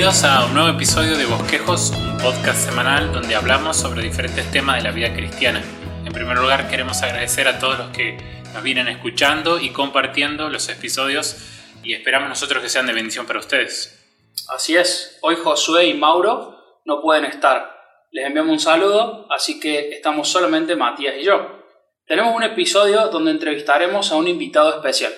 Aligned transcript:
Bienvenidos 0.00 0.24
a 0.24 0.46
un 0.46 0.54
nuevo 0.54 0.70
episodio 0.70 1.14
de 1.14 1.26
Bosquejos, 1.26 1.90
un 1.90 2.16
podcast 2.16 2.66
semanal 2.66 3.12
donde 3.12 3.34
hablamos 3.34 3.76
sobre 3.76 4.02
diferentes 4.02 4.50
temas 4.50 4.78
de 4.78 4.82
la 4.82 4.92
vida 4.92 5.12
cristiana. 5.12 5.62
En 6.06 6.10
primer 6.14 6.38
lugar, 6.38 6.70
queremos 6.70 7.02
agradecer 7.02 7.46
a 7.46 7.58
todos 7.58 7.76
los 7.76 7.90
que 7.90 8.16
nos 8.54 8.62
vienen 8.62 8.88
escuchando 8.88 9.60
y 9.60 9.68
compartiendo 9.68 10.48
los 10.48 10.70
episodios 10.70 11.36
y 11.82 11.92
esperamos 11.92 12.30
nosotros 12.30 12.62
que 12.62 12.70
sean 12.70 12.86
de 12.86 12.94
bendición 12.94 13.26
para 13.26 13.40
ustedes. 13.40 14.02
Así 14.48 14.74
es, 14.74 15.18
hoy 15.20 15.36
Josué 15.36 15.88
y 15.88 15.92
Mauro 15.92 16.80
no 16.86 17.02
pueden 17.02 17.26
estar. 17.26 17.70
Les 18.10 18.24
enviamos 18.24 18.52
un 18.52 18.60
saludo, 18.60 19.26
así 19.30 19.60
que 19.60 19.90
estamos 19.90 20.28
solamente 20.28 20.76
Matías 20.76 21.16
y 21.20 21.24
yo. 21.24 21.62
Tenemos 22.06 22.34
un 22.34 22.44
episodio 22.44 23.08
donde 23.08 23.32
entrevistaremos 23.32 24.10
a 24.12 24.16
un 24.16 24.28
invitado 24.28 24.70
especial, 24.76 25.12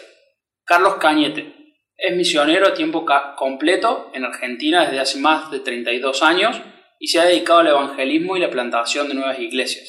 Carlos 0.64 0.96
Cañete. 0.96 1.62
Es 2.02 2.16
misionero 2.16 2.66
a 2.66 2.74
tiempo 2.74 3.06
completo 3.37 4.10
en 4.12 4.24
Argentina 4.24 4.84
desde 4.84 4.98
hace 4.98 5.20
más 5.20 5.52
de 5.52 5.60
32 5.60 6.24
años 6.24 6.60
y 6.98 7.06
se 7.06 7.20
ha 7.20 7.27
dedicado 7.27 7.60
al 7.60 7.69
evangelismo 7.69 8.37
y 8.37 8.41
la 8.41 8.51
plantación 8.51 9.06
de 9.06 9.15
nuevas 9.15 9.38
iglesias. 9.38 9.88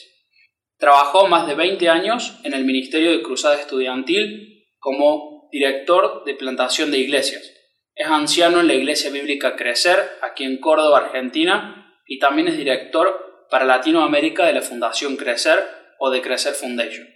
Trabajó 0.77 1.27
más 1.27 1.47
de 1.47 1.55
20 1.55 1.89
años 1.89 2.39
en 2.43 2.53
el 2.53 2.65
Ministerio 2.65 3.09
de 3.09 3.23
Cruzada 3.23 3.55
Estudiantil 3.55 4.63
como 4.77 5.49
director 5.51 6.23
de 6.23 6.35
plantación 6.35 6.91
de 6.91 6.99
iglesias. 6.99 7.51
Es 7.95 8.05
anciano 8.05 8.59
en 8.59 8.67
la 8.67 8.75
Iglesia 8.75 9.09
Bíblica 9.09 9.55
Crecer, 9.55 9.97
aquí 10.21 10.43
en 10.43 10.59
Córdoba, 10.59 10.99
Argentina, 10.99 11.97
y 12.05 12.19
también 12.19 12.47
es 12.47 12.57
director 12.57 13.47
para 13.49 13.65
Latinoamérica 13.65 14.45
de 14.45 14.53
la 14.53 14.61
Fundación 14.61 15.17
Crecer 15.17 15.57
o 15.97 16.11
de 16.11 16.21
Crecer 16.21 16.53
Foundation. 16.53 17.07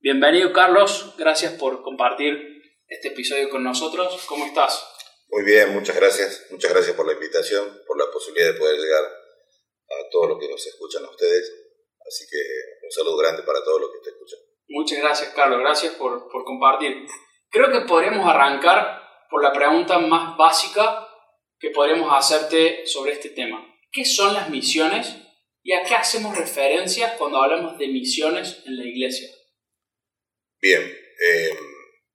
Bienvenido 0.00 0.52
Carlos, 0.52 1.14
gracias 1.16 1.52
por 1.52 1.82
compartir 1.82 2.59
este 2.90 3.08
episodio 3.08 3.48
con 3.48 3.64
nosotros. 3.64 4.22
¿Cómo 4.26 4.44
estás? 4.44 4.84
Muy 5.28 5.44
bien, 5.44 5.72
muchas 5.72 5.96
gracias. 5.96 6.46
Muchas 6.50 6.70
gracias 6.70 6.94
por 6.94 7.06
la 7.06 7.14
invitación, 7.14 7.82
por 7.86 7.98
la 7.98 8.10
posibilidad 8.12 8.52
de 8.52 8.58
poder 8.58 8.78
llegar 8.78 9.04
a 9.04 10.10
todos 10.10 10.28
los 10.28 10.38
que 10.38 10.48
nos 10.48 10.66
escuchan 10.66 11.04
a 11.06 11.10
ustedes. 11.10 11.50
Así 12.06 12.26
que 12.28 12.36
un 12.84 12.90
saludo 12.90 13.16
grande 13.16 13.42
para 13.44 13.64
todos 13.64 13.80
los 13.80 13.90
que 13.92 14.00
te 14.04 14.10
escuchan. 14.10 14.40
Muchas 14.68 14.98
gracias 14.98 15.32
Carlos, 15.34 15.60
gracias 15.60 15.94
por, 15.94 16.28
por 16.28 16.44
compartir. 16.44 17.06
Creo 17.48 17.72
que 17.72 17.86
podremos 17.86 18.28
arrancar 18.28 19.00
por 19.30 19.42
la 19.42 19.52
pregunta 19.52 19.98
más 19.98 20.36
básica 20.36 21.08
que 21.58 21.70
podremos 21.70 22.12
hacerte 22.12 22.86
sobre 22.86 23.12
este 23.12 23.30
tema. 23.30 23.66
¿Qué 23.90 24.04
son 24.04 24.34
las 24.34 24.50
misiones 24.50 25.16
¿Y 25.62 25.72
a 25.72 25.82
qué 25.82 25.94
hacemos 25.94 26.36
referencia 26.36 27.16
cuando 27.18 27.42
hablamos 27.42 27.78
de 27.78 27.88
misiones 27.88 28.62
en 28.64 28.76
la 28.76 28.84
iglesia? 28.84 29.28
Bien, 30.60 30.82
eh, 30.82 31.50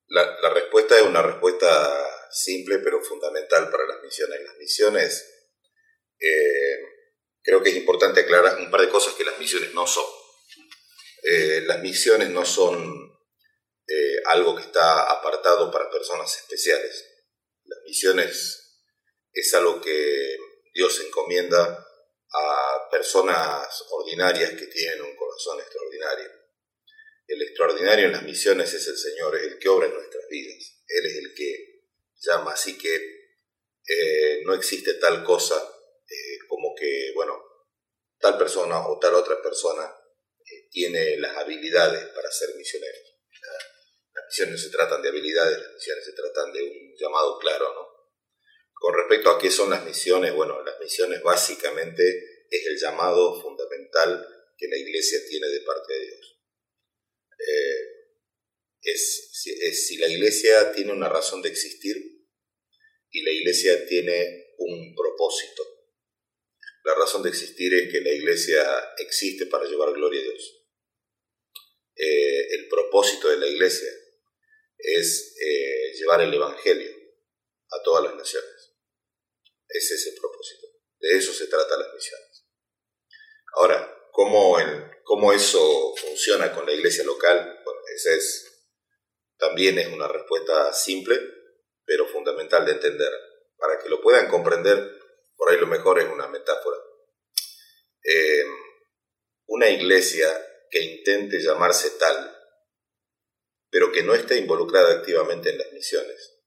la, 0.08 0.50
respuesta 0.54 0.98
es 0.98 1.04
una 1.04 1.22
respuesta 1.22 2.28
simple 2.32 2.80
pero 2.80 3.02
fundamental 3.02 3.70
para 3.70 3.86
las 3.88 4.02
misiones. 4.02 4.42
Las 4.42 4.58
misiones, 4.58 5.48
eh, 6.20 6.80
creo 7.42 7.62
que 7.62 7.70
es 7.70 7.76
importante 7.76 8.22
aclarar 8.22 8.60
un 8.60 8.72
par 8.72 8.82
de 8.82 8.90
cosas 8.90 9.14
que 9.16 9.26
las 9.26 9.38
misiones 9.40 9.74
no 9.74 9.88
son. 9.88 10.06
Eh, 11.24 11.64
las 11.66 11.80
misiones 11.82 12.30
no 12.30 12.46
son 12.46 13.04
algo 14.26 14.56
que 14.56 14.64
está 14.64 15.04
apartado 15.12 15.72
para 15.72 15.90
personas 15.92 16.36
especiales. 16.36 17.06
Las 17.66 17.80
misiones 17.86 18.66
es 19.32 19.54
algo 19.54 19.80
que 19.80 20.38
Dios 20.74 21.00
encomienda 21.02 21.86
a 22.34 22.90
personas 22.90 23.68
ordinarias 23.92 24.52
que 24.52 24.68
tienen 24.68 25.02
un 25.02 25.16
corazón 25.16 25.60
extraordinario. 25.60 26.45
El 27.28 27.42
extraordinario 27.42 28.06
en 28.06 28.12
las 28.12 28.24
misiones 28.24 28.74
es 28.74 28.88
el 28.88 28.98
Señor, 28.98 29.36
es 29.36 29.44
el 29.44 29.60
que 29.60 29.70
obra 29.70 29.88
en 29.88 29.94
nuestras 29.94 30.28
vidas. 30.30 30.84
Él 30.88 31.06
es 31.06 31.16
el 31.18 31.34
que 31.34 31.82
llama, 32.18 32.54
así 32.54 32.78
que 32.78 32.96
eh, 33.88 34.42
no 34.46 34.54
existe 34.54 34.96
tal 34.96 35.24
cosa 35.24 35.56
eh, 36.08 36.38
como 36.48 36.74
que, 36.76 37.12
bueno, 37.14 37.40
tal 38.20 38.38
persona 38.38 38.88
o 38.88 39.00
tal 39.00 39.16
otra 39.16 39.42
persona 39.42 39.84
eh, 40.40 40.68
tiene 40.70 41.18
las 41.18 41.36
habilidades 41.38 42.06
para 42.10 42.32
ser 42.32 42.56
misionero. 42.56 42.98
Las 44.14 44.26
misiones 44.28 44.62
se 44.62 44.70
tratan 44.70 45.02
de 45.02 45.10
habilidades, 45.10 45.60
las 45.60 45.74
misiones 45.74 46.06
se 46.06 46.14
tratan 46.14 46.54
de 46.54 46.64
un 46.64 46.96
llamado 46.98 47.38
claro, 47.40 47.74
¿no? 47.74 47.96
Con 48.74 48.94
respecto 48.94 49.30
a 49.30 49.40
qué 49.40 49.50
son 49.50 49.70
las 49.70 49.84
misiones, 49.84 50.34
bueno, 50.34 50.64
las 50.64 50.80
misiones 50.80 51.22
básicamente 51.22 52.46
es 52.50 52.66
el 52.68 52.78
llamado 52.80 53.42
fundamental 53.42 54.26
que 54.58 54.68
la 54.68 54.78
iglesia 54.78 55.20
tiene 55.28 55.48
de 55.48 55.62
parte 55.62 55.94
de 55.94 56.00
Dios. 56.00 56.35
Eh, 57.48 57.96
es, 58.82 59.30
si 59.88 59.98
la 59.98 60.08
iglesia 60.08 60.72
tiene 60.72 60.92
una 60.92 61.10
razón 61.10 61.42
de 61.42 61.50
existir 61.50 61.96
y 63.10 63.22
la 63.24 63.32
iglesia 63.32 63.88
tiene 63.88 64.54
un 64.58 64.94
propósito. 64.96 65.64
La 66.84 66.94
razón 66.96 67.24
de 67.24 67.30
existir 67.30 67.74
es 67.74 67.92
que 67.92 68.02
la 68.02 68.12
iglesia 68.12 68.64
existe 68.98 69.48
para 69.48 69.66
llevar 69.66 69.94
gloria 69.94 70.22
a 70.22 70.24
Dios. 70.24 70.66
Eh, 71.96 72.48
el 72.52 72.68
propósito 72.68 73.30
de 73.30 73.38
la 73.38 73.48
iglesia 73.48 73.90
es 74.78 75.36
eh, 75.42 75.94
llevar 75.98 76.22
el 76.22 76.34
Evangelio 76.34 76.92
a 77.72 77.82
todas 77.84 78.04
las 78.04 78.16
naciones. 78.16 78.76
Ese 79.68 79.96
es 79.96 80.08
el 80.08 80.16
propósito. 80.16 80.68
De 81.00 81.18
eso 81.18 81.34
se 81.34 81.48
trata 81.48 81.78
las 81.78 81.94
misiones. 81.94 82.46
Ahora, 83.54 84.10
¿cómo, 84.12 84.58
cómo 85.06 85.32
eso 85.32 85.96
funciona 85.96 86.52
con 86.52 86.66
la 86.66 86.74
iglesia 86.74 87.06
local? 87.06 87.62
Bueno, 87.64 87.80
esa 87.96 88.14
es, 88.14 88.68
también 89.38 89.80
es 89.80 89.88
una 89.88 90.08
respuesta 90.08 90.74
simple, 90.74 91.18
pero 91.86 92.08
fundamental 92.08 92.66
de 92.66 92.74
entender. 92.74 93.12
Para 93.58 93.80
que 93.80 93.88
lo 93.88 94.02
puedan 94.02 94.28
comprender, 94.28 95.00
por 95.38 95.50
ahí 95.50 95.58
lo 95.58 95.68
mejor 95.68 96.00
es 96.00 96.10
una 96.12 96.28
metáfora. 96.28 96.78
Eh, 98.04 98.46
una 99.48 99.70
iglesia 99.70 100.28
que 100.70 100.82
intente 100.82 101.40
llamarse 101.40 101.92
tal, 101.92 102.36
pero 103.70 103.92
que 103.92 104.04
no 104.04 104.14
esté 104.14 104.38
involucrada 104.38 104.94
activamente 104.94 105.52
en 105.52 105.60
las 105.60 105.72
misiones, 105.72 106.44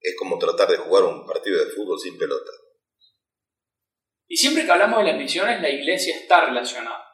es 0.00 0.14
como 0.16 0.38
tratar 0.38 0.68
de 0.68 0.76
jugar 0.76 1.04
un 1.04 1.26
partido 1.26 1.64
de 1.64 1.70
fútbol 1.70 1.98
sin 1.98 2.18
pelota. 2.18 2.50
Y 4.28 4.36
siempre 4.36 4.64
que 4.64 4.70
hablamos 4.70 4.98
de 4.98 5.10
las 5.10 5.16
misiones, 5.16 5.60
la 5.60 5.70
iglesia 5.70 6.16
está 6.16 6.46
relacionada. 6.46 7.11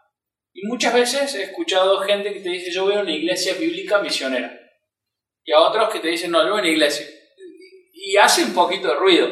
Y 0.60 0.66
muchas 0.66 0.92
veces 0.92 1.34
he 1.36 1.44
escuchado 1.44 2.00
gente 2.00 2.32
que 2.32 2.40
te 2.40 2.48
dice, 2.48 2.72
yo 2.72 2.84
voy 2.84 2.94
a 2.94 3.00
una 3.00 3.14
iglesia 3.14 3.54
bíblica 3.54 4.00
misionera. 4.00 4.58
Y 5.44 5.52
a 5.52 5.60
otros 5.60 5.88
que 5.90 6.00
te 6.00 6.08
dicen, 6.08 6.32
no, 6.32 6.42
yo 6.42 6.50
voy 6.50 6.58
a 6.58 6.62
una 6.62 6.70
iglesia. 6.70 7.06
Y 7.92 8.16
hace 8.16 8.42
un 8.42 8.54
poquito 8.54 8.88
de 8.88 8.94
ruido. 8.96 9.28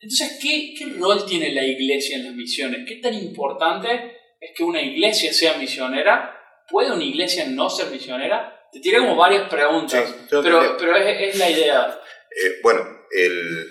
Entonces, 0.00 0.40
¿qué, 0.42 0.74
¿qué 0.76 0.86
rol 0.98 1.24
tiene 1.24 1.54
la 1.54 1.64
iglesia 1.64 2.16
en 2.16 2.24
las 2.24 2.34
misiones? 2.34 2.80
¿Qué 2.88 2.96
tan 2.96 3.14
importante 3.14 4.16
es 4.40 4.50
que 4.56 4.64
una 4.64 4.82
iglesia 4.82 5.32
sea 5.32 5.56
misionera? 5.56 6.36
¿Puede 6.68 6.90
una 6.90 7.04
iglesia 7.04 7.46
no 7.46 7.70
ser 7.70 7.88
misionera? 7.88 8.68
Te 8.72 8.80
tiré 8.80 8.98
como 8.98 9.14
varias 9.14 9.48
preguntas, 9.48 10.14
pero, 10.30 10.76
pero 10.78 10.96
es, 10.96 11.28
es, 11.28 11.38
la 11.38 11.48
idea. 11.48 12.00
Eh, 12.30 12.58
bueno, 12.62 12.80
el, 13.10 13.68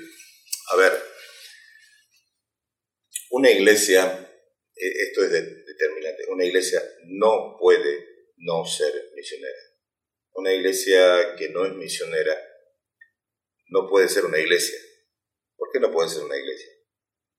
a 0.71 0.75
ver, 0.77 0.93
una 3.31 3.49
iglesia, 3.49 4.29
e, 4.75 4.87
esto 4.87 5.25
es 5.25 5.31
una 6.29 6.45
iglesia 6.45 6.81
no 7.05 7.57
puede 7.59 8.33
no 8.37 8.65
ser 8.65 9.11
misionera. 9.15 9.59
Una 10.33 10.53
iglesia 10.53 11.35
que 11.37 11.49
no 11.49 11.65
es 11.65 11.73
misionera 11.73 12.37
no 13.67 13.87
puede 13.89 14.09
ser 14.09 14.25
una 14.25 14.39
iglesia. 14.39 14.77
¿Por 15.55 15.69
qué 15.71 15.79
no 15.79 15.91
puede 15.91 16.09
ser 16.09 16.23
una 16.23 16.37
iglesia? 16.37 16.71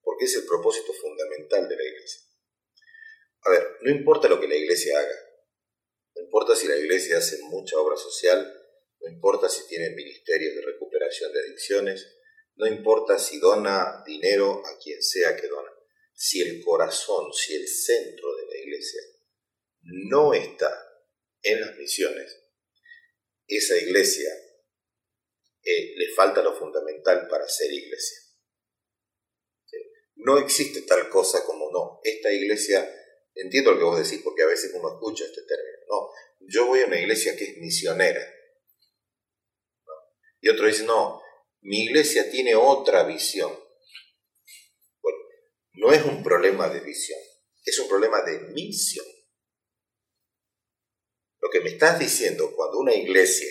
Porque 0.01 0.25
es 0.25 0.35
el 0.35 0.45
propósito 0.45 0.93
fundamental 0.93 1.67
de 1.67 1.75
la 1.75 1.83
iglesia. 1.83 2.21
A 3.43 3.51
ver, 3.51 3.77
no 3.81 3.91
importa 3.91 4.29
lo 4.29 4.39
que 4.39 4.47
la 4.47 4.55
iglesia 4.55 4.99
haga, 4.99 5.15
no 6.15 6.21
importa 6.23 6.55
si 6.55 6.67
la 6.67 6.77
iglesia 6.77 7.17
hace 7.17 7.39
mucha 7.43 7.77
obra 7.77 7.97
social, 7.97 8.53
no 8.99 9.09
importa 9.09 9.49
si 9.49 9.67
tiene 9.67 9.95
ministerios 9.95 10.55
de 10.55 10.61
recuperación 10.61 11.33
de 11.33 11.39
adicciones, 11.39 12.19
no 12.55 12.67
importa 12.67 13.17
si 13.17 13.39
dona 13.39 14.03
dinero 14.05 14.61
a 14.63 14.77
quien 14.77 15.01
sea 15.01 15.35
que 15.35 15.47
dona 15.47 15.70
si 16.23 16.39
el 16.39 16.63
corazón, 16.63 17.33
si 17.33 17.55
el 17.55 17.67
centro 17.67 18.35
de 18.35 18.45
la 18.45 18.57
iglesia 18.59 19.01
no 19.81 20.35
está 20.35 20.71
en 21.41 21.61
las 21.61 21.75
misiones, 21.77 22.43
esa 23.47 23.75
iglesia 23.75 24.29
eh, 25.63 25.95
le 25.95 26.13
falta 26.13 26.43
lo 26.43 26.53
fundamental 26.53 27.27
para 27.27 27.47
ser 27.47 27.73
iglesia. 27.73 28.19
No 30.17 30.37
existe 30.37 30.83
tal 30.83 31.09
cosa 31.09 31.43
como 31.43 31.71
no. 31.71 32.01
Esta 32.03 32.31
iglesia, 32.31 32.87
entiendo 33.33 33.71
lo 33.71 33.79
que 33.79 33.83
vos 33.85 34.07
decís 34.07 34.21
porque 34.23 34.43
a 34.43 34.47
veces 34.47 34.71
uno 34.75 34.93
escucha 34.93 35.25
este 35.25 35.41
término, 35.41 35.77
no, 35.89 36.09
yo 36.41 36.67
voy 36.67 36.81
a 36.81 36.85
una 36.85 36.99
iglesia 36.99 37.35
que 37.35 37.45
es 37.45 37.57
misionera. 37.57 38.23
Y 40.39 40.49
otro 40.49 40.67
dice, 40.67 40.83
no, 40.83 41.19
mi 41.61 41.85
iglesia 41.85 42.29
tiene 42.29 42.53
otra 42.53 43.05
visión 43.05 43.60
no 45.73 45.91
es 45.91 46.03
un 46.03 46.23
problema 46.23 46.69
de 46.69 46.81
visión, 46.81 47.19
es 47.63 47.79
un 47.79 47.87
problema 47.87 48.21
de 48.21 48.39
misión. 48.53 49.05
Lo 51.39 51.49
que 51.49 51.61
me 51.61 51.69
estás 51.69 51.99
diciendo 51.99 52.53
cuando 52.55 52.79
una 52.79 52.93
iglesia 52.93 53.49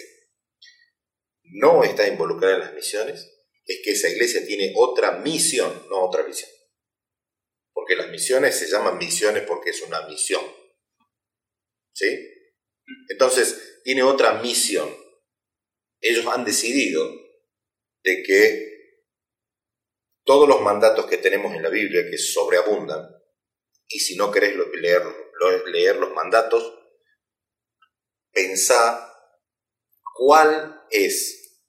no 1.43 1.83
está 1.83 2.07
involucrada 2.07 2.55
en 2.55 2.61
las 2.61 2.75
misiones 2.75 3.29
es 3.65 3.81
que 3.85 3.93
esa 3.93 4.09
iglesia 4.09 4.47
tiene 4.47 4.73
otra 4.77 5.19
misión, 5.19 5.87
no 5.89 6.05
otra 6.07 6.23
visión. 6.23 6.51
Porque 7.73 7.97
las 7.97 8.09
misiones 8.11 8.57
se 8.57 8.69
llaman 8.69 8.99
misiones 8.99 9.45
porque 9.45 9.71
es 9.71 9.83
una 9.83 10.07
misión. 10.07 10.43
¿Sí? 11.93 12.07
Entonces, 13.09 13.81
tiene 13.85 14.03
otra 14.03 14.41
misión. 14.43 14.95
Ellos 16.01 16.27
han 16.27 16.45
decidido 16.45 17.09
de 18.03 18.23
que 18.23 18.70
todos 20.31 20.49
los 20.49 20.61
mandatos 20.61 21.07
que 21.07 21.17
tenemos 21.17 21.53
en 21.57 21.63
la 21.65 21.71
Biblia, 21.71 22.09
que 22.09 22.17
sobreabundan, 22.17 23.05
y 23.89 23.99
si 23.99 24.15
no 24.15 24.31
querés 24.31 24.55
leer, 24.75 25.97
los 25.97 26.15
mandatos, 26.15 26.73
pensá 28.31 29.13
cuál 30.15 30.87
es 30.89 31.67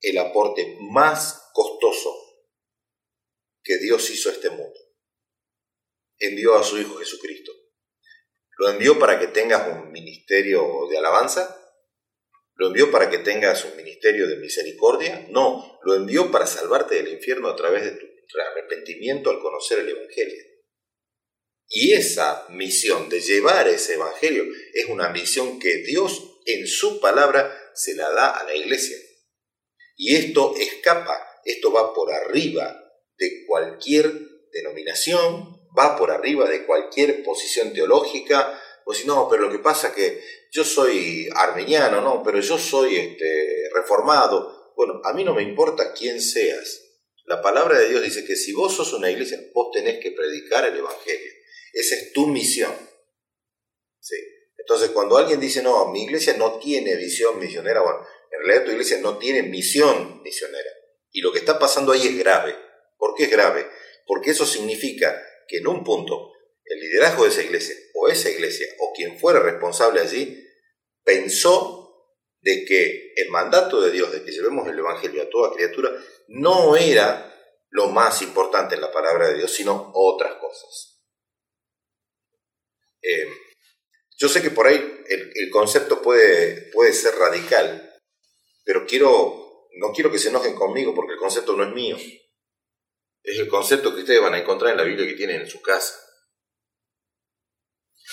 el 0.00 0.18
aporte 0.18 0.78
más 0.90 1.48
costoso 1.52 2.12
que 3.62 3.78
Dios 3.78 4.10
hizo 4.10 4.30
a 4.30 4.32
este 4.32 4.50
mundo. 4.50 4.80
Envió 6.18 6.56
a 6.56 6.64
su 6.64 6.78
Hijo 6.78 6.96
Jesucristo. 6.96 7.52
¿Lo 8.58 8.68
envió 8.68 8.98
para 8.98 9.20
que 9.20 9.28
tengas 9.28 9.68
un 9.68 9.92
ministerio 9.92 10.88
de 10.90 10.98
alabanza? 10.98 11.65
¿Lo 12.56 12.68
envió 12.68 12.90
para 12.90 13.10
que 13.10 13.18
tengas 13.18 13.64
un 13.64 13.76
ministerio 13.76 14.26
de 14.26 14.36
misericordia? 14.36 15.26
No, 15.30 15.78
lo 15.82 15.94
envió 15.94 16.30
para 16.30 16.46
salvarte 16.46 16.96
del 16.96 17.08
infierno 17.08 17.48
a 17.48 17.56
través 17.56 17.84
de 17.84 17.90
tu 17.92 18.06
arrepentimiento 18.40 19.30
al 19.30 19.40
conocer 19.40 19.80
el 19.80 19.90
Evangelio. 19.90 20.42
Y 21.68 21.92
esa 21.92 22.46
misión 22.50 23.08
de 23.08 23.20
llevar 23.20 23.68
ese 23.68 23.94
Evangelio 23.94 24.44
es 24.72 24.86
una 24.86 25.10
misión 25.10 25.58
que 25.58 25.78
Dios 25.78 26.40
en 26.46 26.66
su 26.66 27.00
palabra 27.00 27.54
se 27.74 27.94
la 27.94 28.10
da 28.10 28.30
a 28.30 28.44
la 28.44 28.54
iglesia. 28.54 28.96
Y 29.96 30.14
esto 30.14 30.54
escapa, 30.58 31.40
esto 31.44 31.72
va 31.72 31.92
por 31.92 32.12
arriba 32.12 32.82
de 33.18 33.44
cualquier 33.46 34.12
denominación, 34.52 35.60
va 35.76 35.98
por 35.98 36.10
arriba 36.10 36.48
de 36.48 36.64
cualquier 36.64 37.22
posición 37.22 37.72
teológica, 37.72 38.62
o 38.88 38.94
si 38.94 39.04
no, 39.04 39.28
pero 39.28 39.42
lo 39.42 39.50
que 39.50 39.58
pasa 39.58 39.88
es 39.88 39.94
que 39.94 40.22
yo 40.52 40.62
soy 40.62 41.28
armeniano, 41.34 42.00
no, 42.00 42.22
pero 42.22 42.38
yo 42.38 42.56
soy 42.56 42.96
este, 42.96 43.68
reformado. 43.74 44.72
Bueno, 44.76 45.00
a 45.02 45.12
mí 45.12 45.24
no 45.24 45.34
me 45.34 45.42
importa 45.42 45.92
quién 45.92 46.20
seas. 46.20 46.84
La 47.24 47.42
palabra 47.42 47.80
de 47.80 47.88
Dios 47.88 48.04
dice 48.04 48.24
que 48.24 48.36
si 48.36 48.52
vos 48.52 48.76
sos 48.76 48.92
una 48.92 49.10
iglesia, 49.10 49.40
vos 49.52 49.72
tenés 49.72 49.98
que 50.00 50.12
predicar 50.12 50.64
el 50.66 50.76
Evangelio. 50.76 51.32
Esa 51.72 51.96
es 51.96 52.12
tu 52.12 52.28
misión. 52.28 52.72
¿Sí? 53.98 54.14
Entonces, 54.56 54.90
cuando 54.90 55.16
alguien 55.16 55.40
dice, 55.40 55.64
no, 55.64 55.90
mi 55.90 56.04
iglesia 56.04 56.36
no 56.36 56.60
tiene 56.60 56.94
visión 56.94 57.40
misionera, 57.40 57.80
bueno, 57.80 58.06
en 58.30 58.38
realidad 58.38 58.66
tu 58.66 58.70
iglesia 58.70 58.98
no 58.98 59.18
tiene 59.18 59.42
misión 59.42 60.22
misionera. 60.22 60.70
Y 61.10 61.22
lo 61.22 61.32
que 61.32 61.40
está 61.40 61.58
pasando 61.58 61.90
ahí 61.90 62.06
es 62.06 62.16
grave. 62.16 62.54
¿Por 62.96 63.16
qué 63.16 63.24
es 63.24 63.30
grave? 63.32 63.66
Porque 64.06 64.30
eso 64.30 64.46
significa 64.46 65.20
que 65.48 65.56
en 65.58 65.66
un 65.66 65.82
punto 65.82 66.35
el 66.66 66.80
liderazgo 66.80 67.24
de 67.24 67.30
esa 67.30 67.42
iglesia, 67.42 67.76
o 67.94 68.08
esa 68.08 68.30
iglesia, 68.30 68.66
o 68.80 68.92
quien 68.94 69.18
fuera 69.18 69.40
responsable 69.40 70.00
allí, 70.00 70.44
pensó 71.04 71.86
de 72.40 72.64
que 72.64 73.12
el 73.16 73.30
mandato 73.30 73.80
de 73.80 73.90
Dios 73.90 74.12
de 74.12 74.22
que 74.22 74.32
llevemos 74.32 74.68
el 74.68 74.78
Evangelio 74.78 75.22
a 75.22 75.30
toda 75.30 75.52
criatura 75.54 75.90
no 76.28 76.76
era 76.76 77.32
lo 77.70 77.88
más 77.88 78.22
importante 78.22 78.74
en 78.74 78.80
la 78.80 78.92
palabra 78.92 79.28
de 79.28 79.38
Dios, 79.38 79.52
sino 79.52 79.90
otras 79.94 80.34
cosas. 80.36 81.02
Eh, 83.02 83.28
yo 84.18 84.28
sé 84.28 84.42
que 84.42 84.50
por 84.50 84.66
ahí 84.66 85.04
el, 85.08 85.50
concepto 85.50 86.00
puede, 86.00 86.70
puede 86.72 86.92
ser 86.92 87.14
radical, 87.16 87.94
pero 88.64 88.86
quiero, 88.86 89.68
no 89.78 89.92
quiero 89.92 90.10
que 90.10 90.18
se 90.18 90.30
enojen 90.30 90.54
conmigo 90.54 90.94
porque 90.94 91.12
el 91.12 91.18
concepto 91.18 91.54
no 91.54 91.64
es 91.64 91.70
mío. 91.70 91.96
Es 93.22 93.38
el 93.38 93.48
concepto 93.48 93.94
que 93.94 94.00
ustedes 94.00 94.22
van 94.22 94.34
a 94.34 94.38
encontrar 94.38 94.70
en 94.70 94.78
la 94.78 94.84
Biblia 94.84 95.06
que 95.06 95.14
tienen 95.14 95.42
en 95.42 95.48
su 95.48 95.60
casa. 95.60 96.05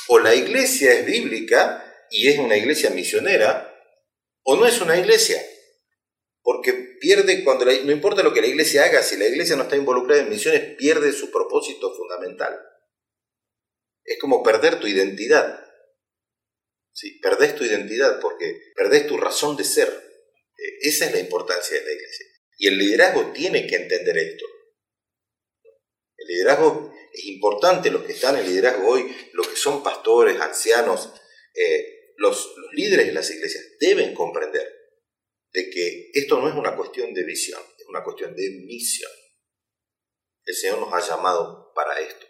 O 0.08 0.20
la 0.20 0.36
iglesia 0.36 0.94
es 0.94 1.06
bíblica 1.06 1.84
y 2.10 2.30
es 2.30 2.38
una 2.40 2.58
iglesia 2.58 2.90
misionera, 2.90 3.74
o 4.44 4.56
no 4.56 4.66
es 4.68 4.80
una 4.82 4.98
iglesia. 4.98 5.42
Porque 6.42 6.74
pierde 7.00 7.44
cuando 7.44 7.66
no 7.66 7.92
importa 7.92 8.22
lo 8.22 8.34
que 8.34 8.42
la 8.42 8.48
iglesia 8.48 8.84
haga, 8.84 9.02
si 9.02 9.18
la 9.18 9.26
iglesia 9.26 9.56
no 9.56 9.64
está 9.64 9.78
involucrada 9.78 10.22
en 10.22 10.30
misiones, 10.30 10.76
pierde 10.76 11.14
su 11.14 11.32
propósito 11.32 11.96
fundamental. 11.96 12.60
Es 14.04 14.20
como 14.20 14.44
perder 14.44 14.80
tu 14.80 14.88
identidad. 14.88 15.66
¿sí? 16.92 17.20
Perdés 17.22 17.56
tu 17.56 17.64
identidad 17.64 18.20
porque 18.20 18.60
perdés 18.76 19.08
tu 19.08 19.18
razón 19.18 19.56
de 19.56 19.64
ser. 19.64 19.88
Eh, 19.88 20.78
esa 20.82 21.06
es 21.06 21.14
la 21.14 21.20
importancia 21.20 21.80
de 21.80 21.86
la 21.86 21.92
iglesia. 21.94 22.26
Y 22.58 22.68
el 22.68 22.78
liderazgo 22.78 23.32
tiene 23.32 23.66
que 23.66 23.78
entender 23.78 24.18
esto. 24.18 24.46
El 26.18 26.28
liderazgo 26.28 26.94
es 27.14 27.26
importante, 27.26 27.92
los 27.92 28.04
que 28.04 28.14
están 28.14 28.38
en 28.38 28.48
liderazgo 28.48 28.88
hoy, 28.90 29.16
los 29.34 29.48
que 29.48 29.56
son 29.56 29.84
pastores, 29.84 30.42
ancianos, 30.42 31.14
eh, 31.54 32.14
los, 32.18 32.54
los 32.58 32.74
líderes 32.74 33.06
de 33.06 33.14
las 33.14 33.30
iglesias 33.30 33.64
deben 33.80 34.14
comprender 34.14 34.68
de 35.52 35.70
que 35.70 36.10
esto 36.14 36.42
no 36.42 36.50
es 36.50 36.56
una 36.56 36.76
cuestión 36.76 37.14
de 37.14 37.24
visión, 37.24 37.62
es 37.78 37.86
una 37.88 38.04
cuestión 38.04 38.36
de 38.36 38.50
misión. 38.66 39.12
El 40.46 40.56
Señor 40.56 40.80
nos 40.80 40.94
ha 40.94 41.08
llamado 41.08 41.72
para 41.76 42.00
esto. 42.00 42.26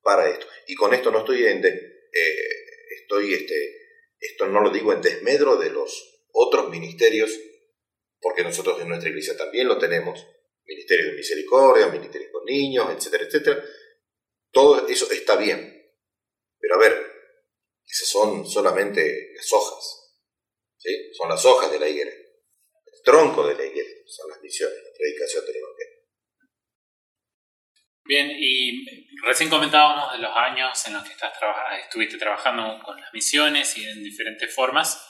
Para 0.00 0.30
esto. 0.30 0.46
Y 0.68 0.76
con 0.76 0.94
esto 0.94 1.10
no 1.10 1.18
estoy 1.18 1.44
en, 1.44 1.64
eh, 1.66 2.34
estoy, 3.02 3.34
este, 3.34 3.76
esto 4.20 4.46
no 4.46 4.60
lo 4.60 4.70
digo 4.70 4.92
en 4.92 5.02
desmedro 5.02 5.56
de 5.56 5.70
los 5.70 6.28
otros 6.32 6.70
ministerios, 6.70 7.36
porque 8.20 8.44
nosotros 8.44 8.80
en 8.80 8.88
nuestra 8.88 9.10
iglesia 9.10 9.36
también 9.36 9.66
lo 9.66 9.78
tenemos, 9.78 10.24
ministerios 10.70 11.08
de 11.08 11.16
misericordia, 11.16 11.88
ministerios 11.88 12.30
con 12.32 12.44
niños, 12.44 12.86
etcétera, 12.96 13.24
etcétera. 13.24 13.64
Todo 14.52 14.86
eso 14.88 15.10
está 15.10 15.36
bien. 15.36 15.58
Pero 16.58 16.74
a 16.76 16.78
ver, 16.78 17.12
esas 17.84 18.08
son 18.08 18.46
solamente 18.46 19.32
las 19.34 19.52
hojas. 19.52 20.14
¿sí? 20.78 21.12
Son 21.12 21.28
las 21.28 21.44
hojas 21.44 21.72
de 21.72 21.80
la 21.80 21.88
higuera. 21.88 22.10
El 22.10 23.02
tronco 23.04 23.46
de 23.46 23.56
la 23.56 23.66
higuera 23.66 23.90
son 24.06 24.30
las 24.30 24.40
misiones, 24.40 24.76
la 24.76 24.96
predicación 24.96 25.44
del 25.46 25.56
Evangelio. 25.56 26.00
Bien, 28.04 28.30
y 28.38 29.06
recién 29.24 29.50
comentábamos 29.50 30.12
de 30.12 30.18
los 30.18 30.36
años 30.36 30.86
en 30.86 30.94
los 30.94 31.04
que 31.04 31.12
estás 31.12 31.32
estuviste 31.84 32.18
trabajando 32.18 32.80
con 32.84 33.00
las 33.00 33.12
misiones 33.12 33.76
y 33.76 33.84
en 33.84 34.02
diferentes 34.02 34.52
formas. 34.54 35.04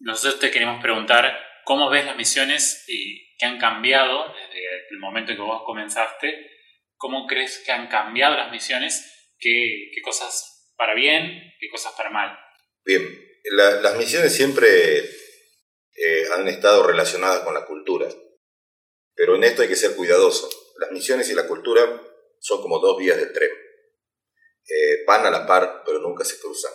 Nosotros 0.00 0.40
te 0.40 0.50
queremos 0.50 0.82
preguntar 0.82 1.36
cómo 1.64 1.88
ves 1.88 2.04
las 2.04 2.16
misiones 2.16 2.84
y 2.88 3.25
que 3.38 3.46
han 3.46 3.58
cambiado 3.58 4.32
desde 4.32 4.86
el 4.90 4.98
momento 4.98 5.32
en 5.32 5.38
que 5.38 5.42
vos 5.42 5.62
comenzaste. 5.64 6.50
¿Cómo 6.96 7.26
crees 7.26 7.62
que 7.64 7.72
han 7.72 7.88
cambiado 7.88 8.36
las 8.36 8.50
misiones? 8.50 9.34
¿Qué, 9.38 9.90
qué 9.94 10.00
cosas 10.00 10.72
para 10.76 10.94
bien? 10.94 11.54
¿Qué 11.60 11.68
cosas 11.68 11.92
para 11.96 12.10
mal? 12.10 12.38
Bien, 12.84 13.02
las 13.82 13.96
misiones 13.96 14.34
siempre 14.34 14.98
eh, 14.98 16.24
han 16.34 16.46
estado 16.48 16.86
relacionadas 16.86 17.40
con 17.40 17.54
la 17.54 17.66
cultura, 17.66 18.08
pero 19.14 19.36
en 19.36 19.44
esto 19.44 19.62
hay 19.62 19.68
que 19.68 19.76
ser 19.76 19.96
cuidadoso. 19.96 20.48
Las 20.78 20.90
misiones 20.90 21.28
y 21.30 21.34
la 21.34 21.46
cultura 21.46 22.02
son 22.38 22.62
como 22.62 22.78
dos 22.78 22.98
vías 22.98 23.16
del 23.16 23.32
tren. 23.32 23.50
Eh, 24.68 25.04
van 25.06 25.24
a 25.26 25.30
la 25.30 25.46
par, 25.46 25.82
pero 25.84 26.00
nunca 26.00 26.24
se 26.24 26.38
cruzan. 26.38 26.72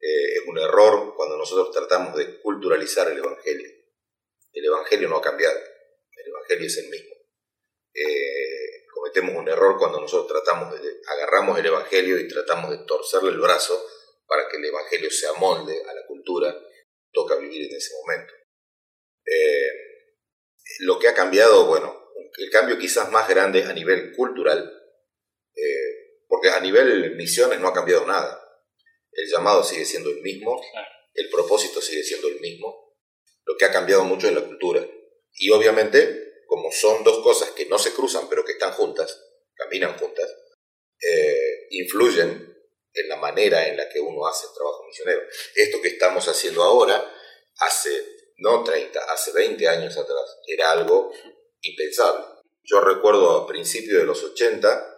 Eh, 0.00 0.34
es 0.34 0.42
un 0.46 0.58
error 0.58 1.14
cuando 1.16 1.36
nosotros 1.36 1.70
tratamos 1.70 2.16
de 2.16 2.40
culturalizar 2.40 3.10
el 3.10 3.18
Evangelio. 3.18 3.79
El 4.52 4.64
Evangelio 4.64 5.08
no 5.08 5.16
ha 5.18 5.22
cambiado, 5.22 5.58
el 5.58 6.26
Evangelio 6.28 6.66
es 6.66 6.78
el 6.78 6.88
mismo. 6.88 7.14
Eh, 7.94 8.84
cometemos 8.92 9.34
un 9.34 9.48
error 9.48 9.76
cuando 9.78 10.00
nosotros 10.00 10.42
tratamos 10.42 10.80
de, 10.80 11.00
agarramos 11.06 11.58
el 11.58 11.66
Evangelio 11.66 12.18
y 12.18 12.28
tratamos 12.28 12.70
de 12.70 12.84
torcerle 12.86 13.30
el 13.30 13.40
brazo 13.40 13.82
para 14.26 14.48
que 14.48 14.56
el 14.58 14.64
Evangelio 14.64 15.10
se 15.10 15.26
amolde 15.28 15.82
a 15.84 15.94
la 15.94 16.06
cultura, 16.06 16.54
toca 17.12 17.36
vivir 17.36 17.68
en 17.70 17.76
ese 17.76 17.94
momento. 17.94 18.34
lo 20.80 20.98
que 20.98 21.08
ha 21.08 21.14
cambiado, 21.14 21.66
bueno, 21.66 22.00
el 22.38 22.50
cambio 22.50 22.78
quizás 22.78 23.10
más 23.10 23.28
grande 23.28 23.64
a 23.64 23.72
nivel 23.72 24.12
cultural, 24.12 24.72
eh, 25.54 26.22
porque 26.28 26.48
a 26.48 26.60
nivel 26.60 27.16
misiones 27.16 27.60
no 27.60 27.68
ha 27.68 27.74
cambiado 27.74 28.06
nada. 28.06 28.40
El 29.12 29.28
llamado 29.28 29.64
sigue 29.64 29.84
siendo 29.84 30.10
el 30.10 30.22
mismo, 30.22 30.60
el 31.14 31.28
propósito 31.28 31.80
sigue 31.82 32.02
siendo 32.02 32.28
el 32.28 32.40
mismo. 32.40 32.89
Lo 33.44 33.56
que 33.56 33.64
ha 33.64 33.72
cambiado 33.72 34.04
mucho 34.04 34.28
es 34.28 34.34
la 34.34 34.44
cultura. 34.44 34.86
Y 35.34 35.50
obviamente, 35.50 36.42
como 36.46 36.70
son 36.72 37.04
dos 37.04 37.22
cosas 37.22 37.50
que 37.50 37.66
no 37.66 37.78
se 37.78 37.92
cruzan, 37.92 38.28
pero 38.28 38.44
que 38.44 38.52
están 38.52 38.72
juntas, 38.72 39.24
caminan 39.54 39.96
juntas, 39.98 40.28
eh, 41.00 41.66
influyen 41.70 42.50
en 42.92 43.08
la 43.08 43.16
manera 43.16 43.68
en 43.68 43.76
la 43.76 43.88
que 43.88 44.00
uno 44.00 44.26
hace 44.26 44.46
el 44.46 44.54
trabajo 44.54 44.84
misionero. 44.86 45.22
Esto 45.54 45.80
que 45.80 45.88
estamos 45.88 46.26
haciendo 46.28 46.62
ahora, 46.62 47.12
hace 47.58 47.90
no 48.38 48.64
30, 48.64 49.00
hace 49.12 49.32
20 49.32 49.68
años 49.68 49.96
atrás, 49.96 50.40
era 50.46 50.72
algo 50.72 51.12
impensable. 51.62 52.24
Yo 52.62 52.80
recuerdo 52.80 53.30
a 53.36 53.46
principios 53.46 53.98
de 53.98 54.06
los 54.06 54.22
80, 54.22 54.90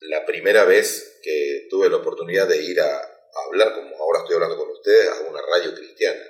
la 0.00 0.26
primera 0.26 0.64
vez 0.64 1.20
que 1.22 1.66
tuve 1.70 1.88
la 1.88 1.96
oportunidad 1.96 2.48
de 2.48 2.62
ir 2.62 2.80
a, 2.80 3.08
hablar, 3.46 3.74
como 3.74 3.96
ahora 3.96 4.20
estoy 4.20 4.34
hablando 4.34 4.58
con 4.58 4.70
ustedes, 4.70 5.08
a 5.08 5.20
una 5.22 5.40
radio 5.40 5.74
cristiana. 5.74 6.20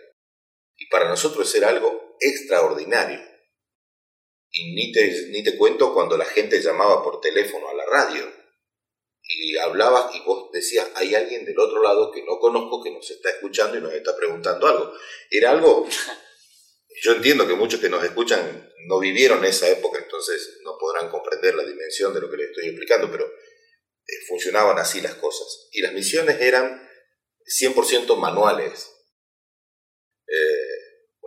Y 0.82 0.86
para 0.86 1.08
nosotros 1.08 1.54
era 1.54 1.68
algo 1.68 2.16
extraordinario. 2.18 3.20
Y 4.50 4.74
ni 4.74 4.90
te, 4.90 5.28
ni 5.28 5.44
te 5.44 5.56
cuento 5.56 5.94
cuando 5.94 6.16
la 6.16 6.24
gente 6.24 6.60
llamaba 6.60 7.04
por 7.04 7.20
teléfono 7.20 7.68
a 7.68 7.74
la 7.74 7.86
radio 7.86 8.28
y 9.22 9.56
hablabas 9.58 10.12
y 10.16 10.24
vos 10.24 10.50
decías, 10.52 10.90
hay 10.96 11.14
alguien 11.14 11.44
del 11.44 11.56
otro 11.56 11.80
lado 11.80 12.10
que 12.10 12.24
no 12.24 12.40
conozco 12.40 12.82
que 12.82 12.90
nos 12.90 13.08
está 13.08 13.30
escuchando 13.30 13.78
y 13.78 13.80
nos 13.80 13.92
está 13.94 14.16
preguntando 14.16 14.66
algo. 14.66 14.92
Era 15.30 15.52
algo, 15.52 15.86
yo 17.02 17.12
entiendo 17.12 17.46
que 17.46 17.54
muchos 17.54 17.78
que 17.80 17.88
nos 17.88 18.02
escuchan 18.02 18.72
no 18.88 18.98
vivieron 18.98 19.44
esa 19.44 19.68
época, 19.68 20.00
entonces 20.00 20.58
no 20.64 20.76
podrán 20.78 21.10
comprender 21.10 21.54
la 21.54 21.62
dimensión 21.62 22.12
de 22.12 22.22
lo 22.22 22.28
que 22.28 22.38
les 22.38 22.48
estoy 22.48 22.70
explicando, 22.70 23.08
pero 23.08 23.24
eh, 23.24 24.26
funcionaban 24.26 24.80
así 24.80 25.00
las 25.00 25.14
cosas. 25.14 25.68
Y 25.70 25.80
las 25.80 25.92
misiones 25.92 26.40
eran 26.40 26.90
100% 27.46 28.16
manuales. 28.16 28.91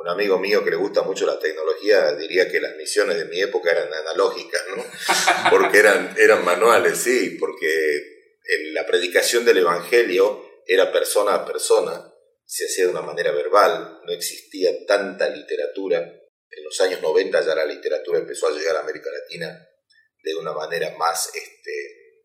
Un 0.06 0.12
amigo 0.12 0.38
mío 0.38 0.64
que 0.64 0.70
le 0.70 0.76
gusta 0.76 1.02
mucho 1.02 1.26
la 1.26 1.40
tecnología 1.40 2.14
diría 2.14 2.48
que 2.48 2.60
las 2.60 2.76
misiones 2.76 3.18
de 3.18 3.26
mi 3.26 3.42
época 3.42 3.72
eran 3.72 3.92
analógicas, 3.92 4.62
¿no? 4.76 4.86
Porque 5.50 5.80
eran, 5.80 6.14
eran 6.20 6.46
manuales, 6.46 7.00
sí, 7.00 7.38
porque 7.40 8.38
la 8.74 8.86
predicación 8.86 9.44
del 9.46 9.58
Evangelio 9.58 10.62
era 10.68 10.92
persona 10.92 11.34
a 11.34 11.44
persona, 11.44 12.14
se 12.46 12.66
hacía 12.66 12.84
de 12.84 12.92
una 12.92 13.02
manera 13.02 13.32
verbal, 13.32 14.02
no 14.04 14.14
existía 14.14 14.86
tanta 14.86 15.28
literatura. 15.28 15.98
En 15.98 16.64
los 16.64 16.80
años 16.82 17.02
90 17.02 17.42
ya 17.42 17.56
la 17.56 17.66
literatura 17.66 18.20
empezó 18.20 18.50
a 18.50 18.52
llegar 18.52 18.76
a 18.76 18.82
América 18.82 19.10
Latina 19.12 19.68
de 20.22 20.36
una 20.36 20.54
manera 20.54 20.96
más, 21.00 21.32
este, 21.34 22.22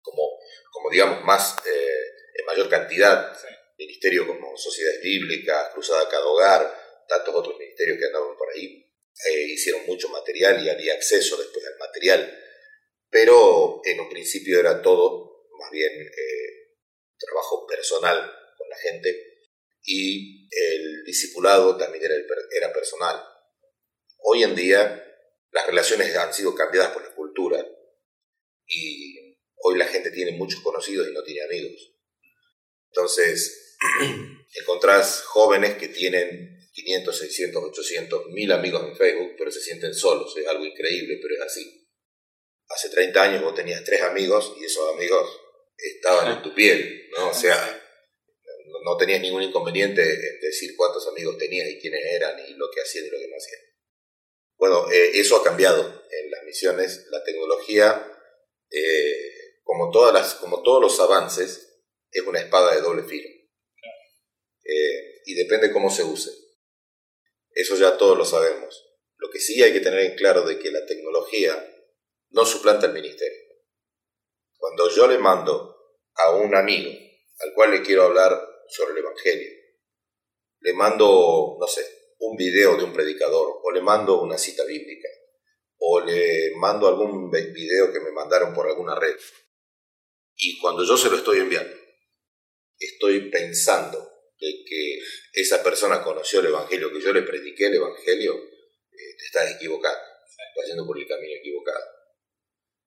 como, 0.00 0.38
como 0.70 0.88
digamos, 0.88 1.22
más, 1.24 1.58
eh, 1.66 2.04
en 2.38 2.46
mayor 2.46 2.70
cantidad. 2.70 3.36
Ministerios 3.76 4.26
como 4.26 4.56
Sociedades 4.56 5.02
Bíblicas, 5.02 5.72
Cruzada 5.74 6.08
Cada 6.08 6.24
Hogar, 6.24 6.81
tantos 7.08 7.34
otros 7.34 7.58
ministerios 7.58 7.98
que 7.98 8.06
andaban 8.06 8.36
por 8.36 8.48
ahí, 8.50 8.88
eh, 9.30 9.42
hicieron 9.48 9.86
mucho 9.86 10.08
material 10.08 10.64
y 10.64 10.68
había 10.68 10.94
acceso 10.94 11.36
después 11.36 11.64
al 11.66 11.78
material, 11.78 12.38
pero 13.10 13.80
en 13.84 14.00
un 14.00 14.08
principio 14.08 14.58
era 14.58 14.80
todo 14.80 15.46
más 15.58 15.70
bien 15.70 15.92
eh, 15.92 16.72
trabajo 17.18 17.66
personal 17.66 18.18
con 18.56 18.68
la 18.68 18.76
gente 18.76 19.32
y 19.84 20.48
el 20.50 21.04
discipulado 21.04 21.76
también 21.76 22.04
era, 22.04 22.14
era 22.50 22.72
personal. 22.72 23.22
Hoy 24.18 24.44
en 24.44 24.54
día 24.54 25.08
las 25.50 25.66
relaciones 25.66 26.16
han 26.16 26.32
sido 26.32 26.54
cambiadas 26.54 26.92
por 26.92 27.02
la 27.02 27.14
cultura 27.14 27.66
y 28.66 29.36
hoy 29.56 29.76
la 29.76 29.86
gente 29.86 30.10
tiene 30.10 30.32
muchos 30.32 30.60
conocidos 30.60 31.08
y 31.08 31.12
no 31.12 31.22
tiene 31.22 31.42
amigos. 31.42 31.94
Entonces, 32.88 33.76
encontrás 34.60 35.22
jóvenes 35.22 35.76
que 35.76 35.88
tienen 35.88 36.58
500, 36.72 37.18
600, 37.18 37.62
800, 37.64 38.26
1000 38.28 38.52
amigos 38.52 38.82
en 38.88 38.96
Facebook, 38.96 39.34
pero 39.36 39.50
se 39.50 39.60
sienten 39.60 39.94
solos, 39.94 40.34
es 40.36 40.46
algo 40.46 40.64
increíble, 40.64 41.18
pero 41.20 41.34
es 41.34 41.40
así. 41.42 41.88
Hace 42.68 42.88
30 42.88 43.22
años 43.22 43.42
vos 43.42 43.54
tenías 43.54 43.84
tres 43.84 44.00
amigos 44.02 44.54
y 44.58 44.64
esos 44.64 44.94
amigos 44.94 45.40
estaban 45.76 46.36
en 46.36 46.42
tu 46.42 46.54
piel, 46.54 47.08
¿no? 47.16 47.30
O 47.30 47.34
sea, 47.34 47.82
no 48.84 48.96
tenías 48.96 49.20
ningún 49.20 49.42
inconveniente 49.42 50.02
en 50.02 50.40
decir 50.40 50.74
cuántos 50.76 51.06
amigos 51.08 51.36
tenías 51.38 51.68
y 51.68 51.78
quiénes 51.78 52.00
eran 52.12 52.38
y 52.48 52.54
lo 52.54 52.70
que 52.70 52.80
hacían 52.80 53.06
y 53.06 53.10
lo 53.10 53.18
que 53.18 53.28
no 53.28 53.36
hacían. 53.36 53.60
Bueno, 54.56 54.90
eh, 54.90 55.10
eso 55.14 55.36
ha 55.36 55.44
cambiado 55.44 56.04
en 56.10 56.30
las 56.30 56.44
misiones. 56.44 57.06
La 57.10 57.22
tecnología, 57.24 58.06
eh, 58.70 59.60
como, 59.62 59.90
todas 59.90 60.14
las, 60.14 60.34
como 60.34 60.62
todos 60.62 60.80
los 60.80 61.00
avances, 61.00 61.82
es 62.10 62.22
una 62.22 62.40
espada 62.40 62.74
de 62.74 62.80
doble 62.80 63.02
filo. 63.02 63.28
Eh, 64.64 65.22
y 65.26 65.34
depende 65.34 65.72
cómo 65.72 65.90
se 65.90 66.04
use. 66.04 66.30
Eso 67.54 67.76
ya 67.76 67.96
todos 67.96 68.16
lo 68.16 68.24
sabemos. 68.24 68.92
Lo 69.16 69.30
que 69.30 69.38
sí 69.38 69.62
hay 69.62 69.72
que 69.72 69.80
tener 69.80 70.00
en 70.00 70.16
claro 70.16 70.42
de 70.42 70.58
que 70.58 70.70
la 70.70 70.84
tecnología 70.86 71.68
no 72.30 72.44
suplanta 72.44 72.86
el 72.86 72.92
ministerio. 72.92 73.38
Cuando 74.56 74.88
yo 74.90 75.06
le 75.06 75.18
mando 75.18 75.76
a 76.14 76.34
un 76.36 76.54
amigo 76.54 76.90
al 77.40 77.54
cual 77.54 77.72
le 77.72 77.82
quiero 77.82 78.04
hablar 78.04 78.40
sobre 78.68 78.92
el 78.92 78.98
Evangelio, 78.98 79.50
le 80.60 80.72
mando, 80.72 81.56
no 81.58 81.66
sé, 81.66 82.14
un 82.18 82.36
video 82.36 82.76
de 82.76 82.84
un 82.84 82.92
predicador, 82.92 83.60
o 83.62 83.70
le 83.72 83.80
mando 83.80 84.22
una 84.22 84.38
cita 84.38 84.64
bíblica, 84.64 85.08
o 85.78 86.00
le 86.00 86.52
mando 86.56 86.86
algún 86.86 87.30
video 87.30 87.92
que 87.92 88.00
me 88.00 88.12
mandaron 88.12 88.54
por 88.54 88.68
alguna 88.68 88.94
red. 88.94 89.16
Y 90.36 90.58
cuando 90.60 90.84
yo 90.84 90.96
se 90.96 91.10
lo 91.10 91.16
estoy 91.16 91.40
enviando, 91.40 91.74
estoy 92.78 93.30
pensando 93.30 94.11
de 94.42 94.64
que 94.64 94.98
esa 95.34 95.62
persona 95.62 96.02
conoció 96.02 96.40
el 96.40 96.46
Evangelio, 96.46 96.92
que 96.92 97.00
yo 97.00 97.12
le 97.12 97.22
prediqué 97.22 97.66
el 97.66 97.76
Evangelio, 97.76 98.34
eh, 98.34 99.16
te 99.16 99.24
estás 99.24 99.54
equivocando, 99.54 100.02
estás 100.26 100.66
yendo 100.66 100.84
por 100.84 100.98
el 100.98 101.06
camino 101.06 101.32
equivocado. 101.38 101.84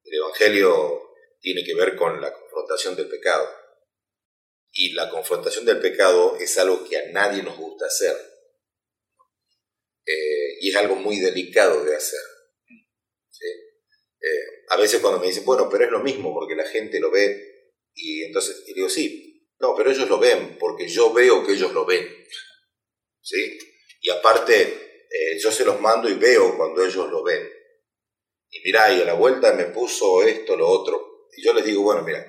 El 0.03 0.15
Evangelio 0.15 1.01
tiene 1.39 1.63
que 1.63 1.73
ver 1.73 1.95
con 1.95 2.19
la 2.19 2.33
confrontación 2.33 2.95
del 2.97 3.07
pecado. 3.07 3.49
Y 4.71 4.91
la 4.91 5.09
confrontación 5.09 5.63
del 5.63 5.79
pecado 5.79 6.37
es 6.37 6.57
algo 6.57 6.83
que 6.87 6.97
a 6.97 7.11
nadie 7.11 7.41
nos 7.41 7.57
gusta 7.57 7.85
hacer. 7.85 8.17
Eh, 10.05 10.57
y 10.59 10.69
es 10.69 10.75
algo 10.75 10.95
muy 10.95 11.19
delicado 11.19 11.85
de 11.85 11.95
hacer. 11.95 12.19
Eh, 14.21 14.65
a 14.69 14.77
veces 14.77 14.99
cuando 14.99 15.19
me 15.19 15.27
dicen, 15.27 15.45
bueno, 15.45 15.69
pero 15.69 15.85
es 15.85 15.91
lo 15.91 15.99
mismo 16.01 16.33
porque 16.33 16.55
la 16.55 16.67
gente 16.67 16.99
lo 16.99 17.11
ve, 17.11 17.55
y 17.93 18.23
entonces 18.23 18.65
digo, 18.65 18.89
sí, 18.89 19.24
no, 19.59 19.73
pero 19.75 19.91
ellos 19.91 20.09
lo 20.09 20.19
ven, 20.19 20.57
porque 20.59 20.87
yo 20.87 21.13
veo 21.13 21.45
que 21.45 21.53
ellos 21.53 21.71
lo 21.71 21.85
ven. 21.85 22.07
¿Sí? 23.21 23.57
Y 24.01 24.09
aparte, 24.09 25.07
eh, 25.09 25.39
yo 25.39 25.51
se 25.51 25.65
los 25.65 25.79
mando 25.79 26.09
y 26.09 26.15
veo 26.15 26.57
cuando 26.57 26.85
ellos 26.85 27.09
lo 27.09 27.23
ven. 27.23 27.49
Y 28.49 28.59
mirá, 28.65 28.91
y 28.93 29.01
a 29.01 29.05
la 29.05 29.13
vuelta 29.13 29.53
me 29.53 29.65
puso 29.65 30.23
esto, 30.23 30.55
lo 30.55 30.67
otro. 30.67 31.27
Y 31.35 31.43
yo 31.43 31.53
les 31.53 31.65
digo, 31.65 31.81
bueno, 31.83 32.03
mira, 32.03 32.25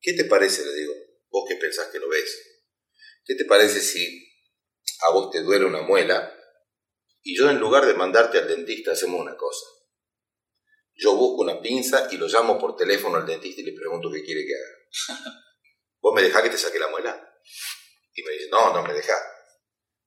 ¿qué 0.00 0.12
te 0.14 0.24
parece? 0.24 0.64
Le 0.64 0.74
digo, 0.74 0.94
vos 1.30 1.44
que 1.48 1.56
pensás 1.56 1.88
que 1.88 1.98
lo 1.98 2.08
ves. 2.08 2.62
¿Qué 3.24 3.34
te 3.34 3.44
parece 3.44 3.80
si 3.80 4.26
a 5.08 5.12
vos 5.12 5.30
te 5.30 5.42
duele 5.42 5.66
una 5.66 5.82
muela 5.82 6.34
y 7.22 7.36
yo 7.36 7.50
en 7.50 7.58
lugar 7.58 7.84
de 7.84 7.94
mandarte 7.94 8.38
al 8.38 8.48
dentista 8.48 8.92
hacemos 8.92 9.20
una 9.20 9.36
cosa? 9.36 9.66
Yo 10.94 11.14
busco 11.14 11.42
una 11.42 11.60
pinza 11.60 12.08
y 12.10 12.16
lo 12.16 12.26
llamo 12.26 12.58
por 12.58 12.74
teléfono 12.74 13.18
al 13.18 13.26
dentista 13.26 13.60
y 13.60 13.64
le 13.64 13.72
pregunto 13.72 14.10
qué 14.10 14.24
quiere 14.24 14.44
que 14.46 14.54
haga. 14.54 15.34
¿vos 16.00 16.14
me 16.14 16.22
dejás 16.22 16.42
que 16.42 16.50
te 16.50 16.58
saque 16.58 16.78
la 16.78 16.88
muela? 16.88 17.40
Y 18.14 18.22
me 18.22 18.32
dice, 18.32 18.48
no, 18.50 18.72
no 18.72 18.82
me 18.82 18.94
dejás. 18.94 19.22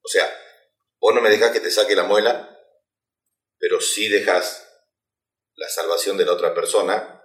O 0.02 0.08
sea, 0.08 0.30
vos 1.00 1.14
no 1.14 1.20
me 1.20 1.30
dejás 1.30 1.52
que 1.52 1.60
te 1.60 1.70
saque 1.70 1.94
la 1.94 2.04
muela, 2.04 2.58
pero 3.58 3.80
sí 3.80 4.08
dejas 4.08 4.68
la 5.54 5.68
salvación 5.68 6.16
de 6.16 6.24
la 6.24 6.32
otra 6.32 6.54
persona 6.54 7.22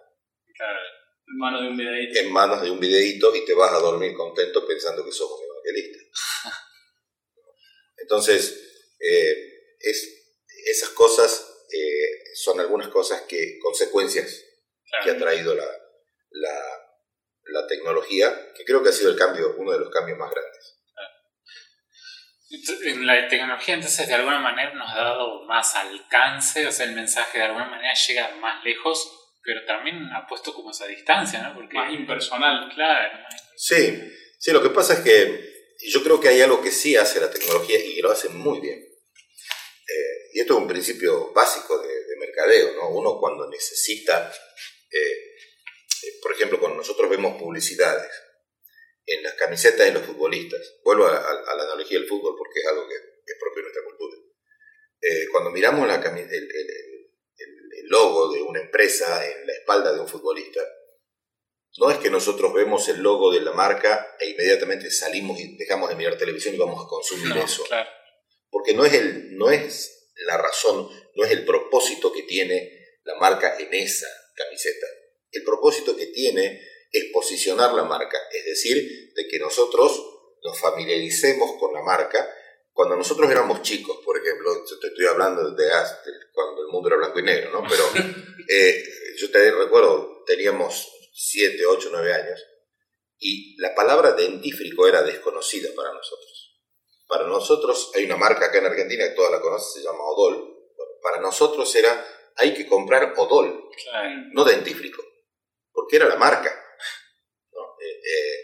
en 1.28 1.38
manos 1.38 1.62
de 1.62 1.68
un 1.68 1.78
videíto. 1.78 2.20
En 2.20 2.32
manos 2.32 2.62
de 2.62 2.72
un 2.72 2.80
videíto 2.80 3.36
y 3.36 3.46
te 3.46 3.54
vas 3.54 3.74
a 3.74 3.80
dormir 3.80 4.14
contento 4.14 4.66
pensando 4.66 5.04
que 5.04 5.12
sos 5.12 5.30
un 5.30 5.46
evangelista. 5.46 6.00
Entonces, 7.98 8.96
eh, 9.00 9.76
es, 9.80 10.40
esas 10.66 10.90
cosas 10.90 11.66
eh, 11.72 12.34
son 12.36 12.60
algunas 12.60 12.88
cosas 12.90 13.24
que, 13.24 13.60
consecuencias 13.60 14.46
que 15.04 15.12
ha 15.12 15.18
traído 15.18 15.54
la, 15.54 15.68
la 16.30 16.87
la 17.50 17.66
tecnología, 17.68 18.54
que 18.56 18.63
creo 18.63 18.84
que 18.84 18.89
ha 18.89 18.94
sido 18.94 19.12
el 19.12 19.18
cambio, 19.18 19.56
uno 19.58 19.72
de 19.72 19.80
los 19.80 19.89
cambios 19.89 20.18
más 20.18 20.32
grandes. 20.32 20.77
La 23.01 23.27
tecnología 23.27 23.75
entonces 23.75 24.08
de 24.08 24.13
alguna 24.13 24.39
manera 24.39 24.74
nos 24.74 24.89
ha 24.89 24.98
dado 24.98 25.44
más 25.44 25.75
alcance, 25.75 26.66
o 26.66 26.72
sea, 26.72 26.86
el 26.86 26.96
mensaje 26.96 27.39
de 27.39 27.46
alguna 27.46 27.66
manera 27.66 27.94
llega 27.94 28.36
más 28.38 28.63
lejos, 28.63 29.12
pero 29.44 29.66
también 29.66 30.10
ha 30.13 30.25
puesto 30.25 30.54
como 30.54 30.72
esa 30.72 30.88
distancia, 30.88 31.42
¿no? 31.42 31.54
Porque 31.54 31.75
más 31.75 31.92
impersonal, 31.92 32.72
claro. 32.74 33.18
Sí, 33.58 34.01
sí, 34.39 34.51
lo 34.51 34.62
que 34.62 34.70
pasa 34.70 34.94
es 34.94 35.00
que 35.01 35.58
yo 35.89 36.04
creo 36.04 36.20
que 36.20 36.30
hay 36.30 36.42
algo 36.42 36.62
que 36.62 36.72
sí 36.72 36.96
hace 36.96 37.20
la 37.20 37.30
tecnología 37.30 37.80
y 37.80 37.96
que 37.96 38.01
lo 38.01 38.12
hace 38.12 38.30
muy 38.30 38.60
bien. 38.60 38.80
Eh, 38.80 40.30
y 40.34 40.39
esto 40.39 40.54
es 40.54 40.60
un 40.60 40.68
principio 40.68 41.32
básico 41.34 41.80
de, 41.80 41.98
mercadeo, 42.20 42.74
¿no? 42.74 42.89
Uno 42.89 43.20
cuando 43.20 43.48
necesita 43.48 44.34
ejemplo, 46.38 46.60
cuando 46.60 46.77
nosotros 46.77 47.10
vemos 47.10 47.39
publicidades 47.41 48.12
en 49.06 49.24
las 49.24 49.34
camisetas 49.34 49.88
de 49.88 49.94
los 49.94 50.03
futbolistas, 50.03 50.62
vuelvo 50.84 51.08
a, 51.08 51.12
la 51.12 51.63
analogía 51.63 51.98
del 51.98 52.08
fútbol 52.08 52.36
porque 52.38 52.60
es 52.60 52.67
algo 52.67 52.88
que 52.88 52.96
es 52.96 53.39
propio 53.39 53.58
de 53.58 53.63
nuestra 53.63 53.84
cultura. 53.84 54.17
Eh, 55.01 55.27
cuando 55.32 55.51
miramos 55.51 55.88
la 55.88 55.96
el, 55.96 56.29
el, 56.29 56.51
logo 57.89 58.34
de 58.34 58.41
una 58.41 58.60
empresa 58.60 59.25
en 59.25 59.48
la 59.48 59.53
espalda 59.53 59.94
de 59.94 60.01
un 60.01 60.08
futbolista, 60.10 60.60
no 61.77 61.89
es 61.89 62.00
que 62.00 62.10
nosotros 62.10 62.53
vemos 62.53 62.89
el 62.89 63.01
logo 63.01 63.32
de 63.32 63.39
la 63.39 63.53
marca 63.53 64.15
e 64.20 64.29
inmediatamente 64.29 64.91
salimos 64.91 65.39
y 65.39 65.56
dejamos 65.56 65.89
de 65.89 65.96
mirar 65.96 66.17
televisión 66.17 66.56
y 66.56 66.58
vamos 66.58 66.84
a 66.84 66.88
consumir 66.88 67.38
eso. 67.38 67.63
Porque 68.50 68.74
no 68.74 68.84
es, 68.84 68.94
el, 68.94 69.38
no 69.38 69.50
es 69.51 70.12
la 70.25 70.38
razón, 70.38 70.89
no 71.15 71.24
es 71.24 71.32
el 71.32 71.46
propósito 71.46 72.12
que 72.12 72.24
tiene 72.24 73.00
la 73.03 73.15
marca 73.15 73.58
en 73.58 73.74
esa 73.74 74.08
camiseta. 74.36 74.88
El 75.31 75.43
propósito 75.43 75.96
que 75.96 76.07
tiene 76.07 76.62
es 76.91 77.05
posicionar 77.12 77.74
la 77.74 77.84
marca, 77.84 78.17
es 78.31 78.46
decir, 78.46 79.13
de 79.13 79.27
que 79.27 79.39
nosotros 79.39 80.17
nos 80.43 80.60
familiaricemos 80.60 81.60
con 81.60 81.74
la 81.74 81.81
marca 81.81 82.27
cuando 82.77 82.96
nosotros 82.96 83.29
éramos 83.31 83.63
chicos, 83.63 83.98
por 84.05 84.15
ejemplo, 84.19 84.53
yo 84.69 84.79
te 84.79 84.89
estoy 84.89 85.07
hablando 85.07 85.50
de, 85.50 85.67
cuando 86.31 86.62
el 86.62 86.67
mundo 86.67 86.89
era 86.89 86.98
blanco 86.98 87.19
y 87.19 87.24
negro, 87.24 87.50
¿no? 87.51 87.67
Pero 87.67 87.84
eh, 88.48 88.84
yo 89.17 89.31
te 89.31 89.50
recuerdo, 89.50 90.24
teníamos 90.27 90.88
7, 91.12 91.65
8, 91.65 91.89
9 91.91 92.13
años 92.13 92.46
y 93.17 93.60
la 93.60 93.74
palabra 93.74 94.12
dentífrico 94.12 94.88
era 94.88 95.01
desconocida 95.01 95.69
para 95.75 95.91
nosotros. 95.91 96.55
Para 97.07 97.25
nosotros 97.25 97.91
hay 97.96 98.05
una 98.05 98.15
marca 98.15 98.46
acá 98.46 98.60
en 98.60 98.67
Argentina 98.67 99.05
que 99.10 99.15
toda 99.15 99.31
la 99.31 99.41
conoce, 99.41 99.79
se 99.79 99.84
llama 99.84 100.03
Odol. 100.03 100.55
para 101.01 101.19
nosotros 101.19 101.74
era, 101.75 102.05
hay 102.36 102.53
que 102.53 102.67
comprar 102.67 103.15
Odol, 103.17 103.72
no 104.34 104.43
dentífrico, 104.46 105.03
porque 105.77 105.98
era 105.98 106.07
la 106.07 106.15
marca. 106.15 106.50
Eh, 107.79 108.01
eh, 108.03 108.39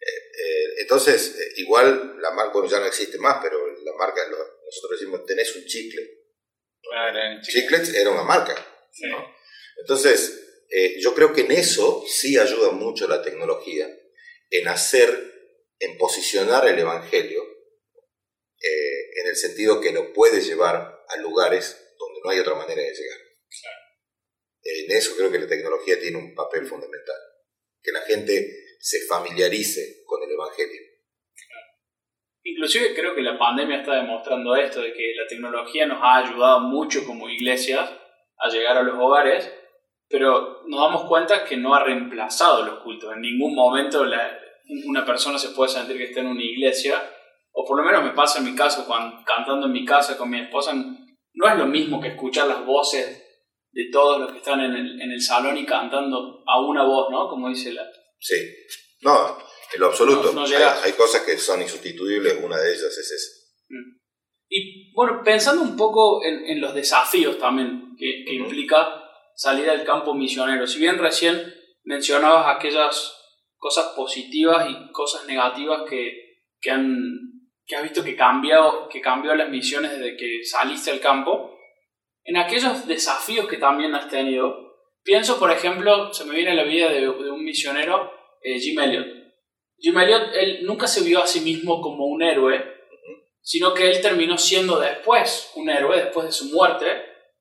eh, 0.00 0.64
entonces, 0.80 1.34
igual 1.56 2.20
la 2.20 2.30
marca, 2.32 2.52
bueno, 2.52 2.68
ya 2.68 2.78
no 2.78 2.84
existe 2.84 3.16
más, 3.16 3.38
pero 3.42 3.66
la 3.66 3.92
marca, 3.94 4.20
nosotros 4.28 5.00
decimos, 5.00 5.24
tenés 5.24 5.56
un 5.56 5.64
chicle. 5.64 6.02
Claro, 6.82 7.40
Chiclets 7.40 7.94
era 7.94 8.10
una 8.10 8.24
marca. 8.24 8.54
Entonces, 9.80 10.40
yo 10.98 11.14
creo 11.14 11.32
que 11.32 11.40
en 11.40 11.52
eso 11.52 12.04
sí 12.06 12.36
ayuda 12.36 12.72
mucho 12.72 13.08
la 13.08 13.22
tecnología 13.22 13.88
en 14.50 14.68
hacer, 14.68 15.08
en 15.78 15.96
posicionar 15.96 16.68
el 16.68 16.78
Evangelio, 16.78 17.42
eh, 18.60 19.20
en 19.20 19.28
el 19.28 19.36
sentido 19.36 19.80
que 19.80 19.92
lo 19.92 20.12
puede 20.12 20.42
llevar 20.42 21.04
a 21.08 21.16
lugares 21.16 21.94
donde 21.98 22.20
no 22.22 22.30
hay 22.30 22.40
otra 22.40 22.56
manera 22.56 22.82
de 22.82 22.94
llegar. 22.94 23.23
En 24.64 24.96
eso 24.96 25.14
creo 25.16 25.30
que 25.30 25.38
la 25.38 25.46
tecnología 25.46 26.00
tiene 26.00 26.16
un 26.16 26.34
papel 26.34 26.64
fundamental, 26.66 27.16
que 27.82 27.92
la 27.92 28.00
gente 28.00 28.64
se 28.80 29.06
familiarice 29.06 30.02
con 30.06 30.22
el 30.22 30.30
Evangelio. 30.30 30.80
Inclusive 32.42 32.94
creo 32.94 33.14
que 33.14 33.22
la 33.22 33.38
pandemia 33.38 33.78
está 33.78 33.94
demostrando 33.96 34.56
esto, 34.56 34.80
de 34.80 34.92
que 34.92 35.14
la 35.16 35.26
tecnología 35.26 35.86
nos 35.86 35.98
ha 36.02 36.16
ayudado 36.16 36.60
mucho 36.60 37.04
como 37.06 37.28
iglesias 37.28 37.90
a 38.38 38.48
llegar 38.48 38.76
a 38.76 38.82
los 38.82 38.98
hogares, 38.98 39.50
pero 40.08 40.62
nos 40.66 40.80
damos 40.80 41.08
cuenta 41.08 41.44
que 41.44 41.56
no 41.56 41.74
ha 41.74 41.84
reemplazado 41.84 42.64
los 42.64 42.80
cultos. 42.80 43.12
En 43.14 43.20
ningún 43.22 43.54
momento 43.54 44.04
una 44.86 45.04
persona 45.04 45.38
se 45.38 45.50
puede 45.50 45.72
sentir 45.72 45.96
que 45.96 46.04
está 46.04 46.20
en 46.20 46.28
una 46.28 46.42
iglesia, 46.42 47.02
o 47.52 47.64
por 47.64 47.78
lo 47.78 47.84
menos 47.84 48.02
me 48.02 48.10
pasa 48.12 48.38
en 48.38 48.46
mi 48.46 48.54
caso, 48.54 48.86
cuando 48.86 49.22
cantando 49.24 49.66
en 49.66 49.72
mi 49.72 49.84
casa 49.84 50.16
con 50.16 50.30
mi 50.30 50.40
esposa, 50.40 50.74
no 50.74 51.48
es 51.48 51.56
lo 51.56 51.66
mismo 51.66 52.00
que 52.00 52.08
escuchar 52.08 52.46
las 52.46 52.64
voces 52.64 53.23
de 53.74 53.90
todos 53.90 54.20
los 54.20 54.32
que 54.32 54.38
están 54.38 54.60
en 54.60 54.72
el, 54.72 55.00
en 55.00 55.10
el 55.10 55.20
salón 55.20 55.58
y 55.58 55.66
cantando 55.66 56.42
a 56.46 56.60
una 56.60 56.84
voz, 56.84 57.10
¿no? 57.10 57.28
Como 57.28 57.48
dice 57.48 57.72
la... 57.72 57.82
Sí, 58.20 58.36
no, 59.02 59.36
en 59.74 59.80
lo 59.80 59.86
absoluto. 59.86 60.32
hay, 60.84 60.92
cosas 60.92 61.22
que 61.22 61.36
son 61.36 61.60
insustituibles, 61.60 62.38
una 62.42 62.56
de 62.56 62.70
ellas 62.70 62.96
es 62.96 63.10
esa. 63.10 63.46
Mm. 63.68 63.98
Y 64.48 64.92
bueno, 64.94 65.22
pensando 65.24 65.62
un 65.62 65.76
poco 65.76 66.24
en, 66.24 66.46
en 66.46 66.60
los 66.60 66.72
desafíos 66.72 67.36
también 67.38 67.96
que, 67.98 68.24
que 68.24 68.34
implica 68.34 69.02
salir 69.34 69.68
al 69.68 69.84
campo 69.84 70.14
misionero. 70.14 70.66
Si 70.66 70.78
bien 70.78 70.98
recién 70.98 71.52
mencionabas 71.82 72.56
aquellas 72.56 73.12
cosas 73.56 73.92
positivas 73.96 74.68
y 74.70 74.92
cosas 74.92 75.26
negativas 75.26 75.82
que, 75.88 76.42
que, 76.60 76.70
han, 76.70 76.92
que 77.66 77.76
has 77.76 77.82
visto 77.82 78.04
que, 78.04 78.14
cambió, 78.14 78.88
que 78.88 79.00
cambió 79.00 79.34
las 79.34 79.48
misiones 79.48 79.92
desde 79.92 80.16
que 80.16 80.44
saliste 80.44 80.90
al 80.90 81.00
campo, 81.00 81.53
en 82.24 82.36
aquellos 82.36 82.86
desafíos 82.86 83.46
que 83.48 83.58
también 83.58 83.94
has 83.94 84.08
tenido, 84.08 84.76
pienso, 85.02 85.38
por 85.38 85.50
ejemplo, 85.50 86.12
se 86.12 86.24
me 86.24 86.34
viene 86.34 86.54
la 86.54 86.64
vida 86.64 86.90
de, 86.90 87.08
un 87.08 87.44
misionero, 87.44 88.10
eh, 88.42 88.58
Jim 88.58 88.80
Elliot. 88.80 89.06
Jim 89.78 89.98
Elliot, 89.98 90.30
él 90.34 90.60
nunca 90.64 90.86
se 90.86 91.04
vio 91.04 91.22
a 91.22 91.26
sí 91.26 91.40
mismo 91.40 91.80
como 91.80 92.06
un 92.06 92.22
héroe, 92.22 92.74
sino 93.42 93.74
que 93.74 93.90
él 93.90 94.00
terminó 94.00 94.38
siendo 94.38 94.80
después 94.80 95.52
un 95.56 95.68
héroe, 95.68 95.98
después 95.98 96.26
de 96.26 96.32
su 96.32 96.46
muerte, 96.46 96.86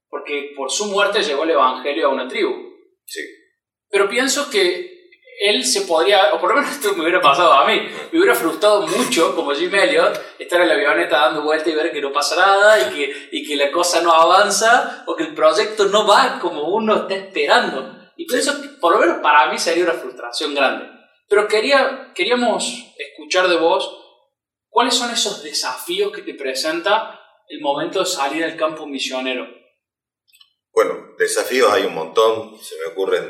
porque 0.09 0.51
por 0.55 0.69
su 0.69 0.85
muerte 0.87 1.23
llegó 1.23 1.43
el 1.43 1.51
Evangelio 1.51 2.07
a 2.07 2.13
una 2.13 2.27
tribu. 2.27 2.53
Sí. 3.05 3.21
Pero 3.89 4.09
pienso 4.09 4.49
que 4.49 4.92
él 5.43 5.65
se 5.65 5.81
podría, 5.81 6.33
o 6.33 6.39
por 6.39 6.49
lo 6.49 6.55
menos 6.55 6.71
esto 6.75 6.93
me 6.93 7.01
hubiera 7.01 7.19
pasado 7.19 7.51
a 7.51 7.67
mí, 7.67 7.81
me 8.11 8.17
hubiera 8.17 8.33
frustrado 8.33 8.87
mucho, 8.87 9.35
como 9.35 9.53
Jim 9.53 9.75
Elliot, 9.75 10.37
estar 10.39 10.61
en 10.61 10.69
la 10.69 10.75
avioneta 10.75 11.19
dando 11.19 11.41
vuelta 11.41 11.69
y 11.69 11.75
ver 11.75 11.91
que 11.91 12.01
no 12.01 12.13
pasa 12.13 12.37
nada 12.37 12.79
y 12.79 12.95
que, 12.95 13.29
y 13.33 13.45
que 13.45 13.57
la 13.57 13.69
cosa 13.69 14.01
no 14.01 14.13
avanza 14.13 15.03
o 15.05 15.15
que 15.17 15.23
el 15.23 15.33
proyecto 15.33 15.85
no 15.85 16.07
va 16.07 16.39
como 16.39 16.73
uno 16.73 16.95
está 16.95 17.15
esperando. 17.15 17.93
Y 18.15 18.25
pienso 18.25 18.61
que 18.61 18.69
por 18.69 18.93
lo 18.93 18.99
menos 18.99 19.17
para 19.21 19.51
mí 19.51 19.57
sería 19.57 19.83
una 19.83 19.93
frustración 19.93 20.55
grande. 20.55 20.85
Pero 21.27 21.45
quería, 21.47 22.13
queríamos 22.15 22.93
escuchar 22.97 23.49
de 23.49 23.57
vos 23.57 23.99
cuáles 24.69 24.93
son 24.93 25.11
esos 25.11 25.43
desafíos 25.43 26.13
que 26.13 26.21
te 26.21 26.35
presenta 26.35 27.19
el 27.49 27.59
momento 27.59 27.99
de 27.99 28.05
salir 28.05 28.45
al 28.45 28.55
campo 28.55 28.85
misionero. 28.85 29.45
Bueno, 30.71 31.15
desafíos 31.17 31.71
hay 31.73 31.83
un 31.83 31.95
montón, 31.95 32.57
se 32.59 32.77
me 32.77 32.85
ocurren 32.93 33.25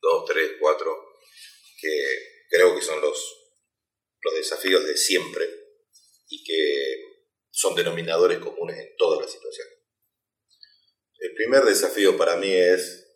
dos, 0.00 0.24
tres, 0.26 0.52
cuatro, 0.60 1.09
que 1.80 2.46
creo 2.50 2.74
que 2.74 2.82
son 2.82 3.00
los, 3.00 3.52
los 4.22 4.34
desafíos 4.34 4.86
de 4.86 4.96
siempre 4.96 5.48
y 6.28 6.44
que 6.44 7.10
son 7.50 7.74
denominadores 7.74 8.38
comunes 8.38 8.78
en 8.78 8.96
todas 8.96 9.20
las 9.20 9.32
situaciones. 9.32 9.74
El 11.18 11.34
primer 11.34 11.64
desafío 11.64 12.16
para 12.16 12.36
mí 12.36 12.52
es 12.52 13.06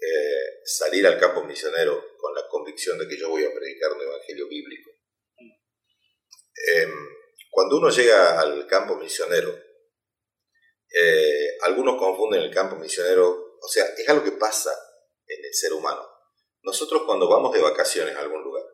eh, 0.00 0.60
salir 0.64 1.06
al 1.06 1.18
campo 1.18 1.44
misionero 1.44 2.16
con 2.18 2.34
la 2.34 2.48
convicción 2.48 2.98
de 2.98 3.06
que 3.06 3.16
yo 3.16 3.28
voy 3.28 3.44
a 3.44 3.52
predicar 3.52 3.92
un 3.92 4.02
evangelio 4.02 4.48
bíblico. 4.48 4.90
Em, 6.72 6.92
cuando 7.50 7.76
uno 7.76 7.90
llega 7.90 8.40
al 8.40 8.66
campo 8.66 8.96
misionero, 8.96 9.56
eh, 10.90 11.56
algunos 11.62 11.98
confunden 11.98 12.42
el 12.42 12.52
campo 12.52 12.76
misionero, 12.76 13.58
o 13.60 13.68
sea, 13.68 13.84
es 13.96 14.08
algo 14.08 14.24
que 14.24 14.32
pasa 14.32 14.72
en 15.26 15.44
el 15.44 15.54
ser 15.54 15.72
humano. 15.72 16.13
Nosotros 16.64 17.02
cuando 17.04 17.28
vamos 17.28 17.52
de 17.52 17.60
vacaciones 17.60 18.16
a 18.16 18.20
algún 18.20 18.42
lugar, 18.42 18.64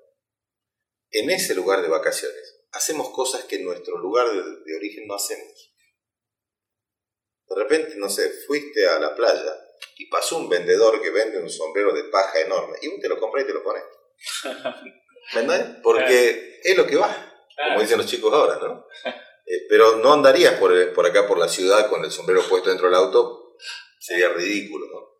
en 1.10 1.28
ese 1.30 1.54
lugar 1.54 1.82
de 1.82 1.88
vacaciones, 1.88 2.64
hacemos 2.72 3.10
cosas 3.10 3.44
que 3.44 3.56
en 3.56 3.64
nuestro 3.64 3.98
lugar 3.98 4.28
de, 4.30 4.76
origen 4.76 5.08
no 5.08 5.14
hacemos. 5.14 5.74
De 7.48 7.56
repente, 7.56 7.96
no 7.96 8.08
sé, 8.08 8.30
fuiste 8.46 8.86
a 8.86 9.00
la 9.00 9.16
playa 9.16 9.58
y 9.96 10.08
pasó 10.08 10.38
un 10.38 10.48
vendedor 10.48 11.02
que 11.02 11.10
vende 11.10 11.42
un 11.42 11.50
sombrero 11.50 11.92
de 11.92 12.04
paja 12.04 12.40
enorme 12.40 12.78
y 12.80 13.00
te 13.00 13.08
lo 13.08 13.18
compra 13.18 13.42
y 13.42 13.46
te 13.46 13.54
lo 13.54 13.64
pone. 13.64 13.80
¿Verdad? 15.34 15.80
Porque 15.82 16.60
es 16.62 16.76
lo 16.76 16.86
que 16.86 16.94
va, 16.94 17.44
como 17.56 17.80
dicen 17.80 17.98
los 17.98 18.06
chicos 18.06 18.32
ahora, 18.32 18.56
¿no? 18.58 18.86
Eh, 19.46 19.66
pero 19.68 19.96
no 19.96 20.12
andarías 20.12 20.54
por, 20.60 20.92
por, 20.92 21.06
acá 21.06 21.26
por 21.26 21.38
la 21.38 21.48
ciudad 21.48 21.90
con 21.90 22.04
el 22.04 22.12
sombrero 22.12 22.42
puesto 22.48 22.68
dentro 22.68 22.86
del 22.86 22.94
auto, 22.94 23.56
sería 23.98 24.28
ridículo, 24.28 24.86
¿no? 24.86 25.19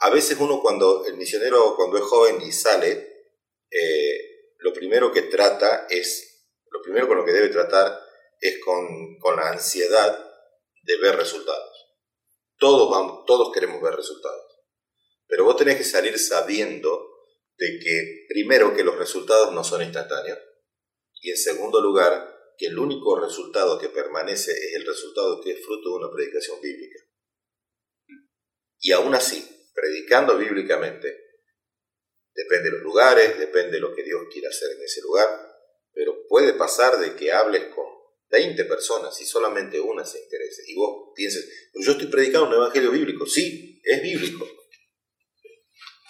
A 0.00 0.10
veces 0.10 0.38
uno 0.40 0.60
cuando, 0.60 1.04
el 1.06 1.16
misionero 1.16 1.74
cuando 1.76 1.98
es 1.98 2.04
joven 2.04 2.40
y 2.40 2.52
sale, 2.52 3.26
eh, 3.70 4.54
lo 4.58 4.72
primero 4.72 5.12
que 5.12 5.22
trata 5.22 5.86
es, 5.88 6.48
lo 6.70 6.80
primero 6.82 7.06
con 7.06 7.18
lo 7.18 7.24
que 7.24 7.32
debe 7.32 7.48
tratar 7.48 8.00
es 8.40 8.58
con, 8.64 9.18
con 9.18 9.36
la 9.36 9.50
ansiedad 9.50 10.26
de 10.82 10.96
ver 10.98 11.16
resultados. 11.16 11.70
Todos, 12.58 12.90
vamos, 12.90 13.24
todos 13.26 13.52
queremos 13.52 13.82
ver 13.82 13.94
resultados. 13.94 14.46
Pero 15.26 15.44
vos 15.44 15.56
tenés 15.56 15.76
que 15.76 15.84
salir 15.84 16.18
sabiendo 16.18 17.06
de 17.56 17.78
que, 17.78 18.26
primero, 18.28 18.74
que 18.74 18.82
los 18.82 18.96
resultados 18.96 19.52
no 19.52 19.62
son 19.62 19.82
instantáneos, 19.82 20.38
y 21.20 21.30
en 21.30 21.36
segundo 21.36 21.80
lugar, 21.80 22.54
que 22.56 22.66
el 22.66 22.78
único 22.78 23.20
resultado 23.20 23.78
que 23.78 23.90
permanece 23.90 24.52
es 24.52 24.74
el 24.76 24.86
resultado 24.86 25.40
que 25.42 25.52
es 25.52 25.64
fruto 25.64 25.90
de 25.90 25.94
una 25.96 26.10
predicación 26.10 26.58
bíblica. 26.60 26.98
Y 28.78 28.92
aún 28.92 29.14
así, 29.14 29.59
predicando 29.74 30.36
bíblicamente, 30.36 31.30
depende 32.34 32.70
de 32.70 32.76
los 32.76 32.82
lugares, 32.82 33.38
depende 33.38 33.72
de 33.72 33.80
lo 33.80 33.94
que 33.94 34.02
Dios 34.02 34.22
quiera 34.32 34.48
hacer 34.48 34.70
en 34.76 34.82
ese 34.82 35.00
lugar, 35.02 35.28
pero 35.92 36.26
puede 36.28 36.54
pasar 36.54 36.98
de 36.98 37.14
que 37.14 37.32
hables 37.32 37.66
con 37.74 37.86
20 38.30 38.64
personas 38.64 39.20
y 39.20 39.26
solamente 39.26 39.80
una 39.80 40.04
se 40.04 40.20
interese. 40.20 40.62
Y 40.66 40.76
vos 40.76 41.12
pienses, 41.14 41.70
yo 41.74 41.92
estoy 41.92 42.06
predicando 42.06 42.48
un 42.48 42.54
evangelio 42.54 42.90
bíblico. 42.90 43.26
Sí, 43.26 43.80
es 43.84 44.02
bíblico. 44.02 44.48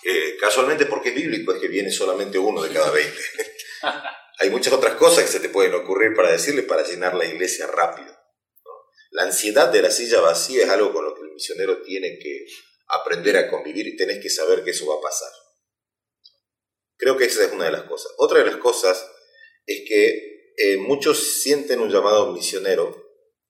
Eh, 0.04 0.36
casualmente 0.38 0.86
porque 0.86 1.10
es 1.10 1.14
bíblico 1.14 1.52
es 1.52 1.60
que 1.60 1.68
viene 1.68 1.90
solamente 1.90 2.38
uno 2.38 2.62
de 2.62 2.72
cada 2.72 2.90
20. 2.90 3.18
Hay 4.38 4.50
muchas 4.50 4.72
otras 4.72 4.94
cosas 4.94 5.24
que 5.24 5.30
se 5.30 5.40
te 5.40 5.50
pueden 5.50 5.74
ocurrir 5.74 6.14
para 6.14 6.32
decirle 6.32 6.62
para 6.62 6.86
llenar 6.86 7.14
la 7.14 7.26
iglesia 7.26 7.66
rápido. 7.66 8.16
La 9.10 9.24
ansiedad 9.24 9.68
de 9.70 9.82
la 9.82 9.90
silla 9.90 10.20
vacía 10.20 10.64
es 10.64 10.70
algo 10.70 10.92
con 10.92 11.04
lo 11.04 11.14
que 11.14 11.22
el 11.22 11.32
misionero 11.32 11.82
tiene 11.82 12.18
que 12.18 12.46
aprender 12.92 13.36
a 13.36 13.50
convivir 13.50 13.86
y 13.86 13.96
tenés 13.96 14.22
que 14.22 14.30
saber 14.30 14.64
que 14.64 14.70
eso 14.70 14.86
va 14.86 14.96
a 14.96 15.00
pasar. 15.00 15.30
Creo 16.96 17.16
que 17.16 17.24
esa 17.24 17.44
es 17.44 17.52
una 17.52 17.66
de 17.66 17.72
las 17.72 17.84
cosas. 17.84 18.12
Otra 18.18 18.40
de 18.40 18.46
las 18.46 18.56
cosas 18.56 19.10
es 19.66 19.82
que 19.88 20.52
eh, 20.56 20.76
muchos 20.76 21.18
sienten 21.42 21.80
un 21.80 21.90
llamado 21.90 22.32
misionero 22.32 22.94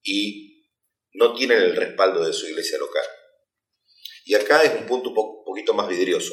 y 0.02 0.68
no 1.12 1.34
tienen 1.34 1.58
el 1.58 1.76
respaldo 1.76 2.24
de 2.24 2.32
su 2.32 2.46
iglesia 2.46 2.78
local. 2.78 3.04
Y 4.24 4.34
acá 4.34 4.62
es 4.62 4.80
un 4.80 4.86
punto 4.86 5.10
un 5.10 5.44
poquito 5.44 5.74
más 5.74 5.88
vidrioso, 5.88 6.32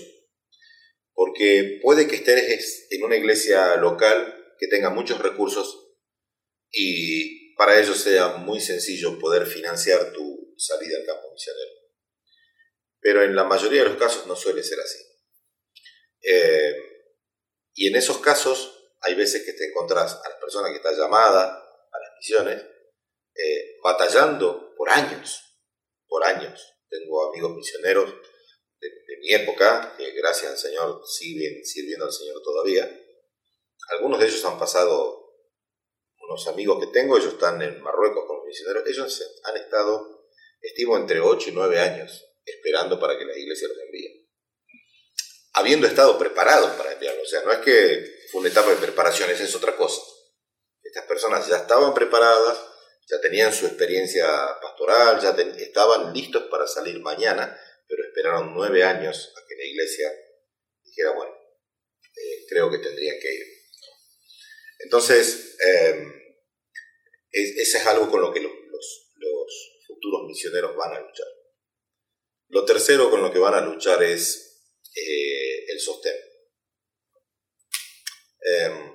porque 1.14 1.80
puede 1.82 2.08
que 2.08 2.18
estés 2.18 2.88
en 2.92 3.04
una 3.04 3.16
iglesia 3.16 3.76
local 3.78 4.54
que 4.60 4.68
tenga 4.68 4.90
muchos 4.90 5.20
recursos 5.20 5.96
y 6.72 7.56
para 7.56 7.80
ellos 7.80 7.98
sea 7.98 8.38
muy 8.38 8.62
sencillo 8.62 9.18
poder 9.18 9.48
financiar 9.48 10.14
tu 10.14 10.54
salida 10.58 10.98
al 10.98 11.06
campo 11.06 11.32
misionero. 11.32 11.77
Pero 13.08 13.24
en 13.24 13.38
la 13.38 13.46
mayoría 13.46 13.84
de 13.84 13.90
los 13.92 13.98
casos 13.98 14.28
no 14.28 14.36
suele 14.36 14.62
ser 14.62 14.82
así. 14.82 15.02
Eh, 16.22 16.76
y 17.74 17.88
en 17.88 17.96
esos 17.96 18.18
casos 18.18 18.98
hay 19.00 19.16
veces 19.16 19.46
que 19.46 19.54
te 19.54 19.70
encontrás 19.70 20.20
a 20.26 20.28
la 20.28 20.38
persona 20.38 20.68
que 20.68 20.76
está 20.76 20.92
llamada 20.92 21.46
a 21.46 22.00
las 22.02 22.12
misiones 22.18 22.62
eh, 23.34 23.78
batallando 23.82 24.76
por 24.76 24.90
años, 24.90 25.42
por 26.06 26.22
años. 26.26 26.62
Tengo 26.90 27.30
amigos 27.30 27.56
misioneros 27.56 28.14
de, 28.82 28.90
mi 29.22 29.34
época 29.34 29.96
que 29.98 30.12
gracias 30.12 30.52
al 30.52 30.58
Señor 30.58 31.02
siguen 31.08 31.64
sirviendo 31.64 32.08
al 32.08 32.12
Señor 32.12 32.42
todavía. 32.44 32.92
Algunos 33.92 34.20
de 34.20 34.26
ellos 34.26 34.44
han 34.44 34.60
pasado, 34.60 35.34
unos 36.20 36.46
amigos 36.50 36.86
que 36.86 36.92
tengo, 36.92 37.18
ellos 37.18 37.36
están 37.36 37.62
en 37.62 37.82
Marruecos 37.82 38.26
con 38.28 38.36
los 38.40 38.46
misioneros, 38.48 38.84
ellos 38.86 39.40
han 39.46 39.56
estado, 39.56 40.28
estimo, 40.60 40.98
entre 40.98 41.22
8 41.22 41.52
y 41.52 41.54
9 41.54 41.80
años 41.80 42.27
esperando 42.48 43.00
para 43.00 43.18
que 43.18 43.26
la 43.26 43.38
iglesia 43.38 43.68
los 43.68 43.78
envíe 43.78 44.28
habiendo 45.58 45.88
estado 45.88 46.18
preparados 46.18 46.72
para 46.72 46.94
enviarlo. 46.94 47.24
O 47.24 47.26
sea, 47.26 47.42
no 47.42 47.52
es 47.52 47.60
que 47.60 48.28
fue 48.32 48.42
una 48.42 48.50
etapa 48.50 48.70
de 48.70 48.76
preparación, 48.76 49.30
esa 49.30 49.44
es 49.44 49.56
otra 49.56 49.76
cosa. 49.76 50.02
Estas 50.84 51.06
personas 51.06 51.48
ya 51.48 51.58
estaban 51.58 51.94
preparadas, 51.94 52.60
ya 53.10 53.20
tenían 53.20 53.52
su 53.52 53.66
experiencia 53.66 54.28
pastoral, 54.62 55.20
ya 55.20 55.32
estaban 55.58 56.14
listos 56.14 56.44
para 56.44 56.68
salir 56.68 57.00
mañana, 57.00 57.60
pero 57.88 58.04
esperaron 58.04 58.54
nueve 58.54 58.84
años 58.84 59.34
a 59.36 59.48
que 59.48 59.56
la 59.56 59.66
iglesia 59.66 60.12
dijera, 60.84 61.12
bueno, 61.12 61.34
eh, 62.16 62.46
creo 62.48 62.70
que 62.70 62.78
tendrían 62.78 63.20
que 63.20 63.34
ir. 63.34 63.46
Entonces, 64.80 65.58
eh, 65.60 66.06
ese 67.32 67.78
es 67.78 67.86
algo 67.88 68.10
con 68.12 68.22
lo 68.22 68.32
que 68.32 68.42
los 68.42 68.52
futuros 69.88 70.28
misioneros 70.28 70.76
van 70.76 70.94
a 70.94 71.00
luchar. 71.00 71.37
Lo 72.50 72.64
tercero 72.64 73.10
con 73.10 73.22
lo 73.22 73.32
que 73.32 73.40
van 73.40 73.56
a 73.56 73.62
luchar 73.62 74.02
es 74.04 74.64
eh, 74.96 75.66
el 75.68 75.80
sostén. 75.80 76.16
Em, 78.40 78.88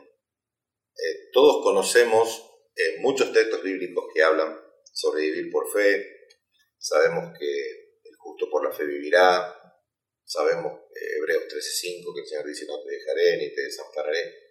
eh, 0.96 1.28
todos 1.32 1.62
conocemos 1.62 2.50
eh, 2.74 2.98
muchos 3.00 3.32
textos 3.32 3.62
bíblicos 3.62 4.06
que 4.14 4.22
hablan 4.22 4.58
sobre 4.92 5.22
vivir 5.22 5.50
por 5.50 5.70
fe. 5.70 6.28
Sabemos 6.78 7.36
que 7.38 7.46
el 8.04 8.16
justo 8.16 8.48
por 8.50 8.64
la 8.64 8.72
fe 8.72 8.84
vivirá. 8.84 9.58
Sabemos 10.24 10.80
Hebreos 11.18 11.44
13:5 11.44 12.14
que 12.14 12.20
el 12.20 12.26
Señor 12.26 12.46
dice 12.46 12.64
no 12.66 12.82
te 12.82 12.90
dejaré 12.90 13.36
ni 13.36 13.54
te 13.54 13.62
desampararé. 13.62 14.42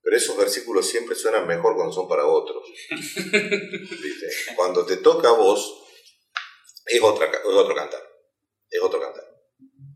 Pero 0.00 0.16
esos 0.16 0.36
versículos 0.36 0.88
siempre 0.88 1.14
suenan 1.14 1.46
mejor 1.46 1.74
cuando 1.74 1.92
son 1.92 2.08
para 2.08 2.26
otros. 2.26 2.62
Cuando 4.56 4.84
te 4.84 4.98
toca 4.98 5.28
a 5.30 5.32
vos, 5.32 5.82
es, 6.84 7.00
otra, 7.00 7.26
es 7.26 7.44
otro 7.44 7.74
cantar. 7.74 8.13
Es 8.74 8.82
otro 8.82 9.00
cantar. 9.00 9.24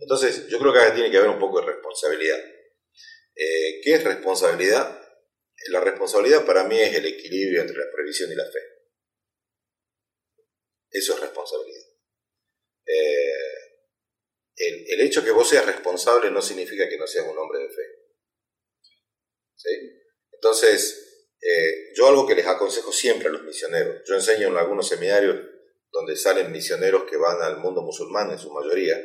Entonces, 0.01 0.47
yo 0.47 0.61
creo 0.61 0.73
que 0.73 0.79
acá 0.79 0.95
tiene 0.95 1.11
que 1.11 1.17
haber 1.17 1.31
un 1.31 1.41
poco 1.41 1.61
de 1.61 1.67
responsabilidad. 1.67 2.39
Eh, 3.35 3.81
¿Qué 3.83 3.95
es 3.95 4.05
responsabilidad? 4.05 5.03
La 5.71 5.81
responsabilidad 5.81 6.47
para 6.47 6.63
mí 6.63 6.79
es 6.79 6.95
el 6.95 7.07
equilibrio 7.07 7.61
entre 7.63 7.77
la 7.77 7.91
previsión 7.93 8.31
y 8.31 8.37
la 8.37 8.45
fe. 8.45 8.61
Eso 10.91 11.15
es 11.15 11.21
responsabilidad. 11.21 11.87
Eh, 12.87 13.39
el, 14.57 15.01
hecho 15.01 15.25
que 15.25 15.33
vos 15.33 15.49
seas 15.49 15.67
responsable 15.67 16.31
no 16.31 16.41
significa 16.41 16.89
que 16.89 16.99
no 16.99 17.07
seas 17.07 17.27
un 17.27 17.37
hombre 17.37 17.59
de 17.59 17.69
fe. 17.69 17.83
Entonces, 20.35 21.27
eh, 21.41 21.93
yo 21.97 22.07
algo 22.07 22.29
que 22.29 22.37
les 22.37 22.47
aconsejo 22.47 22.93
siempre 22.93 23.27
a 23.29 23.33
los 23.33 23.43
misioneros, 23.43 24.03
yo 24.07 24.15
enseño 24.15 24.49
en 24.49 24.57
algunos 24.57 24.89
seminarios 24.89 25.58
donde 25.91 26.17
salen 26.17 26.53
misioneros 26.53 27.05
que 27.05 27.17
van 27.17 27.43
al 27.43 27.59
mundo 27.59 27.83
musulmán 27.83 28.31
en 28.31 28.39
su 28.39 28.53
mayoría, 28.53 28.99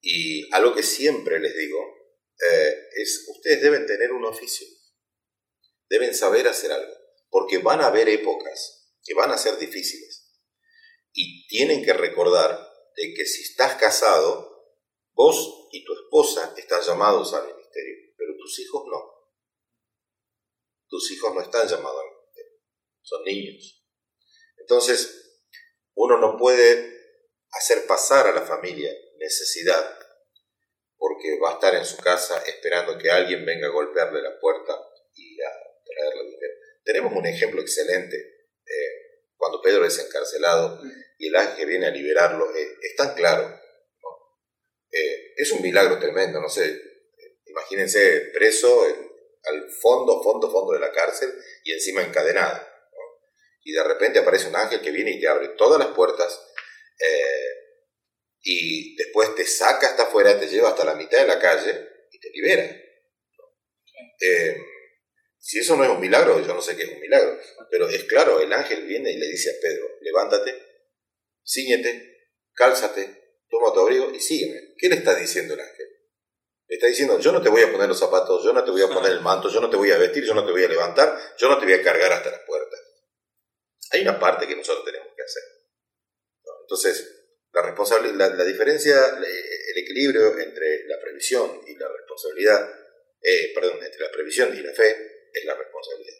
y 0.00 0.52
algo 0.54 0.74
que 0.74 0.82
siempre 0.82 1.40
les 1.40 1.56
digo 1.56 1.78
eh, 2.38 2.88
es, 2.96 3.26
ustedes 3.28 3.62
deben 3.62 3.86
tener 3.86 4.12
un 4.12 4.24
oficio, 4.24 4.66
deben 5.88 6.14
saber 6.14 6.46
hacer 6.48 6.72
algo, 6.72 6.94
porque 7.30 7.58
van 7.58 7.80
a 7.80 7.86
haber 7.86 8.08
épocas 8.08 8.92
que 9.02 9.14
van 9.14 9.30
a 9.30 9.38
ser 9.38 9.58
difíciles. 9.58 10.24
Y 11.12 11.46
tienen 11.46 11.84
que 11.84 11.94
recordar 11.94 12.58
de 12.94 13.14
que 13.14 13.24
si 13.24 13.42
estás 13.42 13.76
casado, 13.76 14.74
vos 15.12 15.68
y 15.72 15.84
tu 15.84 15.94
esposa 15.94 16.54
están 16.56 16.82
llamados 16.82 17.32
al 17.32 17.46
ministerio, 17.46 18.12
pero 18.16 18.36
tus 18.36 18.58
hijos 18.58 18.84
no. 18.86 19.16
Tus 20.88 21.10
hijos 21.12 21.34
no 21.34 21.40
están 21.40 21.66
llamados 21.66 22.00
al 22.00 22.12
ministerio, 22.12 22.58
son 23.02 23.24
niños. 23.24 23.84
Entonces, 24.58 25.25
uno 25.96 26.18
no 26.18 26.36
puede 26.36 26.96
hacer 27.50 27.86
pasar 27.86 28.26
a 28.26 28.32
la 28.32 28.42
familia 28.42 28.92
necesidad 29.18 29.98
porque 30.98 31.38
va 31.42 31.50
a 31.50 31.54
estar 31.54 31.74
en 31.74 31.84
su 31.84 31.96
casa 31.98 32.42
esperando 32.46 32.96
que 32.98 33.10
alguien 33.10 33.44
venga 33.44 33.68
a 33.68 33.72
golpearle 33.72 34.22
la 34.22 34.38
puerta 34.38 34.78
y 35.14 35.40
a 35.42 35.50
traerle 35.84 36.24
dinero. 36.24 36.54
Tenemos 36.84 37.12
un 37.12 37.26
ejemplo 37.26 37.60
excelente. 37.60 38.16
Eh, 38.16 39.32
cuando 39.36 39.60
Pedro 39.60 39.84
es 39.84 39.98
encarcelado 39.98 40.80
y 41.18 41.28
el 41.28 41.36
ángel 41.36 41.66
viene 41.66 41.86
a 41.86 41.90
liberarlo, 41.90 42.54
eh, 42.54 42.76
es 42.82 42.96
tan 42.96 43.14
claro. 43.14 43.60
Eh, 44.90 45.34
es 45.36 45.52
un 45.52 45.62
milagro 45.62 45.98
tremendo, 45.98 46.40
no 46.40 46.48
sé. 46.48 46.80
Imagínense 47.46 48.30
preso 48.32 48.84
al 49.44 49.70
fondo, 49.70 50.22
fondo, 50.22 50.50
fondo 50.50 50.72
de 50.72 50.80
la 50.80 50.92
cárcel 50.92 51.32
y 51.64 51.72
encima 51.72 52.02
encadenado. 52.02 52.75
Y 53.66 53.72
de 53.72 53.82
repente 53.82 54.20
aparece 54.20 54.46
un 54.46 54.54
ángel 54.54 54.80
que 54.80 54.92
viene 54.92 55.10
y 55.10 55.20
te 55.20 55.26
abre 55.26 55.48
todas 55.58 55.76
las 55.76 55.88
puertas 55.88 56.40
y 58.48 58.94
después 58.94 59.34
te 59.34 59.44
saca 59.44 59.88
hasta 59.88 60.04
afuera, 60.04 60.38
te 60.38 60.46
lleva 60.46 60.68
hasta 60.68 60.84
la 60.84 60.94
mitad 60.94 61.18
de 61.18 61.26
la 61.26 61.40
calle 61.40 61.88
y 62.12 62.20
te 62.20 62.30
libera. 62.30 62.62
Eh, 64.20 64.56
si 65.36 65.58
eso 65.58 65.76
no 65.76 65.82
es 65.82 65.90
un 65.90 66.00
milagro, 66.00 66.40
yo 66.40 66.54
no 66.54 66.62
sé 66.62 66.76
qué 66.76 66.84
es 66.84 66.90
un 66.90 67.00
milagro, 67.00 67.40
pero 67.68 67.88
es 67.88 68.04
claro, 68.04 68.40
el 68.40 68.52
ángel 68.52 68.86
viene 68.86 69.10
y 69.10 69.16
le 69.16 69.26
dice 69.26 69.50
a 69.50 69.60
Pedro, 69.60 69.88
levántate, 70.00 70.54
ciñete, 71.44 72.30
cálzate, 72.52 73.40
toma 73.50 73.72
tu 73.72 73.80
abrigo 73.80 74.12
y 74.12 74.20
sígueme. 74.20 74.74
¿Qué 74.78 74.88
le 74.88 74.94
está 74.94 75.16
diciendo 75.16 75.54
el 75.54 75.60
ángel? 75.60 75.86
Le 76.68 76.76
está 76.76 76.86
diciendo, 76.86 77.18
yo 77.18 77.32
no 77.32 77.42
te 77.42 77.48
voy 77.48 77.62
a 77.62 77.72
poner 77.72 77.88
los 77.88 77.98
zapatos, 77.98 78.44
yo 78.44 78.52
no 78.52 78.62
te 78.62 78.70
voy 78.70 78.82
a 78.82 78.88
poner 78.88 79.10
el 79.10 79.22
manto, 79.22 79.50
yo 79.50 79.60
no 79.60 79.68
te 79.68 79.76
voy 79.76 79.90
a 79.90 79.98
vestir, 79.98 80.24
yo 80.24 80.34
no 80.34 80.46
te 80.46 80.52
voy 80.52 80.62
a 80.62 80.68
levantar, 80.68 81.18
yo 81.36 81.48
no 81.48 81.58
te 81.58 81.64
voy 81.64 81.74
a 81.74 81.82
cargar 81.82 82.12
hasta 82.12 82.30
las 82.30 82.40
puertas. 82.46 82.85
Hay 83.92 84.02
una 84.02 84.18
parte 84.18 84.46
que 84.46 84.56
nosotros 84.56 84.84
tenemos 84.84 85.08
que 85.16 85.22
hacer. 85.22 85.42
Entonces, 86.62 87.16
la, 87.52 87.62
responsabilidad, 87.62 88.36
la, 88.36 88.44
diferencia, 88.44 88.96
el 89.18 89.78
equilibrio 89.78 90.38
entre 90.38 90.84
la 90.86 91.00
previsión 91.00 91.60
y 91.66 91.76
la 91.76 91.88
responsabilidad, 91.88 92.68
eh, 93.22 93.52
perdón, 93.54 93.82
entre 93.82 94.00
la 94.00 94.10
previsión 94.10 94.56
y 94.56 94.60
la 94.60 94.72
fe 94.72 95.28
es 95.32 95.44
la 95.44 95.54
responsabilidad. 95.54 96.16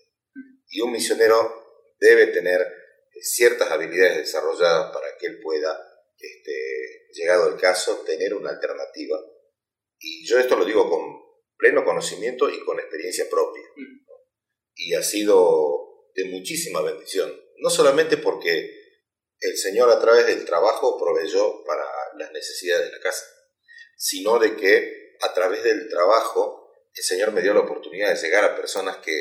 Y 0.68 0.80
un 0.80 0.92
misionero 0.92 1.94
debe 1.98 2.28
tener 2.28 2.60
eh, 2.60 3.22
ciertas 3.22 3.70
habilidades 3.70 4.18
desarrolladas 4.18 4.92
para 4.92 5.16
que 5.18 5.26
él 5.26 5.40
pueda, 5.40 5.76
este, 6.18 7.06
llegado 7.12 7.48
el 7.48 7.60
caso, 7.60 8.02
tener 8.06 8.34
una 8.34 8.50
alternativa. 8.50 9.18
Y 9.98 10.26
yo 10.26 10.38
esto 10.38 10.56
lo 10.56 10.64
digo 10.64 10.88
con 10.88 11.26
pleno 11.56 11.84
conocimiento 11.84 12.48
y 12.50 12.64
con 12.64 12.78
experiencia 12.78 13.28
propia. 13.28 13.64
Y 14.74 14.94
ha 14.94 15.02
sido 15.02 16.10
de 16.14 16.24
muchísima 16.26 16.82
bendición. 16.82 17.45
No 17.58 17.70
solamente 17.70 18.16
porque 18.18 18.86
el 19.40 19.56
Señor 19.56 19.90
a 19.90 20.00
través 20.00 20.26
del 20.26 20.44
trabajo 20.44 20.98
proveyó 20.98 21.64
para 21.64 21.84
las 22.18 22.32
necesidades 22.32 22.86
de 22.86 22.96
la 22.96 23.02
casa, 23.02 23.24
sino 23.96 24.38
de 24.38 24.56
que 24.56 25.16
a 25.20 25.32
través 25.32 25.62
del 25.62 25.88
trabajo 25.88 26.72
el 26.94 27.04
Señor 27.04 27.32
me 27.32 27.42
dio 27.42 27.52
la 27.52 27.60
oportunidad 27.60 28.08
de 28.08 28.20
llegar 28.20 28.44
a 28.44 28.56
personas 28.56 28.96
que 28.98 29.12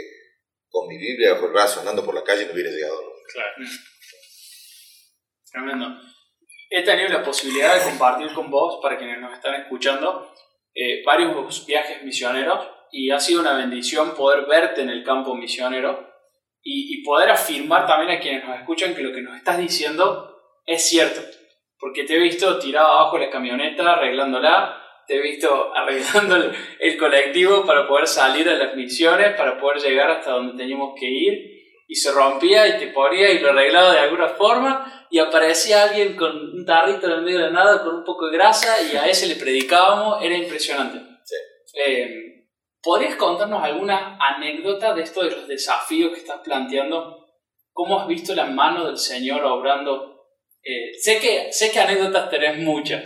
con 0.69 0.87
mi 0.87 0.97
Biblia 0.97 1.33
bajo 1.33 1.45
el 1.47 1.53
brazo 1.53 1.79
andando 1.79 2.03
por 2.03 2.15
la 2.15 2.23
calle 2.23 2.45
no 2.45 2.53
hubiera 2.53 2.71
llegado 2.71 3.01
nunca. 3.01 3.33
Claro. 3.33 3.53
Tremendo. 5.51 5.85
He 6.69 6.83
tenido 6.83 7.09
la 7.09 7.23
posibilidad 7.23 7.75
de 7.75 7.83
compartir 7.83 8.33
con 8.33 8.49
vos, 8.49 8.79
para 8.81 8.97
quienes 8.97 9.19
nos 9.19 9.33
están 9.33 9.55
escuchando, 9.61 10.33
eh, 10.73 11.03
varios 11.05 11.65
viajes 11.65 12.03
misioneros 12.03 12.67
y 12.91 13.11
ha 13.11 13.19
sido 13.19 13.41
una 13.41 13.55
bendición 13.57 14.15
poder 14.15 14.45
verte 14.45 14.81
en 14.81 14.89
el 14.89 15.03
campo 15.03 15.35
misionero 15.35 16.14
y, 16.67 17.03
poder 17.03 17.29
afirmar 17.29 17.85
también 17.85 18.17
a 18.17 18.19
quienes 18.19 18.43
nos 18.43 18.57
escuchan 18.57 18.95
que 18.95 19.03
lo 19.03 19.13
que 19.13 19.21
nos 19.21 19.37
estás 19.37 19.59
diciendo 19.59 20.35
es 20.65 20.89
cierto. 20.89 21.21
Porque 21.79 22.03
te 22.03 22.15
he 22.15 22.19
visto 22.19 22.57
tirado 22.57 22.87
abajo 22.87 23.19
la 23.19 23.29
camioneta, 23.29 23.93
arreglándola, 23.93 24.81
te 25.07 25.17
he 25.17 25.21
visto 25.21 25.71
arreglando 25.75 26.51
el, 26.79 26.97
colectivo 26.97 27.63
para 27.65 27.87
poder 27.87 28.07
salir 28.07 28.49
a 28.49 28.55
las 28.55 28.75
misiones, 28.75 29.35
para 29.35 29.59
poder 29.59 29.79
llegar 29.83 30.09
hasta 30.09 30.31
donde 30.31 30.57
teníamos 30.57 30.95
que 30.99 31.05
ir, 31.05 31.51
y 31.87 31.93
se 31.93 32.11
rompía 32.11 32.67
y 32.67 32.79
te 32.79 32.87
ponía 32.87 33.31
y 33.31 33.37
lo 33.37 33.51
arreglaba 33.51 33.93
de 33.93 33.99
alguna 33.99 34.29
forma, 34.29 35.07
y 35.11 35.19
aparecía 35.19 35.83
alguien 35.83 36.15
con 36.15 36.35
un 36.35 36.65
tarrito 36.65 37.05
en 37.05 37.13
el 37.13 37.21
medio 37.21 37.45
de 37.45 37.51
nada, 37.51 37.83
con 37.83 37.97
un 37.97 38.03
poco 38.03 38.25
de 38.25 38.37
grasa, 38.37 38.81
y 38.81 38.97
a 38.97 39.07
ese 39.07 39.27
le 39.27 39.35
predicábamos, 39.35 40.23
era 40.23 40.35
impresionante. 40.35 40.97
Sí. 41.23 41.35
Eh, 41.85 42.24
¿Podrías 42.85 43.15
contarnos 43.15 43.61
alguna 43.61 44.17
anécdota 44.21 44.93
de 44.93 45.01
esto 45.01 45.23
de 45.23 45.31
los 45.31 45.47
desafíos 45.47 46.13
que 46.13 46.19
estás 46.19 46.39
planteando 46.41 47.25
¿cómo 47.75 47.99
has 47.99 48.07
visto 48.07 48.33
la 48.33 48.45
mano 48.45 48.87
del 48.87 48.97
Señor 48.97 49.43
obrando? 49.43 50.29
Eh, 50.63 50.97
sé, 50.99 51.19
que, 51.19 51.51
sé 51.51 51.71
que 51.71 51.79
anécdotas 51.79 52.29
tenés 52.29 52.57
muchas, 52.57 53.03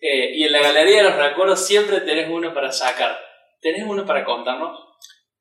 eh, 0.00 0.32
y 0.34 0.44
en 0.44 0.52
la 0.52 0.60
galería 0.60 0.98
de 0.98 1.10
los 1.10 1.16
recuerdos 1.16 1.66
siempre 1.66 2.02
tenés 2.02 2.30
uno 2.30 2.52
para 2.54 2.70
sacar. 2.70 3.18
¿Tenés 3.60 3.82
uno 3.84 4.04
para 4.04 4.24
contarnos? 4.24 4.78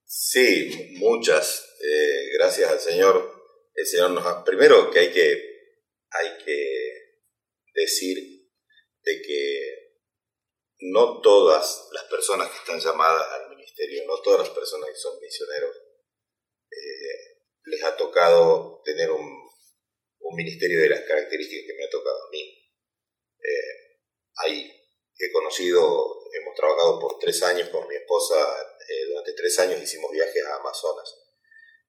Sí, 0.06 0.96
muchas. 0.98 1.76
Eh, 1.84 2.30
gracias 2.40 2.72
al 2.72 2.80
Señor. 2.80 3.32
El 3.76 3.86
Señor 3.86 4.12
nos 4.12 4.26
ha... 4.26 4.44
Primero 4.44 4.90
que 4.90 5.00
hay 5.00 5.12
que, 5.12 5.32
hay 6.10 6.44
que 6.44 6.84
decir 7.74 8.18
de 9.02 9.22
que 9.22 9.84
no 10.80 11.20
todas 11.22 11.90
las 11.92 12.04
personas 12.06 12.50
que 12.50 12.58
están 12.58 12.80
llamadas 12.80 13.28
al 13.34 13.43
no 14.06 14.22
todas 14.22 14.48
las 14.48 14.50
personas 14.50 14.90
que 14.90 14.96
son 14.96 15.20
misioneros, 15.20 15.76
eh, 16.72 17.38
les 17.66 17.84
ha 17.84 17.96
tocado 17.96 18.82
tener 18.84 19.12
un, 19.12 19.44
ministerio 20.36 20.82
de 20.82 20.90
las 20.90 21.02
características 21.02 21.68
que 21.68 21.74
me 21.76 21.84
ha 21.84 21.90
tocado 21.92 22.26
a 22.26 22.30
mí. 22.32 22.42
Eh, 23.38 24.00
hay, 24.38 24.82
he 25.16 25.32
conocido, 25.32 25.78
hemos 26.34 26.56
trabajado 26.56 27.00
por 27.00 27.20
tres 27.20 27.44
años 27.44 27.70
con 27.70 27.88
mi 27.88 27.96
esposa, 27.96 28.36
eh, 28.90 29.06
durante 29.10 29.34
tres 29.34 29.60
años 29.60 29.80
hicimos 29.80 30.12
viajes 30.12 30.44
a 30.44 30.56
Amazonas 30.56 31.08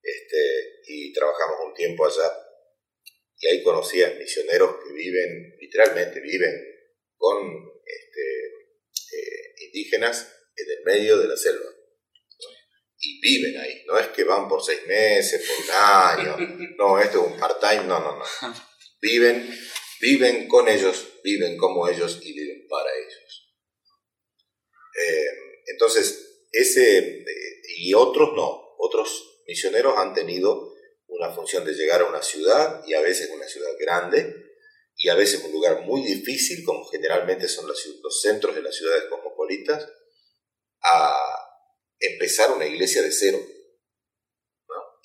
este, 0.02 0.82
y 0.88 1.10
trabajamos 1.14 1.56
un 1.64 1.72
tiempo 1.72 2.04
allá 2.04 2.36
y 3.38 3.46
ahí 3.46 3.62
conocí 3.62 4.02
a 4.02 4.10
misioneros 4.10 4.76
que 4.84 4.92
viven, 4.92 5.56
literalmente 5.58 6.20
viven 6.20 6.52
con 7.16 7.72
este, 7.86 9.64
indígenas 9.68 10.28
en 10.54 10.70
el 10.70 10.84
medio 10.84 11.16
de 11.16 11.28
la 11.28 11.36
selva. 11.36 11.73
Viven 13.24 13.58
ahí, 13.58 13.82
no 13.86 13.98
es 13.98 14.08
que 14.08 14.22
van 14.22 14.46
por 14.46 14.62
seis 14.62 14.86
meses, 14.86 15.48
por 15.48 15.64
un 15.64 15.70
año, 15.70 16.36
no, 16.78 17.00
esto 17.00 17.24
es 17.24 17.32
un 17.32 17.38
part-time, 17.40 17.84
no, 17.84 17.98
no, 17.98 18.18
no. 18.18 18.24
Viven, 19.00 19.50
viven 19.98 20.46
con 20.46 20.68
ellos, 20.68 21.08
viven 21.24 21.56
como 21.56 21.88
ellos 21.88 22.20
y 22.22 22.34
viven 22.34 22.66
para 22.68 22.90
ellos. 22.94 23.54
Eh, 24.94 25.62
entonces, 25.68 26.48
ese, 26.52 26.98
eh, 26.98 27.62
y 27.78 27.94
otros 27.94 28.34
no, 28.34 28.76
otros 28.78 29.40
misioneros 29.48 29.96
han 29.96 30.12
tenido 30.12 30.74
una 31.08 31.30
función 31.30 31.64
de 31.64 31.72
llegar 31.72 32.02
a 32.02 32.08
una 32.08 32.22
ciudad 32.22 32.82
y 32.86 32.92
a 32.92 33.00
veces 33.00 33.30
una 33.30 33.48
ciudad 33.48 33.70
grande 33.80 34.36
y 34.98 35.08
a 35.08 35.14
veces 35.14 35.42
un 35.44 35.52
lugar 35.52 35.80
muy 35.86 36.02
difícil 36.02 36.62
como 36.62 36.84
generalmente 36.84 37.48
son 37.48 37.66
los, 37.66 37.82
centros 38.20 38.54
de 38.54 38.60
las 38.60 38.76
ciudades 38.76 39.04
cosmopolitas 39.04 39.88
a 40.82 41.33
empezar 41.98 42.50
una 42.52 42.66
iglesia 42.66 43.02
de 43.02 43.12
cero. 43.12 43.38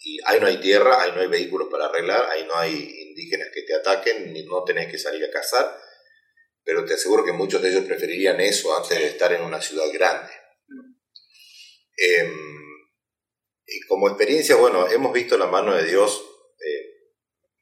Y 0.01 0.19
ahí 0.25 0.39
no 0.39 0.47
hay 0.47 0.61
tierra, 0.61 1.01
ahí 1.01 1.11
no 1.11 1.21
hay 1.21 1.27
vehículos 1.27 1.67
para 1.69 1.87
arreglar, 1.87 2.29
ahí 2.29 2.45
no 2.45 2.55
hay 2.55 2.73
indígenas 2.73 3.49
que 3.53 3.63
te 3.63 3.75
ataquen, 3.75 4.31
ni 4.31 4.45
no 4.45 4.63
tenés 4.63 4.89
que 4.89 4.97
salir 4.97 5.23
a 5.25 5.31
cazar, 5.31 5.77
pero 6.63 6.85
te 6.85 6.93
aseguro 6.93 7.25
que 7.25 7.33
muchos 7.33 7.61
de 7.61 7.69
ellos 7.69 7.83
preferirían 7.83 8.39
eso 8.39 8.75
antes 8.75 8.97
de 8.97 9.07
estar 9.07 9.33
en 9.33 9.41
una 9.41 9.61
ciudad 9.61 9.91
grande. 9.91 10.31
Eh, 11.97 12.31
y 13.65 13.81
como 13.87 14.07
experiencia, 14.07 14.55
bueno, 14.55 14.89
hemos 14.89 15.13
visto 15.13 15.37
la 15.37 15.47
mano 15.47 15.75
de 15.75 15.83
Dios, 15.83 16.23
eh, 16.59 17.13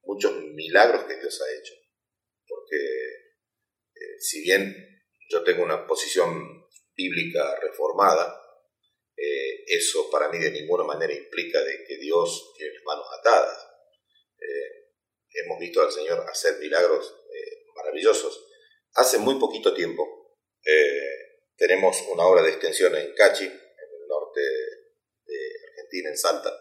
muchos 0.03 0.39
milagros 0.53 1.05
que 1.05 1.17
Dios 1.17 1.41
ha 1.41 1.59
hecho. 1.59 1.73
Porque 2.47 2.77
eh, 3.95 4.19
si 4.19 4.41
bien 4.41 5.03
yo 5.29 5.43
tengo 5.43 5.63
una 5.63 5.85
posición 5.87 6.65
bíblica 6.95 7.59
reformada, 7.61 8.46
eh, 9.17 9.63
eso 9.67 10.09
para 10.09 10.29
mí 10.29 10.37
de 10.37 10.51
ninguna 10.51 10.83
manera 10.83 11.13
implica 11.13 11.61
de 11.61 11.83
que 11.85 11.97
Dios 11.97 12.53
tiene 12.55 12.73
las 12.73 12.83
manos 12.83 13.07
atadas. 13.19 13.63
hemos 15.33 15.59
visto 15.59 15.81
al 15.81 15.91
Señor 15.91 16.25
hacer 16.29 16.57
milagros 16.59 17.13
maravillosos. 17.75 18.47
Hace 18.95 19.19
muy 19.19 19.35
poquito 19.35 19.73
tiempo 19.73 20.35
tenemos 21.55 22.01
una 22.11 22.23
obra 22.25 22.41
de 22.41 22.49
extensión 22.49 22.95
en 22.95 23.13
Cachi, 23.13 23.45
en 23.45 23.51
el 23.51 24.07
norte 24.07 24.41
en 26.05 26.17
Salta. 26.17 26.53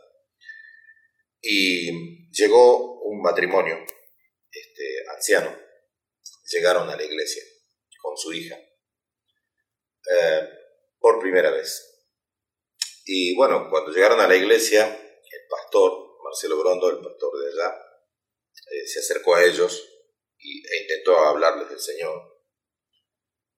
Y 1.41 2.31
llegó 2.31 3.03
un 3.03 3.21
matrimonio 3.23 3.85
este, 4.51 5.05
anciano, 5.15 5.57
llegaron 6.51 6.89
a 6.89 6.97
la 6.97 7.05
iglesia 7.05 7.43
con 8.01 8.17
su 8.17 8.33
hija 8.33 8.57
eh, 10.11 10.49
por 10.99 11.21
primera 11.21 11.51
vez. 11.51 11.96
Y 13.09 13.37
bueno, 13.37 13.71
cuando 13.71 13.93
llegaron 13.93 14.19
a 14.19 14.27
la 14.27 14.35
iglesia, 14.35 14.85
el 14.85 15.49
pastor, 15.49 16.19
Marcelo 16.25 16.59
Brondo, 16.59 16.91
el 16.91 16.99
pastor 16.99 17.39
de 17.39 17.53
allá, 17.53 17.81
eh, 18.73 18.85
se 18.85 18.99
acercó 18.99 19.37
a 19.37 19.45
ellos 19.45 19.93
e 20.39 20.83
intentó 20.83 21.17
hablarles 21.17 21.69
del 21.69 21.79
Señor. 21.79 22.37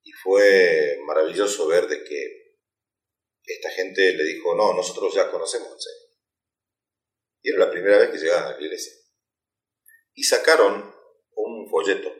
Y 0.02 0.12
fue 0.12 0.98
maravilloso 1.06 1.66
ver 1.66 1.88
de 1.88 2.04
que 2.04 2.58
esta 3.42 3.70
gente 3.70 4.12
le 4.12 4.24
dijo, 4.24 4.54
no, 4.54 4.74
nosotros 4.74 5.14
ya 5.14 5.30
conocemos 5.30 5.72
al 5.72 5.80
Señor. 5.80 6.08
Y 7.40 7.50
era 7.50 7.58
la 7.60 7.70
primera 7.70 7.98
vez 8.00 8.10
que 8.10 8.18
llegaban 8.18 8.52
a 8.52 8.58
la 8.58 8.62
iglesia. 8.62 8.92
Y 10.12 10.24
sacaron 10.24 10.94
un 11.36 11.70
folleto 11.70 12.12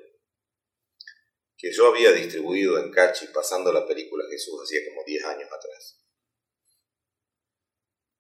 que 1.59 1.71
yo 1.73 1.89
había 1.89 2.13
distribuido 2.13 2.79
en 2.79 2.91
Cachi 2.91 3.27
pasando 3.35 3.71
la 3.71 3.87
película 3.87 4.25
Jesús 4.31 4.63
hacía 4.63 4.81
como 4.89 5.05
10 5.05 5.25
años 5.25 5.53
atrás. 5.53 6.08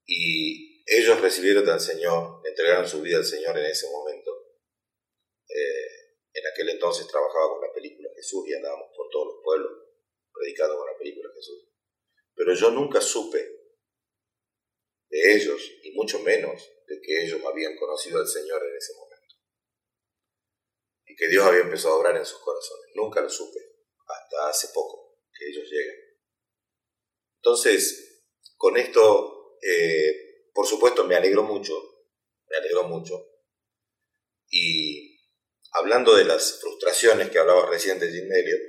Y 0.09 0.83
ellos 0.87 1.21
recibieron 1.21 1.68
al 1.68 1.81
Señor, 1.81 2.40
entregaron 2.44 2.88
su 2.88 3.01
vida 3.01 3.18
al 3.18 3.25
Señor 3.25 3.57
en 3.59 3.66
ese 3.66 3.88
momento. 3.90 4.33
Eh, 5.49 6.16
en 6.33 6.47
aquel 6.53 6.71
entonces 6.71 7.07
trabajaba 7.07 7.51
con 7.51 7.61
la 7.61 7.73
película 7.73 8.09
Jesús 8.16 8.49
y 8.49 8.55
andábamos 8.55 8.88
por 8.97 9.09
todos 9.11 9.27
los 9.29 9.44
pueblos 9.44 9.73
predicando 10.33 10.77
con 10.77 10.87
la 10.87 10.99
película 10.99 11.31
Jesús 11.35 11.68
pero 12.38 12.55
yo 12.55 12.71
nunca 12.71 13.01
supe 13.01 13.38
de 15.11 15.35
ellos, 15.35 15.61
y 15.83 15.90
mucho 15.90 16.21
menos 16.21 16.71
de 16.87 17.01
que 17.01 17.25
ellos 17.25 17.40
habían 17.44 17.77
conocido 17.77 18.21
al 18.21 18.29
Señor 18.29 18.64
en 18.64 18.77
ese 18.77 18.94
momento. 18.94 19.35
Y 21.07 21.16
que 21.16 21.27
Dios 21.27 21.44
había 21.44 21.62
empezado 21.62 21.94
a 21.94 21.99
obrar 21.99 22.16
en 22.16 22.25
sus 22.25 22.38
corazones. 22.38 22.90
Nunca 22.94 23.23
lo 23.23 23.29
supe, 23.29 23.59
hasta 24.07 24.49
hace 24.51 24.68
poco 24.73 25.18
que 25.37 25.49
ellos 25.49 25.68
llegan. 25.68 25.97
Entonces, 27.38 28.23
con 28.57 28.77
esto, 28.77 29.38
eh, 29.62 30.51
por 30.53 30.66
supuesto, 30.66 31.05
me 31.05 31.14
alegro 31.14 31.42
mucho, 31.42 31.75
me 32.49 32.57
alegro 32.57 32.85
mucho. 32.85 33.14
Y 34.51 35.18
hablando 35.73 36.16
de 36.16 36.25
las 36.25 36.61
frustraciones 36.61 37.31
que 37.31 37.38
hablaba 37.38 37.71
recién 37.71 37.99
de 37.99 38.11
Jim 38.11 38.33
Elliot, 38.33 38.61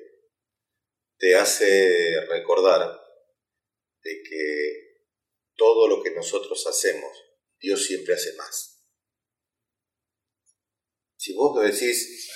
te 1.17 1.35
hace 1.35 2.25
recordar 2.27 2.99
de 4.03 4.23
que 4.23 4.89
todo 5.55 5.87
lo 5.87 6.01
que 6.01 6.11
nosotros 6.11 6.65
hacemos, 6.67 7.11
Dios 7.59 7.85
siempre 7.85 8.13
hace 8.13 8.33
más. 8.33 8.85
Si 11.17 11.33
vos 11.33 11.61
decís, 11.61 12.29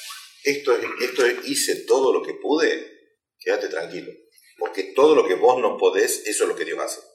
esto, 0.43 0.75
esto 0.75 1.25
hice 1.45 1.85
todo 1.85 2.11
lo 2.11 2.21
que 2.21 2.33
pude, 2.33 3.19
quédate 3.39 3.69
tranquilo, 3.69 4.11
porque 4.57 4.91
todo 4.95 5.15
lo 5.15 5.25
que 5.25 5.35
vos 5.35 5.61
no 5.61 5.77
podés, 5.77 6.27
eso 6.27 6.43
es 6.43 6.49
lo 6.49 6.55
que 6.55 6.65
Dios 6.65 6.79
hace. 6.79 7.12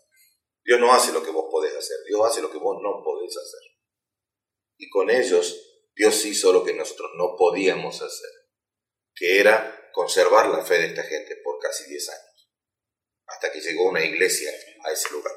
Dios 0.68 0.78
no 0.80 0.92
hace 0.92 1.12
lo 1.12 1.22
que 1.22 1.30
vos 1.30 1.46
podés 1.50 1.74
hacer, 1.74 1.96
Dios 2.06 2.20
hace 2.26 2.42
lo 2.42 2.52
que 2.52 2.58
vos 2.58 2.76
no 2.82 3.02
podés 3.02 3.34
hacer. 3.34 3.60
Y 4.76 4.90
con 4.90 5.08
ellos, 5.08 5.56
Dios 5.94 6.22
hizo 6.26 6.52
lo 6.52 6.62
que 6.62 6.74
nosotros 6.74 7.12
no 7.16 7.36
podíamos 7.38 8.02
hacer, 8.02 8.30
que 9.14 9.40
era 9.40 9.90
conservar 9.94 10.48
la 10.50 10.62
fe 10.62 10.74
de 10.74 10.86
esta 10.88 11.04
gente 11.04 11.36
por 11.42 11.58
casi 11.58 11.88
10 11.88 12.08
años 12.10 12.28
hasta 13.28 13.50
que 13.50 13.60
llegó 13.60 13.88
una 13.88 14.04
iglesia 14.04 14.50
a 14.84 14.92
ese 14.92 15.10
lugar. 15.12 15.32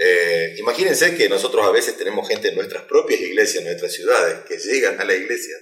Eh, 0.00 0.54
imagínense 0.58 1.16
que 1.16 1.28
nosotros 1.28 1.66
a 1.66 1.72
veces 1.72 1.96
tenemos 1.96 2.28
gente 2.28 2.48
en 2.48 2.54
nuestras 2.54 2.84
propias 2.84 3.20
iglesias, 3.20 3.62
en 3.62 3.70
nuestras 3.70 3.92
ciudades, 3.92 4.44
que 4.44 4.56
llegan 4.58 5.00
a 5.00 5.04
la 5.04 5.14
iglesia 5.14 5.56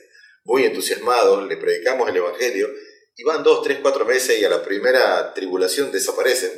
muy 0.44 0.64
entusiasmados, 0.64 1.46
le 1.46 1.56
predicamos 1.56 2.08
el 2.08 2.16
Evangelio, 2.16 2.68
y 3.14 3.24
van 3.24 3.42
dos, 3.42 3.62
tres, 3.62 3.78
cuatro 3.80 4.04
meses 4.04 4.38
y 4.38 4.44
a 4.44 4.50
la 4.50 4.62
primera 4.62 5.32
tribulación 5.32 5.90
desaparecen. 5.90 6.52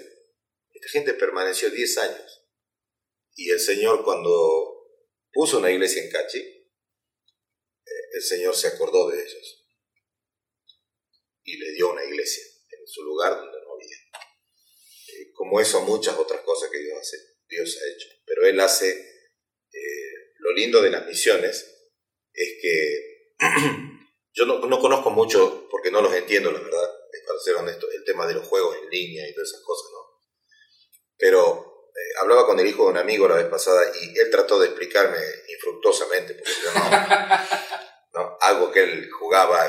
Esta 0.80 0.90
gente 0.90 1.14
permaneció 1.14 1.70
diez 1.70 1.98
años. 1.98 2.46
Y 3.34 3.50
el 3.50 3.60
Señor 3.60 4.04
cuando 4.04 4.86
puso 5.32 5.58
una 5.58 5.70
iglesia 5.70 6.02
en 6.02 6.10
Cachi, 6.10 6.38
eh, 6.38 6.64
el 8.12 8.22
Señor 8.22 8.56
se 8.56 8.68
acordó 8.68 9.10
de 9.10 9.22
ellos 9.22 9.66
y 11.44 11.56
le 11.56 11.72
dio 11.72 11.92
una 11.92 12.04
iglesia 12.04 12.44
en 12.70 12.86
su 12.86 13.02
lugar 13.04 13.36
donde 13.36 13.58
como 15.38 15.60
eso 15.60 15.80
muchas 15.82 16.18
otras 16.18 16.40
cosas 16.40 16.68
que 16.68 16.78
Dios, 16.78 16.98
hace, 16.98 17.16
Dios 17.48 17.78
ha 17.80 17.88
hecho. 17.94 18.08
Pero 18.26 18.44
Él 18.44 18.58
hace, 18.58 18.90
eh, 18.90 20.32
lo 20.40 20.52
lindo 20.52 20.82
de 20.82 20.90
las 20.90 21.06
misiones 21.06 21.64
es 22.32 22.48
que 22.60 23.34
yo 24.32 24.46
no, 24.46 24.80
conozco 24.80 25.10
mucho, 25.10 25.68
porque 25.70 25.92
no 25.92 26.02
los 26.02 26.12
entiendo, 26.12 26.50
la 26.50 26.58
verdad, 26.58 26.90
para 27.24 27.38
ser 27.38 27.54
honesto, 27.54 27.88
el 27.88 28.04
tema 28.04 28.26
de 28.26 28.34
los 28.34 28.48
juegos 28.48 28.78
en 28.82 28.90
línea 28.90 29.28
y 29.28 29.32
todas 29.32 29.50
esas 29.50 29.62
cosas, 29.62 29.90
¿no? 29.92 29.97
Pero 31.18 31.68
eh, 31.98 32.18
hablaba 32.20 32.46
con 32.46 32.58
el 32.60 32.66
hijo 32.66 32.84
de 32.84 32.90
un 32.90 32.98
amigo 32.98 33.28
la 33.28 33.34
vez 33.34 33.46
pasada 33.46 33.82
y 34.00 34.18
él 34.18 34.30
trató 34.30 34.58
de 34.58 34.66
explicarme 34.66 35.18
infructuosamente, 35.52 36.34
porque 36.34 36.52
yo 36.64 36.70
no, 38.14 38.36
algo 38.40 38.70
que 38.70 38.84
él 38.84 39.10
jugaba 39.10 39.66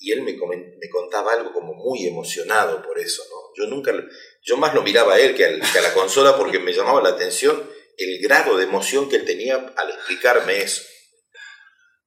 y, 0.00 0.12
él 0.12 0.22
me, 0.22 0.32
me, 0.32 0.88
contaba 0.90 1.32
algo 1.32 1.52
como 1.52 1.74
muy 1.74 2.06
emocionado 2.06 2.80
por 2.82 2.98
eso, 2.98 3.22
¿no? 3.28 3.52
Yo 3.56 3.68
nunca, 3.68 3.92
yo 4.42 4.56
más 4.56 4.72
lo 4.72 4.82
miraba 4.82 5.14
a 5.14 5.20
él 5.20 5.34
que, 5.34 5.44
a 5.44 5.82
la 5.82 5.92
consola 5.92 6.36
porque 6.36 6.60
me 6.60 6.72
llamaba 6.72 7.02
la 7.02 7.10
atención 7.10 7.68
el 7.98 8.22
grado 8.22 8.56
de 8.56 8.64
emoción 8.64 9.08
que 9.08 9.16
él 9.16 9.24
tenía 9.24 9.56
al 9.76 9.90
explicarme 9.90 10.62
eso. 10.62 10.82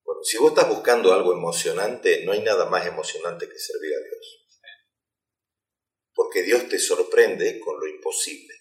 Bueno, 0.06 0.24
si 0.24 0.38
vos 0.38 0.52
estás 0.52 0.70
buscando 0.70 1.13
algo 1.13 1.34
emocionante, 1.34 2.24
no 2.24 2.32
hay 2.32 2.41
nada 2.41 2.65
más 2.65 2.88
emocionante 2.88 3.48
que 3.48 3.60
servir 3.60 3.94
a 3.94 4.00
Dios. 4.00 4.48
Porque 6.13 6.44
Dios 6.44 6.70
te 6.70 6.80
sorprende 6.80 7.60
con 7.60 7.78
lo 7.78 7.88
imposible. 7.88 8.61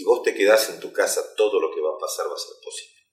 Si 0.00 0.04
vos 0.06 0.22
te 0.22 0.34
quedás 0.34 0.70
en 0.70 0.80
tu 0.80 0.94
casa, 0.94 1.34
todo 1.36 1.60
lo 1.60 1.70
que 1.70 1.82
va 1.82 1.90
a 1.90 1.98
pasar 1.98 2.26
va 2.26 2.32
a 2.32 2.38
ser 2.38 2.54
posible. 2.64 3.06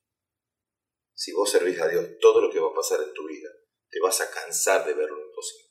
Si 1.14 1.34
vos 1.34 1.52
servís 1.52 1.78
a 1.82 1.90
Dios, 1.90 2.06
todo 2.22 2.40
lo 2.40 2.50
que 2.50 2.62
va 2.62 2.70
a 2.70 2.74
pasar 2.74 3.02
en 3.02 3.14
tu 3.14 3.28
vida, 3.28 3.50
te 3.90 4.00
vas 4.00 4.22
a 4.22 4.32
cansar 4.32 4.86
de 4.86 4.94
ver 4.94 5.10
lo 5.10 5.20
imposible. 5.22 5.68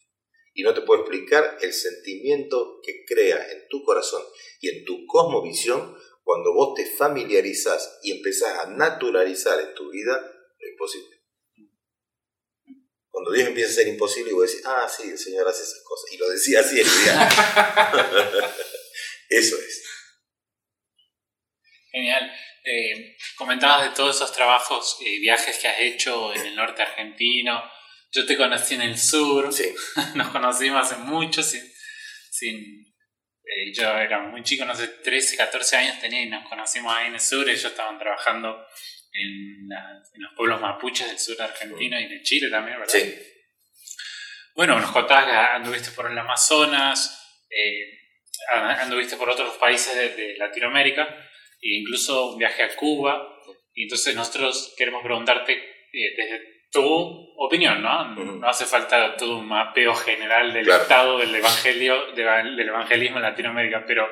Y 0.52 0.62
no 0.62 0.74
te 0.74 0.82
puedo 0.82 1.00
explicar 1.00 1.56
el 1.62 1.72
sentimiento 1.72 2.80
que 2.82 3.06
crea 3.06 3.50
en 3.50 3.66
tu 3.70 3.82
corazón 3.82 4.22
y 4.60 4.68
en 4.68 4.84
tu 4.84 5.06
cosmovisión 5.06 5.96
cuando 6.22 6.52
vos 6.52 6.74
te 6.74 6.84
familiarizás 6.84 7.98
y 8.02 8.18
empezás 8.18 8.58
a 8.58 8.66
naturalizar 8.66 9.58
en 9.58 9.74
tu 9.74 9.88
vida 9.88 10.20
lo 10.20 10.68
imposible. 10.68 11.16
Cuando 13.08 13.32
Dios 13.32 13.48
empieza 13.48 13.70
a 13.70 13.74
ser 13.74 13.88
imposible, 13.88 14.32
y 14.32 14.34
vos 14.34 14.50
decís, 14.50 14.66
ah, 14.66 14.86
sí, 14.86 15.08
el 15.08 15.18
Señor 15.18 15.48
hace 15.48 15.62
esas 15.62 15.82
cosas. 15.82 16.12
Y 16.12 16.18
lo 16.18 16.28
decía 16.28 16.60
así 16.60 16.78
el 16.78 16.86
día. 16.86 17.28
Eso 19.30 19.56
es. 19.56 19.85
Genial. 21.90 22.32
Eh, 22.64 23.16
comentabas 23.36 23.84
de 23.84 23.96
todos 23.96 24.16
esos 24.16 24.32
trabajos 24.32 24.98
y 25.00 25.20
viajes 25.20 25.58
que 25.58 25.68
has 25.68 25.80
hecho 25.80 26.34
en 26.34 26.46
el 26.46 26.56
norte 26.56 26.82
argentino. 26.82 27.62
Yo 28.12 28.26
te 28.26 28.36
conocí 28.36 28.74
en 28.74 28.82
el 28.82 28.98
sur. 28.98 29.52
Sí. 29.52 29.74
Nos 30.14 30.28
conocimos 30.28 30.84
hace 30.84 31.00
mucho, 31.00 31.42
sin, 31.42 31.62
sin 32.30 32.86
eh, 33.46 33.72
yo 33.72 33.88
era 33.96 34.20
muy 34.22 34.42
chico, 34.42 34.64
no 34.64 34.74
sé, 34.74 34.88
13, 34.88 35.36
14 35.36 35.76
años 35.76 36.00
tenía 36.00 36.20
y 36.20 36.28
nos 36.28 36.48
conocimos 36.48 36.92
ahí 36.92 37.06
en 37.06 37.14
el 37.14 37.20
sur. 37.20 37.48
Ellos 37.48 37.64
estaban 37.64 37.98
trabajando 37.98 38.66
en, 39.12 39.68
los 39.68 40.32
pueblos 40.36 40.60
mapuches 40.60 41.06
del 41.06 41.18
sur 41.18 41.36
de 41.36 41.44
Argentina 41.44 42.00
y 42.00 42.08
de 42.08 42.22
Chile 42.22 42.50
también, 42.50 42.78
¿verdad? 42.78 42.92
Sí. 42.92 43.14
Bueno, 44.54 44.80
nos 44.80 44.90
contabas 44.90 45.26
que 45.26 45.32
anduviste 45.32 45.90
por 45.90 46.10
el 46.10 46.18
Amazonas, 46.18 47.44
eh, 47.50 47.98
anduviste 48.52 49.16
por 49.16 49.30
otros 49.30 49.56
países 49.58 50.16
de, 50.16 50.36
Latinoamérica, 50.38 51.25
e 51.60 51.80
incluso 51.80 52.32
un 52.32 52.38
viaje 52.38 52.62
a 52.62 52.76
Cuba. 52.76 53.40
Y 53.74 53.84
entonces 53.84 54.14
nosotros 54.14 54.74
queremos 54.76 55.02
preguntarte 55.02 55.52
eh, 55.52 56.14
desde 56.16 56.56
tu 56.70 56.82
opinión, 57.38 57.82
¿no? 57.82 58.14
No 58.14 58.48
hace 58.48 58.64
falta 58.64 59.16
todo 59.16 59.38
un 59.38 59.48
mapeo 59.48 59.94
general 59.94 60.52
del 60.52 60.68
estado 60.68 61.18
del 61.18 61.34
evangelio, 61.34 62.12
del 62.12 62.68
evangelismo 62.68 63.16
en 63.16 63.22
Latinoamérica, 63.22 63.84
pero 63.86 64.06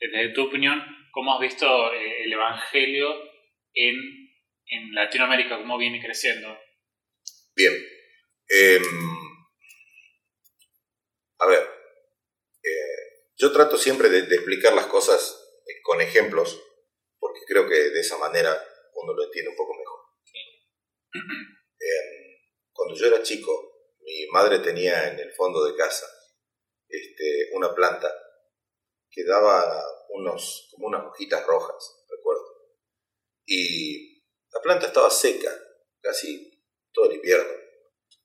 desde 0.00 0.32
tu 0.32 0.46
opinión, 0.46 0.82
¿cómo 1.10 1.34
has 1.34 1.40
visto 1.40 1.92
eh, 1.92 2.24
el 2.24 2.32
evangelio 2.32 3.08
en, 3.74 3.96
en, 4.66 4.94
Latinoamérica? 4.94 5.58
¿Cómo 5.58 5.76
viene 5.76 6.00
creciendo? 6.00 6.56
Bien. 7.54 7.72
Em, 8.48 8.82
a 11.38 11.46
ver, 11.46 11.60
eh, 12.62 13.08
yo 13.36 13.52
trato 13.52 13.76
siempre 13.76 14.08
de, 14.08 14.20
explicar 14.34 14.72
las 14.72 14.86
cosas 14.86 15.62
eh, 15.66 15.80
con 15.82 16.00
ejemplos, 16.00 16.60
porque 17.28 17.44
creo 17.46 17.68
que 17.68 17.90
de 17.90 18.00
esa 18.00 18.16
manera 18.16 18.56
uno 18.94 19.12
lo 19.12 19.24
entiende 19.24 19.50
un 19.50 19.56
poco 19.56 19.74
mejor. 19.74 20.00
Em, 21.14 22.38
cuando 22.72 22.94
yo 22.94 23.06
era 23.06 23.22
chico, 23.22 23.92
mi 24.00 24.26
madre 24.32 24.60
tenía 24.60 25.12
en 25.12 25.18
el 25.20 25.30
fondo 25.32 25.62
de 25.66 25.76
casa 25.76 26.06
este, 26.88 27.50
una 27.52 27.74
planta 27.74 28.10
que 29.10 29.24
daba 29.24 29.84
unos, 30.08 30.70
como 30.72 30.86
unas 30.86 31.04
hojitas 31.06 31.46
rojas, 31.46 32.06
recuerdo. 32.08 32.46
Y 33.44 34.22
la 34.50 34.60
planta 34.62 34.86
estaba 34.86 35.10
seca, 35.10 35.52
casi 36.00 36.64
todo 36.92 37.10
el 37.10 37.16
invierno. 37.16 37.52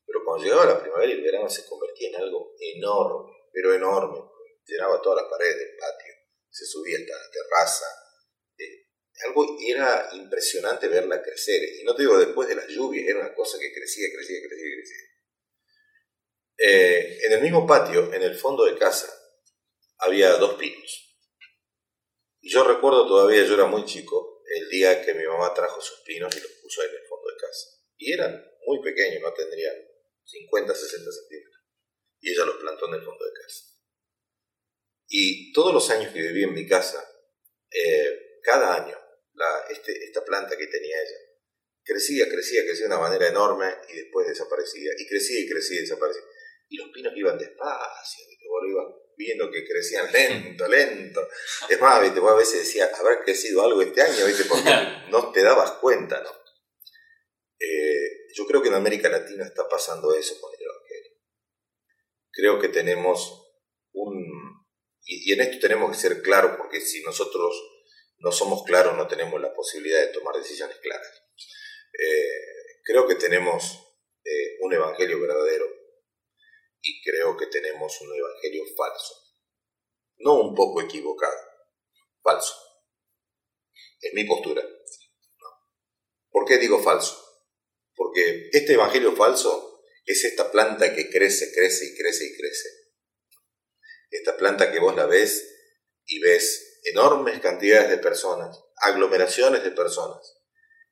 Pero 0.06 0.24
cuando 0.24 0.46
llegaba 0.46 0.66
la 0.66 0.82
primavera 0.82 1.12
y 1.12 1.18
el 1.18 1.24
verano 1.24 1.50
se 1.50 1.66
convertía 1.66 2.10
en 2.10 2.16
algo 2.16 2.56
enorme, 2.58 3.34
pero 3.52 3.74
enorme. 3.74 4.20
Llenaba 4.66 5.02
todas 5.02 5.24
las 5.24 5.30
paredes 5.30 5.58
del 5.58 5.76
patio, 5.76 6.14
se 6.50 6.66
subía 6.66 6.98
hasta 6.98 7.18
la 7.18 7.32
terraza, 7.32 8.03
algo 9.26 9.58
era 9.66 10.10
impresionante 10.14 10.88
verla 10.88 11.22
crecer. 11.22 11.62
Y 11.80 11.84
no 11.84 11.96
te 11.96 12.04
digo 12.04 12.18
después 12.18 12.48
de 12.48 12.56
las 12.56 12.68
lluvias, 12.68 13.08
era 13.08 13.20
una 13.20 13.34
cosa 13.34 13.58
que 13.60 13.74
crecía, 13.74 14.08
crecía, 14.14 14.40
crecía, 14.48 14.76
crecía. 14.76 15.04
Eh, 16.58 17.20
en 17.26 17.32
el 17.34 17.42
mismo 17.42 17.66
patio, 17.66 18.14
en 18.14 18.22
el 18.22 18.36
fondo 18.36 18.66
de 18.66 18.78
casa, 18.78 19.12
había 19.98 20.30
dos 20.38 20.56
pinos. 20.56 21.18
Y 22.42 22.50
yo 22.52 22.64
recuerdo 22.64 23.08
todavía, 23.08 23.44
yo 23.46 23.54
era 23.54 23.66
muy 23.66 23.86
chico, 23.86 24.44
el 24.46 24.70
día 24.70 25.04
que 25.04 25.14
mi 25.14 25.26
mamá 25.26 25.54
trajo 25.54 25.82
sus 25.82 26.02
pinos 26.02 26.36
y 26.36 26.42
los 26.42 26.52
puso 26.62 26.82
ahí 26.82 26.90
en 26.90 26.96
el 26.96 27.08
fondo 27.08 27.30
de 27.30 27.38
casa. 27.38 27.68
Y 27.98 28.12
eran 28.14 28.52
muy 28.66 28.82
pequeños, 28.82 29.22
no 29.22 29.34
tendrían 29.34 29.76
50, 30.26 30.76
60 30.76 31.12
centímetros. 31.12 31.64
Y 32.20 32.32
ella 32.32 32.46
los 32.46 32.58
plantó 32.58 32.88
en 32.88 32.96
el 32.96 33.04
fondo 33.04 33.26
de 33.26 33.34
casa. 33.34 33.64
Y 35.08 35.54
todos 35.54 35.74
los 35.74 35.90
años 35.90 36.14
que 36.14 36.22
viví 36.22 36.44
en 36.44 36.54
mi 36.54 36.68
casa, 36.68 37.04
eh, 37.70 38.40
cada 38.42 38.84
año 38.84 39.03
este, 39.70 40.04
esta 40.06 40.24
planta 40.24 40.58
que 40.58 40.68
tenía 40.68 41.02
ella. 41.02 41.18
Crecía, 41.84 42.30
crecía, 42.30 42.64
crecía 42.64 42.88
de 42.88 42.94
una 42.94 43.00
manera 43.00 43.28
enorme 43.28 43.66
y 43.90 43.98
después 43.98 44.28
desaparecía. 44.28 44.92
Y 44.98 45.08
crecía 45.08 45.40
y 45.40 45.50
crecía 45.50 45.78
y 45.78 45.82
desaparecía. 45.82 46.24
Y 46.70 46.78
los 46.78 46.90
pinos 46.92 47.14
iban 47.16 47.38
despacio, 47.38 48.26
y 48.30 48.48
vos 48.48 48.64
iban 48.68 48.86
viendo 49.18 49.52
que 49.52 49.66
crecían 49.66 50.12
lento, 50.12 50.68
lento. 50.68 51.28
Es 51.70 51.80
más, 51.80 52.02
¿viste? 52.02 52.20
vos 52.20 52.32
a 52.32 52.38
veces 52.38 52.60
decías, 52.60 52.92
habrá 53.00 53.22
crecido 53.24 53.64
algo 53.64 53.82
este 53.82 54.02
año, 54.02 54.26
¿viste? 54.26 54.46
porque 54.46 54.70
no 55.10 55.32
te 55.32 55.44
dabas 55.44 55.72
cuenta, 55.74 56.22
¿no? 56.22 56.30
Eh, 57.60 58.28
yo 58.34 58.46
creo 58.46 58.62
que 58.62 58.70
en 58.70 58.76
América 58.76 59.10
Latina 59.10 59.46
está 59.46 59.68
pasando 59.68 60.14
eso 60.16 60.40
con 60.40 60.52
el 60.54 60.62
Evangelio. 60.62 61.12
Creo 62.32 62.60
que 62.60 62.70
tenemos 62.70 63.54
un... 63.94 64.66
Y, 65.06 65.30
y 65.30 65.34
en 65.34 65.42
esto 65.42 65.60
tenemos 65.60 65.92
que 65.92 66.02
ser 66.02 66.22
claros, 66.22 66.58
porque 66.58 66.82
si 66.82 67.04
nosotros 67.04 67.73
no 68.24 68.32
somos 68.32 68.64
claros, 68.64 68.96
no 68.96 69.06
tenemos 69.06 69.40
la 69.42 69.54
posibilidad 69.54 70.00
de 70.00 70.08
tomar 70.08 70.36
decisiones 70.38 70.78
claras. 70.78 71.24
Eh, 72.00 72.80
creo 72.84 73.06
que 73.06 73.16
tenemos 73.16 73.80
eh, 74.24 74.58
un 74.62 74.74
evangelio 74.74 75.20
verdadero 75.20 75.66
y 76.82 77.04
creo 77.04 77.36
que 77.36 77.48
tenemos 77.48 78.00
un 78.00 78.16
evangelio 78.16 78.64
falso. 78.78 79.14
No 80.20 80.40
un 80.40 80.56
poco 80.56 80.82
equivocado, 80.82 81.38
falso. 82.22 82.56
Es 84.00 84.14
mi 84.14 84.24
postura. 84.24 84.64
¿Por 86.30 86.46
qué 86.46 86.58
digo 86.58 86.82
falso? 86.82 87.20
Porque 87.94 88.50
este 88.54 88.74
evangelio 88.74 89.16
falso 89.18 89.82
es 90.06 90.24
esta 90.24 90.50
planta 90.50 90.96
que 90.96 91.10
crece, 91.10 91.54
crece 91.54 91.88
y 91.88 91.98
crece 91.98 92.26
y 92.26 92.38
crece. 92.38 92.70
Esta 94.12 94.38
planta 94.38 94.72
que 94.72 94.80
vos 94.80 94.96
la 94.96 95.08
ves 95.08 95.46
y 96.06 96.20
ves 96.20 96.73
enormes 96.84 97.40
cantidades 97.40 97.90
de 97.90 97.98
personas, 97.98 98.62
aglomeraciones 98.78 99.64
de 99.64 99.72
personas, 99.72 100.42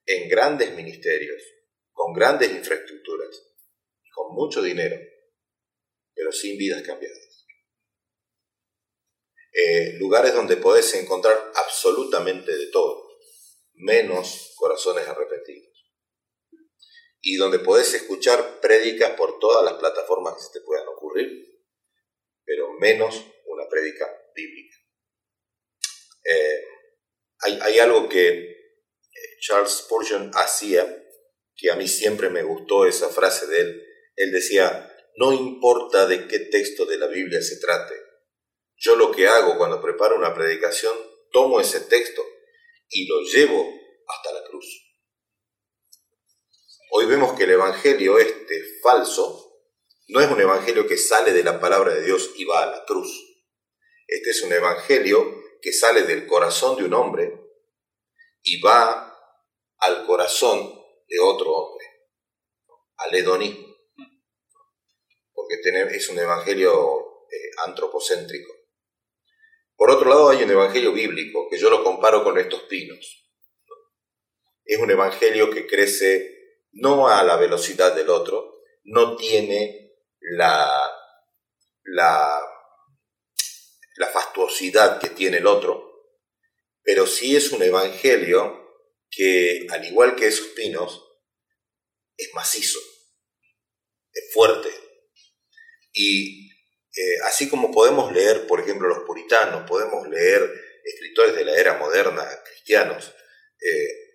en 0.05 0.29
grandes 0.29 0.73
ministerios, 0.75 1.41
con 1.91 2.13
grandes 2.13 2.51
infraestructuras, 2.51 3.29
con 4.13 4.33
mucho 4.35 4.61
dinero, 4.61 4.97
pero 6.13 6.31
sin 6.31 6.57
vidas 6.57 6.81
cambiadas. 6.81 7.45
Eh, 9.53 9.97
lugares 9.99 10.33
donde 10.33 10.55
podés 10.57 10.93
encontrar 10.95 11.51
absolutamente 11.55 12.55
de 12.55 12.67
todo, 12.67 13.09
menos 13.73 14.53
corazones 14.55 15.07
arrepentidos. 15.07 15.67
Y 17.19 17.35
donde 17.35 17.59
podés 17.59 17.93
escuchar 17.93 18.61
prédicas 18.61 19.11
por 19.11 19.39
todas 19.39 19.63
las 19.63 19.73
plataformas 19.79 20.35
que 20.35 20.41
se 20.41 20.59
te 20.59 20.65
puedan 20.65 20.87
ocurrir, 20.87 21.29
pero 22.45 22.73
menos 22.79 23.23
una 23.45 23.67
prédica 23.69 24.07
bíblica. 24.33 24.70
Eh, 26.23 26.63
hay, 27.39 27.79
algo 27.79 28.07
que 28.07 28.27
eh, 28.27 29.37
Charles 29.39 29.71
Spurgeon 29.71 30.31
hacía, 30.35 30.85
que 31.55 31.71
a 31.71 31.75
mí 31.75 31.87
siempre 31.87 32.29
me 32.29 32.43
gustó 32.43 32.85
esa 32.85 33.09
frase 33.09 33.47
de 33.47 33.61
él. 33.61 33.87
Él 34.15 34.31
decía, 34.31 34.87
no 35.17 35.33
importa 35.33 36.05
de 36.05 36.27
qué 36.27 36.39
texto 36.39 36.85
de 36.85 36.97
la 36.97 37.07
Biblia 37.07 37.41
se 37.41 37.59
trate, 37.59 37.95
yo 38.77 38.95
lo 38.95 39.11
que 39.11 39.27
hago 39.27 39.57
cuando 39.57 39.81
preparo 39.81 40.15
una 40.15 40.33
predicación, 40.33 40.95
tomo 41.31 41.59
ese 41.61 41.81
texto 41.81 42.23
y 42.89 43.07
lo 43.07 43.21
llevo 43.21 43.63
hasta 44.07 44.33
la 44.33 44.43
cruz. 44.43 44.65
Hoy 46.91 47.05
vemos 47.05 47.37
que 47.37 47.45
el 47.45 47.51
Evangelio 47.51 48.19
este 48.19 48.79
falso 48.81 49.51
no 50.07 50.19
es 50.19 50.29
un 50.29 50.41
Evangelio 50.41 50.87
que 50.87 50.97
sale 50.97 51.31
de 51.31 51.43
la 51.43 51.59
palabra 51.59 51.93
de 51.93 52.03
Dios 52.03 52.31
y 52.35 52.43
va 52.43 52.63
a 52.63 52.71
la 52.71 52.85
cruz. 52.85 53.09
Este 54.07 54.31
es 54.31 54.41
un 54.41 54.51
Evangelio 54.51 55.40
que 55.61 55.71
sale 55.71 56.03
del 56.03 56.25
corazón 56.25 56.77
de 56.77 56.85
un 56.85 56.93
hombre 56.93 57.39
y 58.43 58.59
va 58.61 59.07
al 59.77 60.05
corazón 60.05 60.73
de 61.07 61.19
otro 61.19 61.51
hombre, 61.51 61.85
al 62.97 63.15
hedonismo, 63.15 63.75
porque 65.33 65.55
es 65.95 66.09
un 66.09 66.19
evangelio 66.19 67.25
eh, 67.29 67.51
antropocéntrico. 67.65 68.53
Por 69.75 69.89
otro 69.89 70.09
lado, 70.09 70.29
hay 70.29 70.43
un 70.43 70.51
evangelio 70.51 70.93
bíblico, 70.93 71.47
que 71.49 71.57
yo 71.57 71.69
lo 71.69 71.83
comparo 71.83 72.23
con 72.23 72.37
estos 72.37 72.61
pinos. 72.63 73.31
Es 74.63 74.77
un 74.77 74.91
evangelio 74.91 75.49
que 75.49 75.65
crece 75.65 76.41
no 76.73 77.07
a 77.07 77.23
la 77.23 77.35
velocidad 77.35 77.95
del 77.95 78.09
otro, 78.09 78.61
no 78.83 79.15
tiene 79.15 79.95
la, 80.19 80.69
la, 81.83 82.39
la 83.95 84.07
fastuosidad 84.07 84.99
que 84.99 85.09
tiene 85.09 85.37
el 85.37 85.47
otro, 85.47 85.91
pero 86.83 87.05
sí 87.05 87.35
es 87.35 87.51
un 87.51 87.61
evangelio 87.63 88.61
que, 89.09 89.67
al 89.69 89.85
igual 89.85 90.15
que 90.15 90.27
esos 90.27 90.47
pinos, 90.47 91.03
es 92.17 92.33
macizo, 92.33 92.79
es 94.11 94.33
fuerte. 94.33 94.69
Y 95.93 96.49
eh, 96.49 97.17
así 97.25 97.49
como 97.49 97.71
podemos 97.71 98.11
leer, 98.13 98.47
por 98.47 98.61
ejemplo, 98.61 98.87
los 98.87 99.05
puritanos, 99.05 99.67
podemos 99.67 100.07
leer 100.07 100.41
escritores 100.83 101.35
de 101.35 101.45
la 101.45 101.57
era 101.57 101.77
moderna, 101.77 102.27
cristianos, 102.45 103.13
eh, 103.59 104.11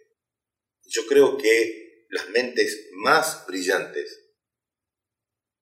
yo 0.85 1.07
creo 1.07 1.37
que 1.37 2.07
las 2.11 2.29
mentes 2.31 2.89
más 2.93 3.47
brillantes 3.47 4.27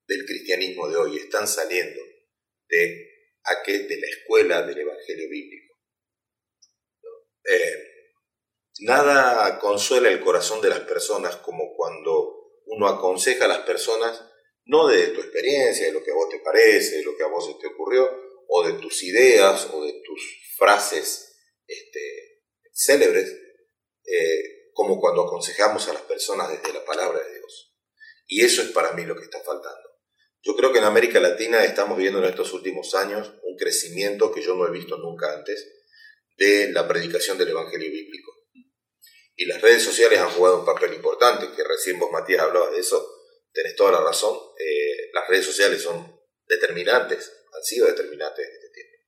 del 0.06 0.24
cristianismo 0.26 0.88
de 0.88 0.96
hoy 0.96 1.16
están 1.16 1.48
saliendo 1.48 2.00
de, 2.68 3.13
de 3.66 3.96
la 4.00 4.06
escuela 4.06 4.62
del 4.62 4.78
Evangelio 4.78 5.28
bíblico. 5.28 5.74
Eh, 7.44 7.94
nada 8.80 9.58
consuela 9.58 10.08
el 10.08 10.20
corazón 10.20 10.60
de 10.60 10.70
las 10.70 10.80
personas 10.80 11.36
como 11.36 11.74
cuando 11.76 12.62
uno 12.66 12.88
aconseja 12.88 13.44
a 13.44 13.48
las 13.48 13.60
personas 13.60 14.22
no 14.66 14.86
de 14.88 15.08
tu 15.08 15.20
experiencia, 15.20 15.86
de 15.86 15.92
lo 15.92 16.02
que 16.02 16.10
a 16.10 16.14
vos 16.14 16.28
te 16.30 16.40
parece, 16.40 16.96
de 16.96 17.04
lo 17.04 17.16
que 17.16 17.22
a 17.22 17.28
vos 17.28 17.58
te 17.58 17.66
ocurrió, 17.66 18.08
o 18.48 18.66
de 18.66 18.74
tus 18.74 19.02
ideas, 19.02 19.68
o 19.72 19.84
de 19.84 19.92
tus 20.04 20.22
frases 20.56 21.36
este, 21.66 22.42
célebres, 22.72 23.30
eh, 24.06 24.70
como 24.72 24.98
cuando 24.98 25.22
aconsejamos 25.22 25.86
a 25.88 25.92
las 25.92 26.02
personas 26.02 26.50
desde 26.50 26.72
la 26.72 26.84
palabra 26.84 27.22
de 27.22 27.38
Dios. 27.38 27.74
Y 28.26 28.42
eso 28.42 28.62
es 28.62 28.68
para 28.70 28.92
mí 28.92 29.04
lo 29.04 29.14
que 29.16 29.24
está 29.24 29.40
faltando. 29.42 29.83
Yo 30.44 30.54
creo 30.54 30.72
que 30.72 30.78
en 30.78 30.84
América 30.84 31.20
Latina 31.20 31.64
estamos 31.64 31.96
viendo 31.96 32.18
en 32.18 32.26
estos 32.26 32.52
últimos 32.52 32.94
años 32.94 33.32
un 33.44 33.56
crecimiento 33.56 34.30
que 34.30 34.42
yo 34.42 34.54
no 34.54 34.66
he 34.68 34.70
visto 34.70 34.98
nunca 34.98 35.32
antes 35.32 35.66
de 36.36 36.70
la 36.70 36.86
predicación 36.86 37.38
del 37.38 37.48
Evangelio 37.48 37.90
bíblico. 37.90 38.30
Y 39.36 39.46
las 39.46 39.62
redes 39.62 39.82
sociales 39.82 40.18
han 40.18 40.28
jugado 40.28 40.60
un 40.60 40.66
papel 40.66 40.92
importante, 40.92 41.50
que 41.56 41.64
recién 41.64 41.98
vos, 41.98 42.10
Matías, 42.10 42.42
hablabas 42.42 42.72
de 42.72 42.80
eso, 42.80 43.10
tenés 43.52 43.74
toda 43.74 43.92
la 43.92 44.02
razón, 44.02 44.38
eh, 44.58 45.10
las 45.14 45.26
redes 45.28 45.46
sociales 45.46 45.80
son 45.80 46.20
determinantes, 46.46 47.32
han 47.52 47.64
sido 47.64 47.86
determinantes 47.86 48.46
en 48.46 48.54
este 48.54 48.68
tiempo. 48.68 48.98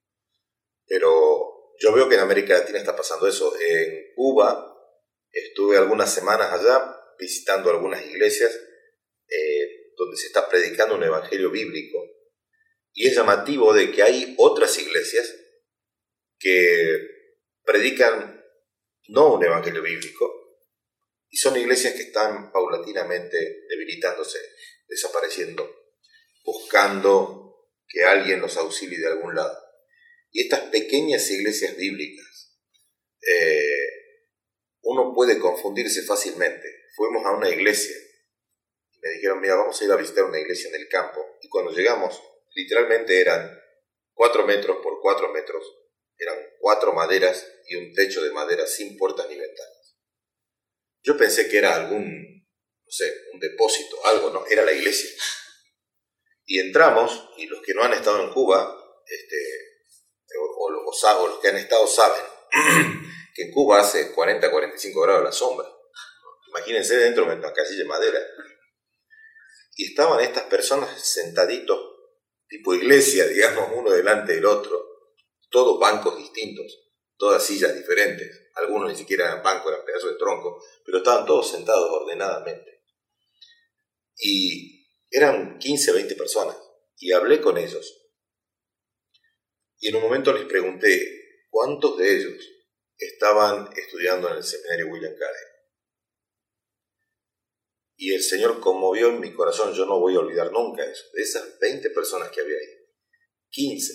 Pero 0.87 1.75
yo 1.79 1.93
veo 1.93 2.09
que 2.09 2.15
en 2.15 2.23
América 2.23 2.55
Latina 2.55 2.79
está 2.79 2.97
pasando 2.97 3.29
eso. 3.29 3.55
En 3.61 4.15
Cuba 4.15 4.75
estuve 5.31 5.77
algunas 5.77 6.13
semanas 6.13 6.51
allá 6.51 6.99
visitando 7.19 7.71
algunas 7.71 8.05
iglesias 8.07 8.59
donde 9.97 10.17
se 10.17 10.27
está 10.27 10.49
predicando 10.49 10.95
un 10.95 11.03
evangelio 11.03 11.51
bíblico 11.51 11.99
y 12.93 13.09
es 13.09 13.15
llamativo 13.15 13.75
de 13.75 13.93
que 13.93 14.03
hay 14.03 14.35
otras 14.39 14.79
iglesias 14.79 15.35
que 16.39 16.99
predican 17.65 18.43
no 19.09 19.35
un 19.35 19.45
evangelio 19.45 19.83
bíblico, 19.83 20.33
y 21.29 21.37
son 21.37 21.57
iglesias 21.57 21.95
que 21.95 22.03
están 22.03 22.51
paulatinamente 22.53 23.67
debilitándose, 23.69 24.39
desapareciendo, 24.89 25.69
buscando 26.45 27.69
que 27.87 28.05
alguien 28.05 28.41
los 28.41 28.57
auxilie 28.57 28.99
de 28.99 29.09
algún 29.09 29.35
lado. 29.35 29.57
Y 30.31 30.43
estas 30.43 30.61
pequeñas 30.71 31.31
iglesias 31.31 31.77
bíblicas, 31.77 32.59
eh, 33.21 33.87
uno 34.83 35.13
puede 35.15 35.39
confundirse 35.39 36.03
fácilmente. 36.03 36.69
Fuimos 36.95 37.27
a 37.27 37.37
una 37.37 37.51
iglesia 37.51 37.97
me 39.07 39.13
dijeron, 39.15 39.41
mira, 39.41 39.55
vamos 39.55 39.81
a 39.81 39.85
ir 39.85 39.93
a 39.93 39.97
visitar 39.97 40.25
una 40.25 40.41
iglesia 40.41 40.69
en 40.69 40.81
el 40.81 40.89
campo. 40.89 41.39
Y 41.41 41.49
cuando 41.49 41.71
llegamos, 41.71 42.21
literalmente 42.55 43.21
eran 43.21 43.57
cuatro 44.13 44.47
metros 44.47 44.79
por 44.83 45.01
cuatro 45.01 45.33
metros, 45.33 45.65
eran 46.19 46.37
cuatro 46.59 46.93
maderas 46.93 47.47
y 47.69 47.77
un 47.77 47.93
techo 47.95 48.23
de 48.23 48.33
madera 48.33 48.67
sin 48.67 48.97
puertas 48.97 49.29
ni 49.29 49.37
ventanas. 49.37 49.97
Yo 51.03 51.17
pensé 51.17 51.49
que 51.49 51.59
era 51.59 51.77
algún, 51.77 52.03
no 52.05 52.91
sé, 52.91 53.13
un 53.33 53.39
depósito, 53.39 54.05
algo, 54.07 54.31
no, 54.31 54.45
era 54.47 54.65
la 54.65 54.73
iglesia. 54.73 55.09
Y 56.47 56.59
entramos, 56.59 57.31
y 57.37 57.47
los 57.47 57.63
que 57.63 57.75
no 57.75 57.83
han 57.85 57.93
estado 57.93 58.23
en 58.25 58.33
Cuba, 58.33 58.77
este, 59.07 59.37
o, 60.41 60.71
los 60.71 61.39
que 61.41 61.49
han 61.49 61.57
estado 61.57 61.87
saben, 61.87 62.23
que 63.35 63.43
en 63.43 63.53
Cuba 63.53 63.81
hace 63.81 64.13
40, 64.13 64.51
45 64.51 65.01
grados 65.01 65.25
la 65.25 65.33
sombra. 65.33 65.69
Imagínense 66.49 66.97
dentro 66.97 67.25
de 67.27 67.37
una 67.37 67.53
casilla 67.53 67.83
de 67.83 67.89
madera. 67.89 68.19
Y 69.77 69.91
estaban 69.91 70.21
estas 70.21 70.45
personas 70.45 71.01
sentaditos, 71.01 71.79
tipo 72.49 72.75
iglesia, 72.75 73.27
digamos, 73.27 73.71
uno 73.77 73.91
delante 73.91 74.35
del 74.35 74.47
otro, 74.47 74.85
todos 75.51 75.79
bancos 75.79 76.19
distintos, 76.19 76.67
todas 77.17 77.45
sillas 77.45 77.75
diferentes 77.75 78.47
algunos 78.57 78.91
ni 78.91 78.97
siquiera 78.97 79.27
eran 79.27 79.43
bancos, 79.43 79.73
eran 79.73 79.85
pedazos 79.85 80.13
de 80.13 80.19
tronco, 80.19 80.63
pero 80.85 80.99
estaban 80.99 81.27
todos 81.27 81.51
sentados 81.51 81.91
ordenadamente. 81.91 82.83
Y 84.17 84.89
eran 85.11 85.59
15, 85.59 85.93
20 85.93 86.15
personas, 86.15 86.57
y 86.97 87.13
hablé 87.13 87.41
con 87.41 87.59
ellos. 87.59 88.03
Y 89.79 89.89
en 89.89 89.97
un 89.97 90.03
momento 90.03 90.33
les 90.33 90.47
pregunté 90.47 91.45
cuántos 91.51 91.99
de 91.99 92.17
ellos 92.17 92.43
estaban 92.97 93.71
estudiando 93.77 94.31
en 94.31 94.39
el 94.39 94.45
seminario 94.45 94.89
William 94.89 95.15
Carey. 95.19 95.56
Y 97.97 98.13
el 98.13 98.23
Señor 98.23 98.61
conmovió 98.61 99.09
en 99.09 99.21
mi 99.21 99.33
corazón, 99.33 99.73
yo 99.73 99.87
no 99.87 99.99
voy 99.99 100.15
a 100.15 100.21
olvidar 100.21 100.53
nunca 100.53 100.85
eso. 100.85 101.05
De 101.15 101.23
esas 101.23 101.59
20 101.59 101.91
personas 101.91 102.31
que 102.31 102.43
había 102.43 102.57
ahí, 102.57 102.87
15 103.51 103.95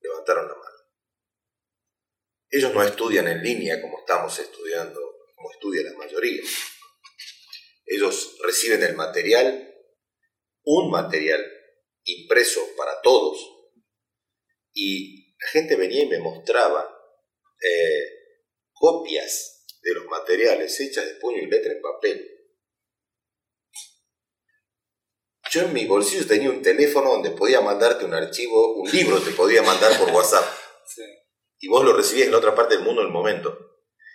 levantaron 0.00 0.48
la 0.48 0.54
mano. 0.54 0.78
Ellos 2.50 2.74
no 2.74 2.82
estudian 2.82 3.28
en 3.28 3.42
línea 3.42 3.80
como 3.80 4.00
estamos 4.00 4.38
estudiando, 4.38 5.00
como 5.36 5.52
estudia 5.52 5.82
la 5.82 5.96
mayoría. 5.96 6.42
Ellos 7.84 8.36
reciben 8.44 8.82
el 8.82 8.96
material, 8.96 9.74
un 10.64 10.90
material 10.90 11.44
impreso 12.04 12.60
para 12.76 13.00
todos. 13.02 13.38
Y 14.72 15.36
la 15.38 15.48
gente 15.48 15.76
venía 15.76 16.02
y 16.02 16.08
me 16.08 16.18
mostraba 16.18 16.88
eh, 17.62 18.18
copias 18.72 19.66
de 19.82 19.94
los 19.94 20.06
materiales 20.06 20.78
hechas 20.80 21.06
de 21.06 21.14
puño 21.14 21.42
y 21.42 21.46
letra 21.46 21.72
en 21.72 21.82
papel. 21.82 22.37
Yo 25.50 25.62
en 25.62 25.72
mi 25.72 25.86
bolsillo 25.86 26.26
tenía 26.26 26.50
un 26.50 26.62
teléfono 26.62 27.10
donde 27.10 27.30
podía 27.30 27.60
mandarte 27.60 28.04
un 28.04 28.12
archivo, 28.12 28.74
un 28.74 28.90
libro 28.90 29.20
te 29.20 29.30
podía 29.30 29.62
mandar 29.62 29.98
por 29.98 30.10
WhatsApp 30.10 30.44
y 31.58 31.68
vos 31.68 31.84
lo 31.84 31.94
recibís 31.94 32.24
en 32.24 32.32
la 32.32 32.38
otra 32.38 32.54
parte 32.54 32.74
del 32.76 32.84
mundo 32.84 33.00
en 33.00 33.06
el 33.06 33.12
momento. 33.12 33.56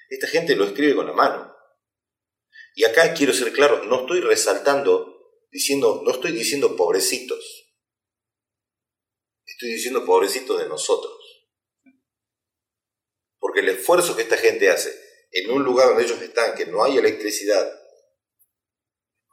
Esta 0.09 0.27
gente 0.27 0.55
lo 0.55 0.65
escribe 0.65 0.95
con 0.95 1.07
la 1.07 1.13
mano. 1.13 1.55
Y 2.75 2.83
acá 2.83 3.13
quiero 3.13 3.33
ser 3.33 3.51
claro, 3.51 3.83
no 3.83 4.01
estoy 4.01 4.21
resaltando, 4.21 5.17
diciendo, 5.49 6.01
no 6.03 6.11
estoy 6.11 6.31
diciendo 6.31 6.75
pobrecitos. 6.75 7.43
Estoy 9.45 9.69
diciendo 9.69 10.05
pobrecitos 10.05 10.59
de 10.59 10.67
nosotros. 10.67 11.17
Porque 13.39 13.61
el 13.61 13.69
esfuerzo 13.69 14.15
que 14.15 14.21
esta 14.21 14.37
gente 14.37 14.69
hace 14.69 14.93
en 15.31 15.51
un 15.51 15.63
lugar 15.63 15.89
donde 15.89 16.03
ellos 16.03 16.21
están, 16.21 16.53
que 16.55 16.67
no 16.67 16.83
hay 16.83 16.97
electricidad, 16.97 17.71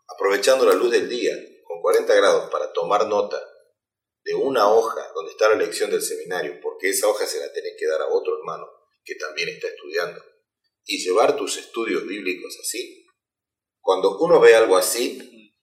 aprovechando 0.09 0.65
la 0.65 0.75
luz 0.75 0.91
del 0.91 1.09
día 1.09 1.35
con 1.81 1.93
40 1.93 2.15
grados 2.15 2.51
para 2.51 2.73
tomar 2.73 3.07
nota, 3.07 3.41
de 4.23 4.35
una 4.35 4.71
hoja 4.71 5.11
donde 5.15 5.33
está 5.33 5.49
la 5.49 5.57
lección 5.57 5.91
del 5.91 6.03
seminario, 6.03 6.61
porque 6.61 6.91
esa 6.91 7.09
hoja 7.09 7.27
se 7.27 7.41
la 7.41 7.51
tenés 7.53 7.73
que 7.79 7.87
dar 7.87 8.03
a 8.03 8.09
otro 8.09 8.39
hermano 8.39 8.67
que 9.03 9.15
también 9.15 9.49
está 9.49 9.69
estudiando, 9.69 10.23
y 10.85 11.03
llevar 11.03 11.37
tus 11.37 11.57
estudios 11.57 12.07
bíblicos 12.07 12.57
así. 12.61 13.07
Cuando 13.81 14.19
uno 14.19 14.41
ve 14.41 14.55
algo 14.55 14.77
así, 14.77 15.57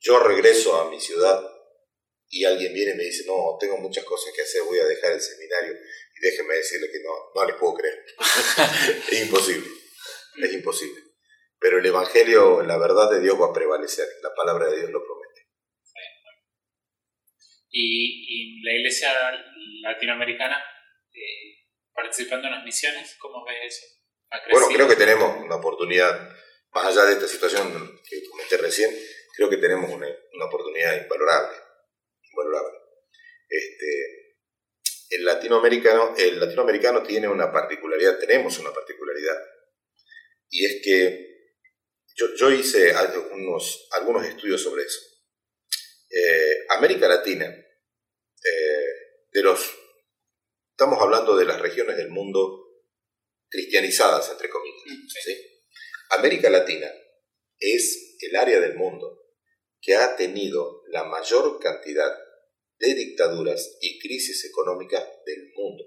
yo 0.00 0.18
regreso 0.18 0.76
a 0.76 0.90
mi 0.90 1.00
ciudad 1.00 1.48
y 2.28 2.44
alguien 2.44 2.74
viene 2.74 2.92
y 2.92 2.96
me 2.96 3.04
dice, 3.04 3.24
no, 3.26 3.56
tengo 3.58 3.76
muchas 3.78 4.04
cosas 4.04 4.32
que 4.34 4.42
hacer, 4.42 4.62
voy 4.62 4.78
a 4.78 4.84
dejar 4.84 5.12
el 5.12 5.20
seminario 5.20 5.74
y 5.74 6.20
déjenme 6.20 6.54
decirle 6.56 6.90
que 6.90 7.00
no, 7.02 7.10
no 7.34 7.46
les 7.46 7.56
puedo 7.56 7.74
creer. 7.74 8.04
es 9.12 9.22
imposible, 9.22 9.68
es 10.42 10.52
imposible. 10.52 11.07
Pero 11.60 11.78
el 11.78 11.86
Evangelio, 11.86 12.62
la 12.62 12.78
verdad 12.78 13.10
de 13.10 13.20
Dios 13.20 13.40
va 13.40 13.46
a 13.46 13.52
prevalecer, 13.52 14.06
la 14.22 14.34
palabra 14.34 14.70
de 14.70 14.78
Dios 14.78 14.90
lo 14.90 15.04
promete. 15.04 15.48
Y, 17.70 18.62
la 18.64 18.72
iglesia 18.72 19.12
latinoamericana, 19.82 20.62
eh, 21.12 21.64
participando 21.94 22.48
en 22.48 22.54
las 22.54 22.64
misiones. 22.64 23.16
¿Cómo 23.20 23.44
ves 23.44 23.74
eso? 23.74 23.86
Bueno, 24.50 24.66
creo 24.74 24.88
que 24.88 24.96
tenemos 24.96 25.38
una 25.42 25.56
oportunidad, 25.56 26.30
más 26.72 26.86
allá 26.86 27.04
de 27.06 27.14
esta 27.14 27.28
situación 27.28 28.00
que 28.08 28.28
comenté 28.28 28.56
recién, 28.58 28.90
creo 29.36 29.48
que 29.48 29.56
tenemos 29.56 29.90
una, 29.90 30.06
una 30.34 30.44
oportunidad 30.46 31.02
invalorable. 31.02 31.56
invalorable. 32.30 32.78
Este, 33.48 34.36
el, 35.10 35.24
latinoamericano, 35.24 36.14
el 36.16 36.38
latinoamericano 36.38 37.02
tiene 37.02 37.28
una 37.28 37.50
particularidad, 37.50 38.18
tenemos 38.18 38.58
una 38.58 38.72
particularidad, 38.72 39.36
y 40.50 40.66
es 40.66 40.82
que 40.82 41.27
yo, 42.18 42.34
yo 42.34 42.50
hice 42.50 42.92
algunos, 42.92 43.88
algunos 43.92 44.26
estudios 44.26 44.60
sobre 44.60 44.82
eso. 44.82 45.00
Eh, 46.10 46.66
América 46.70 47.06
Latina, 47.06 47.46
eh, 47.46 48.88
de 49.30 49.42
los, 49.42 49.70
estamos 50.70 51.00
hablando 51.00 51.36
de 51.36 51.44
las 51.44 51.60
regiones 51.60 51.96
del 51.96 52.08
mundo 52.08 52.84
cristianizadas, 53.48 54.30
entre 54.30 54.48
comillas. 54.48 55.14
¿sí? 55.24 55.62
América 56.10 56.50
Latina 56.50 56.92
es 57.56 58.16
el 58.20 58.34
área 58.34 58.60
del 58.60 58.74
mundo 58.74 59.26
que 59.80 59.94
ha 59.94 60.16
tenido 60.16 60.82
la 60.88 61.04
mayor 61.04 61.60
cantidad 61.60 62.18
de 62.78 62.94
dictaduras 62.94 63.78
y 63.80 64.00
crisis 64.00 64.44
económicas 64.44 65.06
del 65.24 65.52
mundo. 65.54 65.84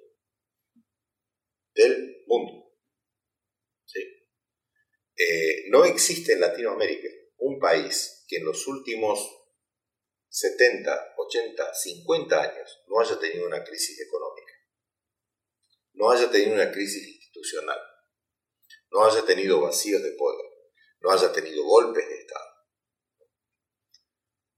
Del 1.73 2.23
mundo. 2.27 2.60
Eh, 5.21 5.69
no 5.69 5.85
existe 5.85 6.33
en 6.33 6.41
Latinoamérica 6.41 7.07
un 7.37 7.59
país 7.59 8.25
que 8.27 8.37
en 8.37 8.45
los 8.45 8.67
últimos 8.67 9.19
70, 10.29 11.13
80, 11.15 11.73
50 11.75 12.41
años 12.41 12.83
no 12.87 12.99
haya 12.99 13.19
tenido 13.19 13.45
una 13.45 13.63
crisis 13.63 13.99
económica, 14.01 14.53
no 15.93 16.09
haya 16.09 16.31
tenido 16.31 16.53
una 16.53 16.71
crisis 16.71 17.07
institucional, 17.07 17.79
no 18.89 19.05
haya 19.05 19.23
tenido 19.23 19.61
vacíos 19.61 20.01
de 20.01 20.11
poder, 20.13 20.49
no 21.01 21.11
haya 21.11 21.31
tenido 21.31 21.65
golpes 21.65 22.07
de 22.07 22.15
Estado. 22.15 22.51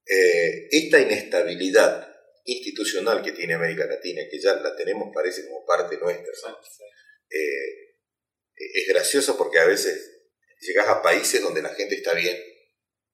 Eh, 0.05 0.67
esta 0.71 0.99
inestabilidad 0.99 2.09
institucional 2.45 3.21
que 3.21 3.33
tiene 3.33 3.55
América 3.55 3.85
Latina, 3.85 4.21
que 4.31 4.39
ya 4.39 4.55
la 4.55 4.73
tenemos, 4.77 5.09
parece 5.13 5.45
como 5.45 5.65
parte 5.65 5.97
nuestra, 5.97 6.31
eh, 7.29 7.97
es 8.55 8.87
gracioso 8.87 9.37
porque 9.37 9.59
a 9.59 9.65
veces 9.65 10.12
llegas 10.65 10.87
a 10.87 11.01
países 11.01 11.41
donde 11.41 11.61
la 11.61 11.73
gente 11.73 11.95
está 11.95 12.13
bien 12.13 12.37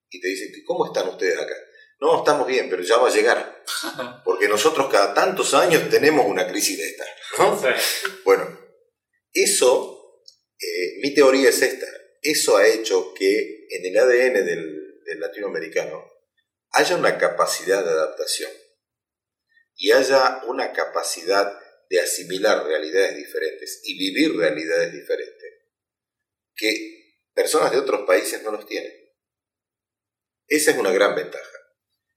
y 0.09 0.19
te 0.19 0.27
dicen, 0.27 0.51
¿cómo 0.65 0.87
están 0.87 1.07
ustedes 1.09 1.37
acá? 1.37 1.55
No, 1.99 2.19
estamos 2.19 2.47
bien, 2.47 2.69
pero 2.69 2.81
ya 2.81 2.97
va 2.97 3.09
a 3.09 3.13
llegar. 3.13 3.63
Porque 4.25 4.47
nosotros 4.47 4.89
cada 4.91 5.13
tantos 5.13 5.53
años 5.53 5.89
tenemos 5.89 6.25
una 6.25 6.47
crisis 6.47 6.77
de 6.77 6.87
esta. 6.87 7.05
Bueno, 8.23 8.59
eso, 9.33 10.23
eh, 10.59 10.99
mi 11.01 11.13
teoría 11.13 11.49
es 11.49 11.61
esta. 11.61 11.87
Eso 12.21 12.57
ha 12.57 12.67
hecho 12.67 13.13
que 13.13 13.67
en 13.69 13.85
el 13.85 13.97
ADN 13.97 14.45
del, 14.45 15.01
del 15.05 15.19
latinoamericano 15.19 16.03
haya 16.71 16.95
una 16.95 17.17
capacidad 17.17 17.83
de 17.83 17.91
adaptación 17.91 18.51
y 19.75 19.91
haya 19.91 20.41
una 20.47 20.73
capacidad 20.73 21.57
de 21.89 21.99
asimilar 21.99 22.65
realidades 22.65 23.15
diferentes 23.15 23.81
y 23.85 23.97
vivir 23.97 24.37
realidades 24.37 24.93
diferentes 24.93 25.49
que 26.55 26.98
personas 27.33 27.71
de 27.71 27.79
otros 27.79 28.05
países 28.05 28.43
no 28.43 28.51
los 28.51 28.65
tienen. 28.65 28.91
Esa 30.47 30.71
es 30.71 30.77
una 30.77 30.91
gran 30.91 31.15
ventaja. 31.15 31.59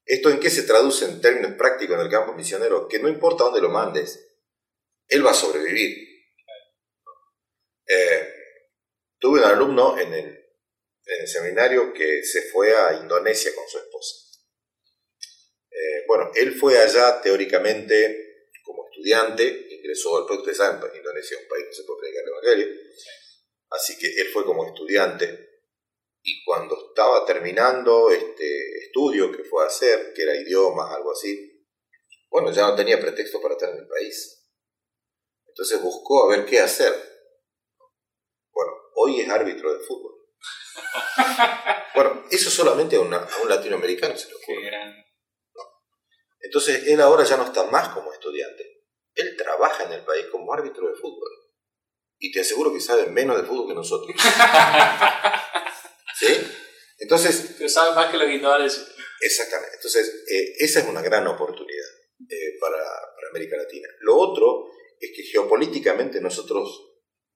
¿Esto 0.04 0.30
en 0.30 0.40
qué 0.40 0.50
se 0.50 0.64
traduce 0.64 1.04
en 1.04 1.20
términos 1.20 1.52
prácticos 1.52 1.96
en 1.96 2.02
el 2.02 2.10
campo 2.10 2.32
misionero? 2.32 2.88
Que 2.88 2.98
no 2.98 3.08
importa 3.08 3.44
dónde 3.44 3.60
lo 3.60 3.68
mandes, 3.68 4.32
él 5.08 5.24
va 5.24 5.30
a 5.30 5.34
sobrevivir. 5.34 5.96
Eh, 7.86 8.28
tuve 9.18 9.40
un 9.40 9.44
alumno 9.44 9.98
en 9.98 10.12
el, 10.12 10.38
seminario 11.26 11.92
que 11.92 12.24
se 12.24 12.42
fue 12.50 12.74
a 12.74 12.94
Indonesia 12.94 13.52
con 13.54 13.68
su 13.68 13.78
esposa. 13.78 14.14
Eh, 15.70 16.04
bueno, 16.06 16.30
él 16.34 16.54
fue 16.54 16.78
allá 16.78 17.20
teóricamente 17.20 18.48
como 18.64 18.88
estudiante, 18.88 19.66
ingresó 19.70 20.18
al 20.18 20.26
proyecto 20.26 20.88
de 20.88 20.98
Indonesia 20.98 21.36
es 21.36 21.42
un 21.42 21.48
país 21.48 21.66
que 21.66 21.74
se 21.74 21.84
puede 21.84 22.00
predicar 22.00 22.22
el 22.22 22.28
Evangelio, 22.28 22.82
así 23.74 23.98
que 23.98 24.06
él 24.20 24.28
fue 24.32 24.44
como 24.44 24.66
estudiante 24.66 25.52
y 26.22 26.44
cuando 26.44 26.76
estaba 26.88 27.24
terminando 27.26 28.10
este 28.10 28.78
estudio 28.84 29.32
que 29.32 29.42
fue 29.42 29.64
a 29.64 29.66
hacer, 29.66 30.12
que 30.14 30.22
era 30.22 30.36
idiomas, 30.36 30.94
algo 30.94 31.12
así, 31.12 31.52
bueno, 32.30 32.52
ya 32.52 32.62
no 32.62 32.76
tenía 32.76 33.00
pretexto 33.00 33.40
para 33.42 33.54
estar 33.54 33.70
en 33.70 33.78
el 33.78 33.88
país. 33.88 34.42
Entonces 35.48 35.82
buscó 35.82 36.24
a 36.24 36.36
ver 36.36 36.46
qué 36.46 36.60
hacer. 36.60 36.94
Bueno, 38.52 38.72
hoy 38.94 39.20
es 39.20 39.28
árbitro 39.28 39.72
de 39.72 39.84
fútbol. 39.84 40.12
Bueno, 41.94 42.24
eso 42.30 42.48
solamente 42.48 42.96
a, 42.96 43.00
un 43.00 43.48
latinoamericano 43.48 44.16
se 44.16 44.30
lo 44.30 44.38
ocurre. 44.38 44.70
Entonces 46.40 46.88
él 46.88 46.98
ahora 47.02 47.22
ya 47.22 47.36
no 47.36 47.44
está 47.44 47.64
más 47.64 47.90
como 47.90 48.10
estudiante. 48.14 48.86
Él 49.14 49.36
trabaja 49.36 49.84
en 49.84 49.92
el 49.92 50.04
país 50.04 50.24
como 50.32 50.54
árbitro 50.54 50.88
de 50.88 50.94
fútbol. 50.94 51.41
Y 52.24 52.30
te 52.30 52.40
aseguro 52.40 52.72
que 52.72 52.80
sabe 52.80 53.06
menos 53.06 53.36
de 53.36 53.42
fútbol 53.42 53.66
que 53.66 53.74
nosotros. 53.74 54.16
¿Sí? 56.20 56.28
Entonces... 56.98 57.56
Pero 57.58 57.68
sabe 57.68 57.96
más 57.96 58.12
que 58.12 58.16
los 58.16 58.28
guitarras. 58.28 58.94
Exactamente. 59.20 59.74
Entonces, 59.74 60.22
eh, 60.28 60.54
esa 60.58 60.80
es 60.80 60.86
una 60.86 61.02
gran 61.02 61.26
oportunidad 61.26 61.88
eh, 62.28 62.58
para, 62.60 62.76
para, 62.76 63.28
América 63.30 63.56
Latina. 63.56 63.88
Lo 64.02 64.16
otro 64.16 64.70
es 65.00 65.10
que 65.16 65.24
geopolíticamente 65.24 66.20
nosotros, 66.20 66.92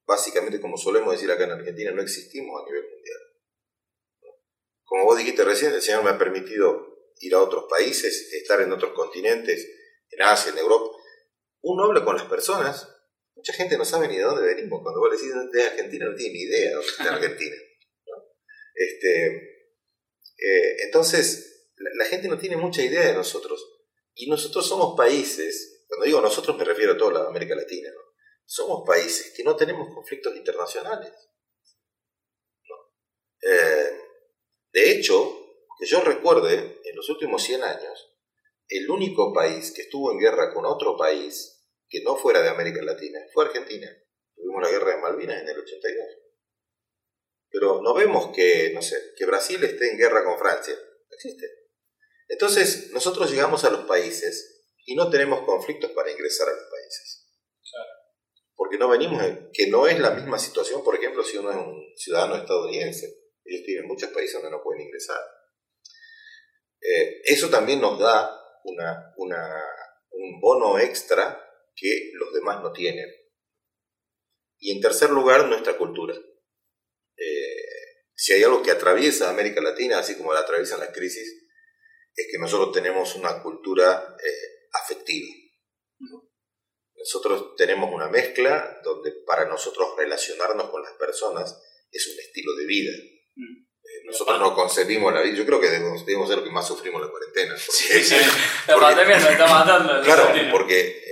básicamente, 0.06 0.60
como 0.60 0.76
solemos 0.76 1.14
decir 1.14 1.32
acá 1.32 1.44
en 1.44 1.50
Argentina, 1.50 1.90
no 1.90 2.00
existimos 2.00 2.62
a 2.62 2.66
nivel 2.66 2.88
mundial. 2.88 3.18
Como 4.84 5.04
vos 5.04 5.18
dijiste 5.18 5.42
recién, 5.42 5.72
el 5.72 5.82
Señor 5.82 6.04
me 6.04 6.10
ha 6.10 6.18
permitido 6.18 7.10
ir 7.18 7.34
a 7.34 7.42
otros 7.42 7.64
países, 7.68 8.32
estar 8.34 8.60
en 8.60 8.70
otros 8.70 8.92
continentes, 8.92 9.68
en 10.10 10.22
Asia, 10.22 10.52
en 10.52 10.58
Europa. 10.58 10.96
Uno 11.62 11.86
habla 11.86 12.04
con 12.04 12.14
las 12.14 12.26
personas, 12.26 12.95
mucha 13.36 13.52
gente 13.52 13.76
no 13.76 13.84
sabe 13.84 14.08
ni 14.08 14.16
de 14.16 14.22
dónde 14.22 14.54
venimos. 14.54 14.82
Cuando 14.82 15.00
vos 15.00 15.12
decís 15.12 15.32
de 15.52 15.62
Argentina, 15.62 16.06
no 16.06 16.16
tiene 16.16 16.32
ni 16.32 16.40
idea 16.40 16.70
de 16.70 16.74
dónde 16.74 16.88
está 16.98 17.14
Argentina. 17.14 17.56
Este, 18.74 19.26
eh, 20.38 20.76
entonces, 20.84 21.70
la, 21.76 22.04
gente 22.06 22.28
no 22.28 22.38
tiene 22.38 22.56
mucha 22.56 22.82
idea 22.82 23.06
de 23.06 23.14
nosotros. 23.14 23.64
Y 24.14 24.28
nosotros 24.28 24.66
somos 24.66 24.96
países, 24.96 25.84
cuando 25.86 26.06
digo 26.06 26.20
nosotros 26.20 26.56
me 26.56 26.64
refiero 26.64 26.92
a 26.92 26.96
toda 26.96 27.20
la 27.20 27.28
América 27.28 27.54
Latina, 27.54 27.90
somos 28.46 28.82
países 28.86 29.32
que 29.36 29.44
no 29.44 29.54
tenemos 29.54 29.94
conflictos 29.94 30.34
internacionales. 30.34 31.12
Eh, 33.42 34.00
de 34.72 34.90
hecho, 34.90 35.46
que 35.78 35.86
yo 35.86 36.00
recuerde, 36.00 36.80
en 36.84 36.96
los 36.96 37.08
últimos 37.10 37.42
100 37.42 37.62
años, 37.62 38.16
el 38.68 38.90
único 38.90 39.32
país 39.32 39.72
que 39.72 39.82
estuvo 39.82 40.10
en 40.10 40.18
guerra 40.18 40.52
con 40.52 40.64
otro 40.64 40.96
país 40.96 41.55
que 41.88 42.02
no 42.02 42.16
fuera 42.16 42.42
de 42.42 42.48
América 42.48 42.82
Latina 42.82 43.20
fue 43.32 43.44
Argentina. 43.44 43.88
Tuvimos 44.34 44.62
la 44.62 44.70
guerra 44.70 44.94
de 44.94 45.02
Malvinas 45.02 45.42
en 45.42 45.48
el 45.48 45.58
82. 45.58 46.06
Pero 47.48 47.80
no 47.82 47.94
vemos 47.94 48.34
que, 48.34 48.72
no 48.74 48.82
sé, 48.82 49.14
que 49.16 49.24
Brasil 49.24 49.62
esté 49.64 49.90
en 49.90 49.98
guerra 49.98 50.24
con 50.24 50.38
Francia. 50.38 50.74
No 50.74 51.14
existe. 51.14 51.46
Entonces, 52.28 52.90
nosotros 52.90 53.30
llegamos 53.30 53.64
a 53.64 53.70
los 53.70 53.84
países 53.84 54.64
y 54.84 54.94
no 54.94 55.10
tenemos 55.10 55.42
conflictos 55.42 55.90
para 55.92 56.10
ingresar 56.10 56.48
a 56.48 56.52
los 56.52 56.68
países. 56.70 57.24
Porque 58.54 58.78
no 58.78 58.88
venimos, 58.88 59.22
que 59.52 59.68
no 59.68 59.86
es 59.86 59.98
la 60.00 60.10
misma 60.10 60.38
situación, 60.38 60.82
por 60.82 60.96
ejemplo, 60.96 61.22
si 61.22 61.36
uno 61.36 61.50
es 61.50 61.56
un 61.56 61.92
ciudadano 61.94 62.36
estadounidense. 62.36 63.06
Ellos 63.44 63.64
tienen 63.64 63.86
muchos 63.86 64.10
países 64.10 64.34
donde 64.34 64.50
no 64.50 64.62
pueden 64.62 64.82
ingresar. 64.82 65.20
Eh, 66.80 67.20
eso 67.24 67.48
también 67.48 67.80
nos 67.80 67.98
da 67.98 68.30
una, 68.64 69.14
una, 69.18 69.62
un 70.10 70.40
bono 70.40 70.78
extra 70.78 71.45
que 71.76 72.10
los 72.14 72.32
demás 72.32 72.62
no 72.62 72.72
tienen. 72.72 73.08
Y 74.58 74.72
en 74.72 74.80
tercer 74.80 75.10
lugar, 75.10 75.46
nuestra 75.46 75.76
cultura. 75.76 76.16
Eh, 77.16 77.76
si 78.14 78.32
hay 78.32 78.42
algo 78.42 78.62
que 78.62 78.70
atraviesa 78.70 79.30
América 79.30 79.60
Latina, 79.60 79.98
así 79.98 80.16
como 80.16 80.32
la 80.32 80.40
atraviesan 80.40 80.80
las 80.80 80.94
crisis, 80.94 81.46
es 82.14 82.26
que 82.32 82.38
nosotros 82.38 82.72
tenemos 82.72 83.14
una 83.14 83.42
cultura 83.42 84.16
eh, 84.24 84.68
afectiva. 84.72 85.28
Nosotros 86.94 87.54
tenemos 87.56 87.92
una 87.92 88.08
mezcla 88.08 88.80
donde 88.82 89.12
para 89.26 89.44
nosotros 89.44 89.94
relacionarnos 89.98 90.70
con 90.70 90.82
las 90.82 90.94
personas 90.94 91.62
es 91.92 92.06
un 92.08 92.18
estilo 92.18 92.54
de 92.56 92.64
vida. 92.64 92.92
Mm. 93.36 93.66
Eh, 93.84 94.04
nosotros 94.06 94.40
no 94.40 94.54
concebimos 94.54 95.12
la 95.12 95.20
vida. 95.20 95.36
Yo 95.36 95.44
creo 95.44 95.60
que 95.60 95.68
debemos, 95.68 96.00
ser 96.28 96.38
lo 96.38 96.44
que 96.44 96.50
más 96.50 96.66
sufrimos 96.66 97.02
la 97.02 97.10
cuarentena. 97.10 97.56
sí, 97.58 98.02
sí. 98.02 98.16
La 98.66 98.80
pandemia 98.80 99.18
nos 99.18 99.30
está 99.30 99.46
matando. 99.46 100.02
Claro, 100.02 100.32
porque 100.50 101.02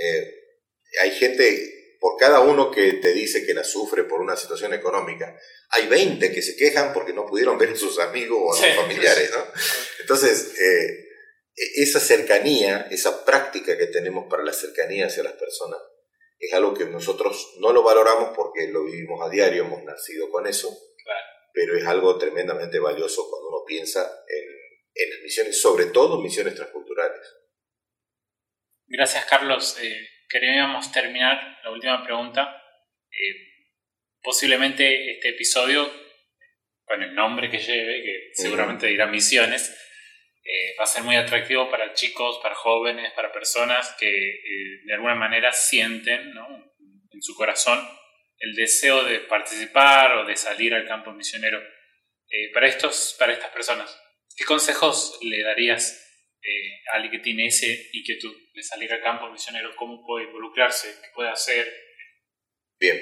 hay 1.01 1.11
gente 1.12 1.97
por 2.01 2.18
cada 2.18 2.40
uno 2.40 2.70
que 2.70 2.95
te 2.95 3.12
dice 3.12 3.47
que 3.47 3.55
la 3.55 3.64
sufre 3.64 4.05
por 4.05 4.20
una 4.20 4.36
situación 4.36 4.74
económica, 4.74 5.38
hay 5.70 5.86
20 5.86 6.32
que 6.32 6.42
se 6.42 6.55
quejan 6.55 6.92
porque 6.92 7.14
no 7.14 7.24
pudieron 7.24 7.57
ver 7.57 7.70
a 7.70 7.76
sus 7.76 7.99
amigos 7.99 8.38
o 8.42 8.53
a 8.53 8.57
sus 8.57 8.76
familiares, 8.76 9.30
¿no? 9.34 9.42
Entonces, 10.01 10.55
eh, 10.61 11.09
esa 11.76 12.01
cercanía, 12.01 12.88
esa 12.90 13.24
práctica 13.24 13.78
que 13.78 13.86
tenemos 13.86 14.26
para 14.28 14.42
la 14.42 14.53
cercanía 14.53 15.07
hacia 15.07 15.22
las 15.22 15.32
personas, 15.32 15.80
es 16.38 16.53
algo 16.53 16.74
que 16.74 16.84
nosotros 16.84 17.55
no 17.61 17.72
lo 17.72 17.82
valoramos 17.82 18.36
porque 18.36 18.68
lo 18.68 18.84
vivimos 18.84 19.26
a 19.26 19.30
diario, 19.30 19.64
hemos 19.64 19.82
nacido 19.84 20.30
con 20.30 20.47
eso, 20.47 20.76
pero 21.55 21.74
es 21.78 21.86
algo 21.86 22.18
tremendamente 22.18 22.78
valioso 22.80 23.30
cuando 23.30 23.49
uno 23.49 23.64
piensa 23.66 24.24
en, 24.28 24.45
en 24.95 25.11
las 25.11 25.20
misiones, 25.20 25.59
sobre 25.59 25.86
todo 25.86 26.20
misiones 26.20 26.55
transculturales. 26.55 27.26
Gracias, 28.86 29.24
Carlos. 29.24 29.78
Eh, 29.80 30.09
queríamos 30.35 30.91
terminar 30.91 31.61
la 31.62 31.70
última 31.70 32.03
pregunta. 32.03 32.61
Eh, 33.09 33.70
posiblemente 34.20 35.12
este 35.12 35.28
episodio, 35.28 35.89
con 36.85 37.01
el 37.05 37.14
nombre 37.14 37.49
que 37.49 37.59
lleve, 37.59 38.03
que 38.03 38.30
seguramente 38.32 38.89
dirá 38.89 39.07
misiones, 39.07 39.70
eh, 40.43 40.74
va 40.78 40.85
a 40.85 40.89
ser 40.89 41.05
muy 41.05 41.14
atractivo 41.14 41.70
para 41.70 41.95
chicos, 41.95 42.41
para 42.43 42.57
jóvenes, 42.57 43.12
para 43.12 43.32
personas 43.32 43.95
que 43.97 44.11
eh, 44.11 44.80
de 44.85 44.95
alguna 44.95 45.14
manera 45.14 45.53
sienten 45.53 46.32
en 47.12 47.22
su 47.22 47.37
corazón 47.37 47.78
el 48.39 48.57
deseo 48.57 49.05
de 49.05 49.20
participar 49.20 50.16
o 50.16 50.26
de 50.26 50.35
salir 50.35 50.74
al 50.74 50.87
campo 50.89 51.12
misionero. 51.12 51.62
Eh, 52.28 52.51
para, 52.53 52.66
estos, 52.66 53.14
para 53.20 53.32
estas 53.32 53.51
personas, 53.51 53.97
¿qué 54.37 54.45
consejos 54.45 55.16
le 55.22 55.45
darías 55.45 56.01
a 56.93 56.97
alguien 56.97 57.12
que 57.12 57.18
tiene 57.20 57.47
ese 57.47 57.89
inquietud 57.93 58.43
de 58.55 58.62
salir 58.62 58.92
al 58.92 59.02
campo 59.02 59.28
misionero? 59.28 59.74
¿Cómo 59.76 60.05
puede 60.07 60.26
involucrarse? 60.26 60.88
¿Qué 61.02 61.09
puede 61.14 61.30
hacer? 61.30 61.70
Bien. 62.78 62.96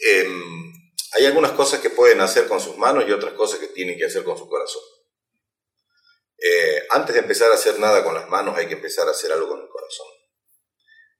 Em, 0.00 0.72
hay 1.12 1.26
algunas 1.26 1.52
cosas 1.52 1.80
que 1.80 1.90
pueden 1.90 2.20
hacer 2.20 2.46
con 2.46 2.60
sus 2.60 2.76
manos 2.76 3.04
y 3.08 3.12
otras 3.12 3.32
cosas 3.32 3.60
que 3.60 3.68
tienen 3.68 3.98
que 3.98 4.04
hacer 4.04 4.24
con 4.24 4.36
su 4.36 4.48
corazón. 4.48 4.82
Eh, 6.38 6.86
antes 6.90 7.14
de 7.14 7.20
empezar 7.22 7.50
a 7.50 7.54
hacer 7.54 7.78
nada 7.80 8.04
con 8.04 8.14
las 8.14 8.28
manos 8.28 8.56
hay 8.56 8.68
que 8.68 8.74
empezar 8.74 9.08
a 9.08 9.10
hacer 9.10 9.32
algo 9.32 9.48
con 9.48 9.60
el 9.60 9.68
corazón. 9.68 10.06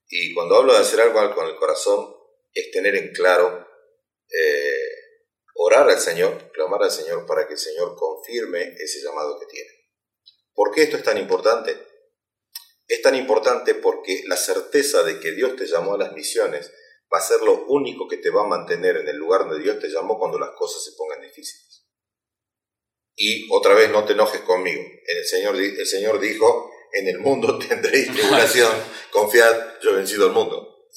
Y 0.07 0.33
cuando 0.33 0.55
hablo 0.55 0.73
de 0.73 0.79
hacer 0.79 1.01
algo 1.01 1.35
con 1.35 1.47
el 1.47 1.55
corazón 1.55 2.15
es 2.53 2.71
tener 2.71 2.95
en 2.95 3.11
claro, 3.13 3.67
eh, 4.29 4.89
orar 5.55 5.89
al 5.89 5.99
Señor, 5.99 6.51
clamar 6.51 6.83
al 6.83 6.91
Señor 6.91 7.25
para 7.25 7.47
que 7.47 7.53
el 7.53 7.59
Señor 7.59 7.95
confirme 7.95 8.75
ese 8.77 9.01
llamado 9.03 9.39
que 9.39 9.47
tiene. 9.47 9.69
¿Por 10.53 10.73
qué 10.73 10.83
esto 10.83 10.97
es 10.97 11.03
tan 11.03 11.17
importante? 11.17 11.88
Es 12.89 13.03
tan 13.03 13.15
importante 13.15 13.75
porque 13.75 14.23
la 14.25 14.35
certeza 14.35 15.03
de 15.03 15.19
que 15.19 15.31
Dios 15.33 15.55
te 15.55 15.67
llamó 15.67 15.93
a 15.93 15.99
las 15.99 16.13
misiones 16.13 16.71
va 17.13 17.19
a 17.19 17.21
ser 17.21 17.39
lo 17.41 17.65
único 17.67 18.07
que 18.07 18.17
te 18.17 18.31
va 18.31 18.43
a 18.43 18.47
mantener 18.47 18.97
en 18.97 19.07
el 19.07 19.15
lugar 19.15 19.41
donde 19.41 19.63
Dios 19.63 19.77
te 19.77 19.89
llamó 19.89 20.17
cuando 20.17 20.39
las 20.39 20.49
cosas 20.57 20.83
se 20.83 20.93
pongan 20.97 21.21
difíciles. 21.21 21.85
Y 23.15 23.47
otra 23.51 23.75
vez 23.75 23.91
no 23.91 24.05
te 24.05 24.13
enojes 24.13 24.41
conmigo. 24.41 24.81
El 25.05 25.23
Señor, 25.23 25.55
el 25.55 25.85
Señor 25.85 26.19
dijo, 26.19 26.71
en 26.93 27.07
el 27.07 27.19
mundo 27.19 27.59
tendréis 27.69 28.11
tribulación, 28.11 28.71
confiad, 29.11 29.79
yo 29.83 29.91
he 29.91 29.97
vencido 29.97 30.25
al 30.25 30.33
mundo. 30.33 30.87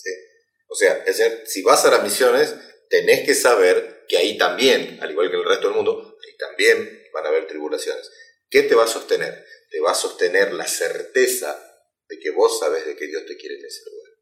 O 0.68 0.74
sea, 0.74 1.04
si 1.44 1.62
vas 1.62 1.84
a 1.84 1.90
las 1.90 2.02
misiones, 2.02 2.54
tenés 2.88 3.26
que 3.26 3.34
saber 3.34 4.06
que 4.08 4.16
ahí 4.16 4.38
también, 4.38 4.98
al 5.02 5.10
igual 5.10 5.30
que 5.30 5.36
el 5.36 5.44
resto 5.44 5.66
del 5.66 5.76
mundo, 5.76 6.16
ahí 6.26 6.36
también 6.38 7.02
van 7.12 7.26
a 7.26 7.28
haber 7.28 7.46
tribulaciones. 7.46 8.10
¿Qué 8.48 8.62
te 8.62 8.74
va 8.74 8.84
a 8.84 8.88
sostener? 8.88 9.44
Te 9.70 9.80
va 9.80 9.90
a 9.90 9.94
sostener 9.94 10.54
la 10.54 10.66
certeza 10.66 11.71
de 12.12 12.18
que 12.18 12.30
vos 12.30 12.58
sabes 12.58 12.84
de 12.84 12.94
que 12.94 13.06
Dios 13.06 13.24
te 13.26 13.38
quiere 13.38 13.54
en 13.54 13.62
lugar. 13.62 14.12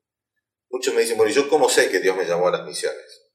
Muchos 0.69 0.95
me 0.95 1.03
dicen, 1.03 1.17
bueno, 1.17 1.33
¿y 1.33 1.35
yo 1.35 1.49
cómo 1.49 1.69
sé 1.69 1.91
que 1.91 1.99
Dios 1.99 2.17
me 2.17 2.25
llamó 2.25 2.47
a 2.47 2.53
las 2.53 2.65
misiones? 2.65 3.33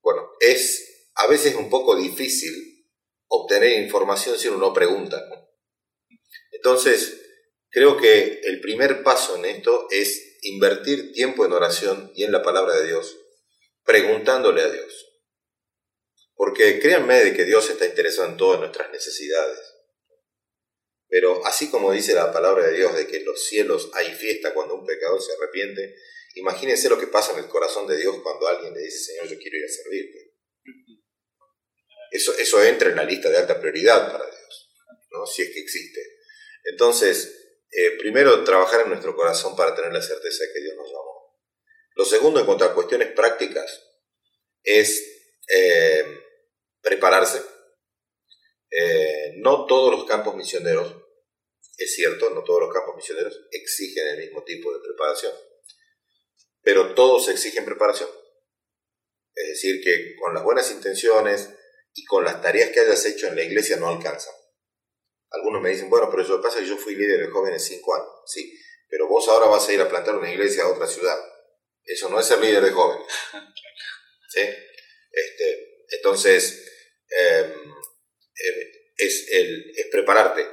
Bueno, 0.00 0.30
es 0.38 1.08
a 1.16 1.26
veces 1.26 1.56
un 1.56 1.68
poco 1.68 1.96
difícil 1.96 2.86
obtener 3.26 3.82
información 3.82 4.38
si 4.38 4.46
uno 4.46 4.58
no 4.58 4.72
pregunta. 4.72 5.28
Entonces, 6.52 7.22
creo 7.70 7.96
que 7.96 8.40
el 8.44 8.60
primer 8.60 9.02
paso 9.02 9.34
en 9.34 9.46
esto 9.46 9.88
es 9.90 10.38
invertir 10.42 11.12
tiempo 11.12 11.44
en 11.44 11.52
oración 11.52 12.12
y 12.14 12.22
en 12.22 12.30
la 12.30 12.44
palabra 12.44 12.76
de 12.76 12.86
Dios, 12.86 13.18
preguntándole 13.82 14.62
a 14.62 14.70
Dios. 14.70 15.08
Porque 16.34 16.78
créanme 16.78 17.18
de 17.24 17.34
que 17.34 17.44
Dios 17.44 17.68
está 17.68 17.84
interesado 17.84 18.28
en 18.28 18.36
todas 18.36 18.60
nuestras 18.60 18.92
necesidades. 18.92 19.71
Pero 21.12 21.44
así 21.44 21.70
como 21.70 21.92
dice 21.92 22.14
la 22.14 22.32
palabra 22.32 22.66
de 22.66 22.72
Dios 22.78 22.96
de 22.96 23.06
que 23.06 23.18
en 23.18 23.26
los 23.26 23.44
cielos 23.44 23.90
hay 23.92 24.14
fiesta 24.14 24.54
cuando 24.54 24.76
un 24.76 24.86
pecador 24.86 25.20
se 25.20 25.34
arrepiente, 25.34 25.94
imagínense 26.36 26.88
lo 26.88 26.98
que 26.98 27.06
pasa 27.06 27.32
en 27.32 27.40
el 27.40 27.50
corazón 27.50 27.86
de 27.86 27.98
Dios 27.98 28.16
cuando 28.22 28.48
alguien 28.48 28.72
le 28.72 28.80
dice, 28.80 29.12
Señor, 29.12 29.28
yo 29.28 29.38
quiero 29.38 29.58
ir 29.58 29.64
a 29.66 29.68
servirte. 29.68 30.32
Eso, 32.12 32.32
eso 32.38 32.64
entra 32.64 32.88
en 32.88 32.96
la 32.96 33.04
lista 33.04 33.28
de 33.28 33.36
alta 33.36 33.60
prioridad 33.60 34.10
para 34.10 34.24
Dios, 34.24 34.70
¿no? 35.10 35.26
si 35.26 35.42
es 35.42 35.50
que 35.50 35.60
existe. 35.60 36.00
Entonces, 36.64 37.58
eh, 37.70 37.98
primero, 37.98 38.42
trabajar 38.42 38.80
en 38.80 38.88
nuestro 38.88 39.14
corazón 39.14 39.54
para 39.54 39.74
tener 39.74 39.92
la 39.92 40.00
certeza 40.00 40.44
de 40.44 40.52
que 40.54 40.60
Dios 40.60 40.76
nos 40.76 40.88
llamó. 40.88 41.38
Lo 41.94 42.06
segundo, 42.06 42.40
en 42.40 42.46
cuanto 42.46 42.74
cuestiones 42.74 43.12
prácticas, 43.12 43.82
es 44.62 45.28
eh, 45.46 46.06
prepararse. 46.80 47.42
Eh, 48.70 49.34
no 49.36 49.66
todos 49.66 49.92
los 49.92 50.06
campos 50.06 50.34
misioneros, 50.34 51.01
es 51.82 51.94
cierto, 51.94 52.30
no 52.30 52.42
todos 52.44 52.60
los 52.62 52.72
campos 52.72 52.96
misioneros 52.96 53.40
exigen 53.50 54.08
el 54.08 54.18
mismo 54.18 54.42
tipo 54.44 54.72
de 54.72 54.80
preparación, 54.80 55.32
pero 56.62 56.94
todos 56.94 57.28
exigen 57.28 57.64
preparación. 57.64 58.08
Es 59.34 59.48
decir, 59.48 59.82
que 59.82 60.14
con 60.16 60.34
las 60.34 60.44
buenas 60.44 60.70
intenciones, 60.70 61.48
y 61.94 62.04
con 62.04 62.24
las 62.24 62.40
tareas 62.40 62.70
que 62.70 62.80
hayas 62.80 63.04
hecho 63.06 63.26
en 63.28 63.36
la 63.36 63.42
iglesia 63.42 63.76
no 63.76 63.88
alcanzan. 63.88 64.34
Algunos 65.30 65.62
me 65.62 65.70
dicen, 65.70 65.88
bueno, 65.90 66.08
pero 66.10 66.22
eso 66.22 66.40
pasa 66.42 66.60
que 66.60 66.66
yo 66.66 66.76
fui 66.76 66.94
líder 66.94 67.20
de 67.20 67.30
jóvenes 67.32 67.64
cinco 67.64 67.94
años. 67.94 68.08
Sí, 68.26 68.58
pero 68.88 69.08
vos 69.08 69.26
ahora 69.28 69.46
vas 69.46 69.68
a 69.68 69.72
ir 69.72 69.80
a 69.80 69.88
plantar 69.88 70.16
una 70.16 70.30
iglesia 70.30 70.64
a 70.64 70.68
otra 70.68 70.86
ciudad. 70.86 71.18
Eso 71.84 72.08
no 72.08 72.20
es 72.20 72.26
ser 72.26 72.38
líder 72.38 72.62
de 72.62 72.70
jóvenes. 72.70 73.06
¿Sí? 74.28 74.40
Este, 75.10 75.86
entonces, 75.96 76.66
em, 77.08 77.50
em, 77.50 78.68
es, 78.96 79.28
el, 79.30 79.72
es 79.76 79.86
prepararte, 79.86 80.46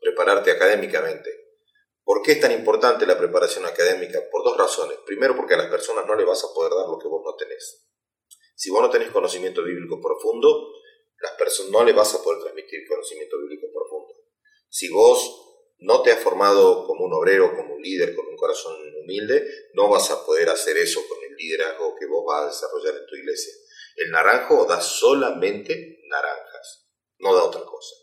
prepararte 0.00 0.50
académicamente. 0.50 1.30
¿Por 2.04 2.22
qué 2.22 2.32
es 2.32 2.40
tan 2.40 2.52
importante 2.52 3.06
la 3.06 3.18
preparación 3.18 3.66
académica? 3.66 4.20
Por 4.30 4.42
dos 4.42 4.56
razones. 4.56 4.98
Primero, 5.04 5.36
porque 5.36 5.54
a 5.54 5.58
las 5.58 5.66
personas 5.66 6.06
no 6.06 6.14
le 6.14 6.24
vas 6.24 6.42
a 6.42 6.54
poder 6.54 6.72
dar 6.72 6.88
lo 6.88 6.98
que 6.98 7.08
vos 7.08 7.22
no 7.24 7.36
tenés. 7.36 7.86
Si 8.54 8.70
vos 8.70 8.80
no 8.80 8.90
tenés 8.90 9.10
conocimiento 9.10 9.62
bíblico 9.62 10.00
profundo, 10.00 10.72
las 11.20 11.32
personas 11.32 11.70
no 11.70 11.84
le 11.84 11.92
vas 11.92 12.14
a 12.14 12.22
poder 12.22 12.40
transmitir 12.40 12.88
conocimiento 12.88 13.38
bíblico 13.38 13.66
profundo. 13.72 14.14
Si 14.68 14.88
vos 14.88 15.48
no 15.80 16.02
te 16.02 16.12
has 16.12 16.20
formado 16.20 16.86
como 16.86 17.04
un 17.04 17.12
obrero, 17.12 17.54
como 17.54 17.74
un 17.74 17.82
líder, 17.82 18.14
con 18.14 18.26
un 18.26 18.36
corazón 18.36 18.74
humilde, 19.02 19.46
no 19.74 19.88
vas 19.88 20.10
a 20.10 20.24
poder 20.24 20.48
hacer 20.48 20.76
eso 20.76 21.00
con 21.08 21.18
el 21.28 21.36
liderazgo 21.36 21.94
que 21.98 22.06
vos 22.06 22.24
vas 22.26 22.42
a 22.42 22.46
desarrollar 22.46 23.00
en 23.00 23.06
tu 23.06 23.16
iglesia. 23.16 23.52
El 23.96 24.10
naranjo 24.10 24.64
da 24.64 24.80
solamente 24.80 26.00
naranjas, 26.08 26.88
no 27.18 27.34
da 27.34 27.44
otra 27.44 27.64
cosa. 27.64 27.94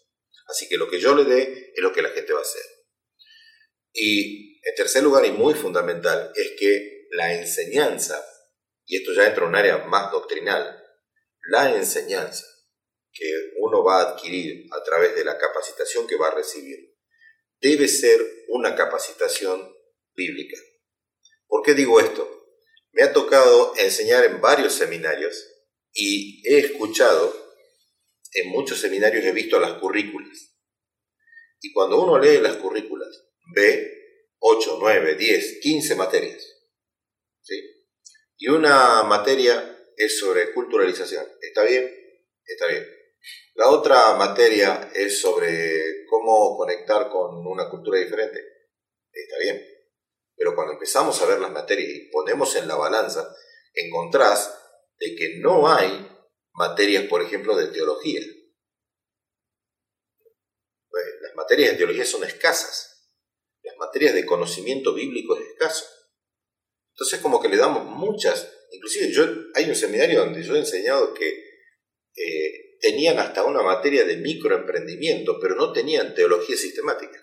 Así 0.47 0.67
que 0.67 0.77
lo 0.77 0.89
que 0.89 0.99
yo 0.99 1.15
le 1.15 1.23
dé 1.23 1.73
es 1.75 1.81
lo 1.81 1.91
que 1.91 2.01
la 2.01 2.09
gente 2.09 2.33
va 2.33 2.39
a 2.39 2.43
hacer. 2.43 2.63
Y 3.93 4.59
en 4.67 4.75
tercer 4.75 5.03
lugar, 5.03 5.25
y 5.25 5.31
muy 5.31 5.53
fundamental, 5.53 6.31
es 6.35 6.51
que 6.59 7.07
la 7.11 7.33
enseñanza 7.33 8.23
y 8.85 8.97
esto 8.97 9.13
ya 9.13 9.27
entra 9.27 9.43
en 9.43 9.49
un 9.49 9.55
área 9.55 9.77
más 9.85 10.11
doctrinal, 10.11 10.83
la 11.49 11.75
enseñanza 11.75 12.45
que 13.11 13.29
uno 13.59 13.83
va 13.83 14.01
a 14.01 14.11
adquirir 14.11 14.67
a 14.71 14.83
través 14.83 15.15
de 15.15 15.23
la 15.23 15.37
capacitación 15.37 16.05
que 16.05 16.17
va 16.17 16.27
a 16.27 16.35
recibir 16.35 16.93
debe 17.61 17.87
ser 17.87 18.19
una 18.49 18.75
capacitación 18.75 19.73
bíblica. 20.13 20.57
¿Por 21.47 21.63
qué 21.63 21.73
digo 21.73 21.99
esto? 21.99 22.29
Me 22.91 23.03
ha 23.03 23.13
tocado 23.13 23.73
enseñar 23.77 24.25
en 24.25 24.41
varios 24.41 24.73
seminarios 24.73 25.35
y 25.93 26.43
he 26.47 26.59
escuchado, 26.59 27.44
en 28.35 28.49
muchos 28.49 28.79
seminarios 28.79 29.23
he 29.23 29.31
visto 29.31 29.59
las 29.59 29.79
currículas. 29.79 30.55
Y 31.61 31.71
cuando 31.73 32.01
uno 32.01 32.19
lee 32.19 32.39
las 32.39 32.57
currículas, 32.57 33.09
ve 33.55 33.95
8, 34.39 34.77
9, 34.79 35.15
10, 35.15 35.59
15 35.61 35.95
materias. 35.95 36.45
¿sí? 37.41 37.55
Y 38.37 38.49
una 38.49 39.03
materia 39.03 39.75
es 39.95 40.19
sobre 40.19 40.53
culturalización. 40.53 41.25
¿Está 41.41 41.63
bien? 41.63 41.91
Está 42.45 42.67
bien. 42.67 42.85
La 43.55 43.69
otra 43.69 44.15
materia 44.15 44.91
es 44.93 45.21
sobre 45.21 46.05
cómo 46.09 46.57
conectar 46.57 47.09
con 47.09 47.47
una 47.47 47.69
cultura 47.69 47.99
diferente. 47.99 48.39
Está 49.11 49.37
bien. 49.39 49.65
Pero 50.35 50.53
cuando 50.53 50.73
empezamos 50.73 51.19
a 51.21 51.25
ver 51.25 51.39
las 51.39 51.51
materias 51.51 51.89
y 51.89 52.09
ponemos 52.11 52.55
en 52.57 52.67
la 52.67 52.75
balanza, 52.75 53.33
encontrás 53.73 54.53
de 54.99 55.15
que 55.15 55.39
no 55.39 55.71
hay 55.71 56.14
materias, 56.55 57.05
por 57.05 57.21
ejemplo, 57.21 57.55
de 57.55 57.67
teología. 57.67 58.21
Pues, 60.89 61.05
las 61.21 61.35
materias 61.35 61.71
de 61.71 61.77
teología 61.77 62.05
son 62.05 62.23
escasas. 62.23 63.11
Las 63.63 63.77
materias 63.77 64.13
de 64.13 64.25
conocimiento 64.25 64.93
bíblico 64.93 65.37
es 65.37 65.47
escaso. 65.47 65.85
Entonces 66.93 67.19
como 67.19 67.41
que 67.41 67.49
le 67.49 67.57
damos 67.57 67.85
muchas, 67.85 68.49
inclusive 68.71 69.11
yo 69.11 69.25
hay 69.53 69.67
un 69.67 69.75
seminario 69.75 70.21
donde 70.21 70.41
yo 70.43 70.55
he 70.55 70.59
enseñado 70.59 71.13
que 71.13 71.27
eh, 72.15 72.77
tenían 72.79 73.19
hasta 73.19 73.43
una 73.43 73.61
materia 73.61 74.05
de 74.05 74.15
microemprendimiento, 74.15 75.37
pero 75.41 75.55
no 75.55 75.73
tenían 75.73 76.15
teología 76.15 76.55
sistemática. 76.55 77.21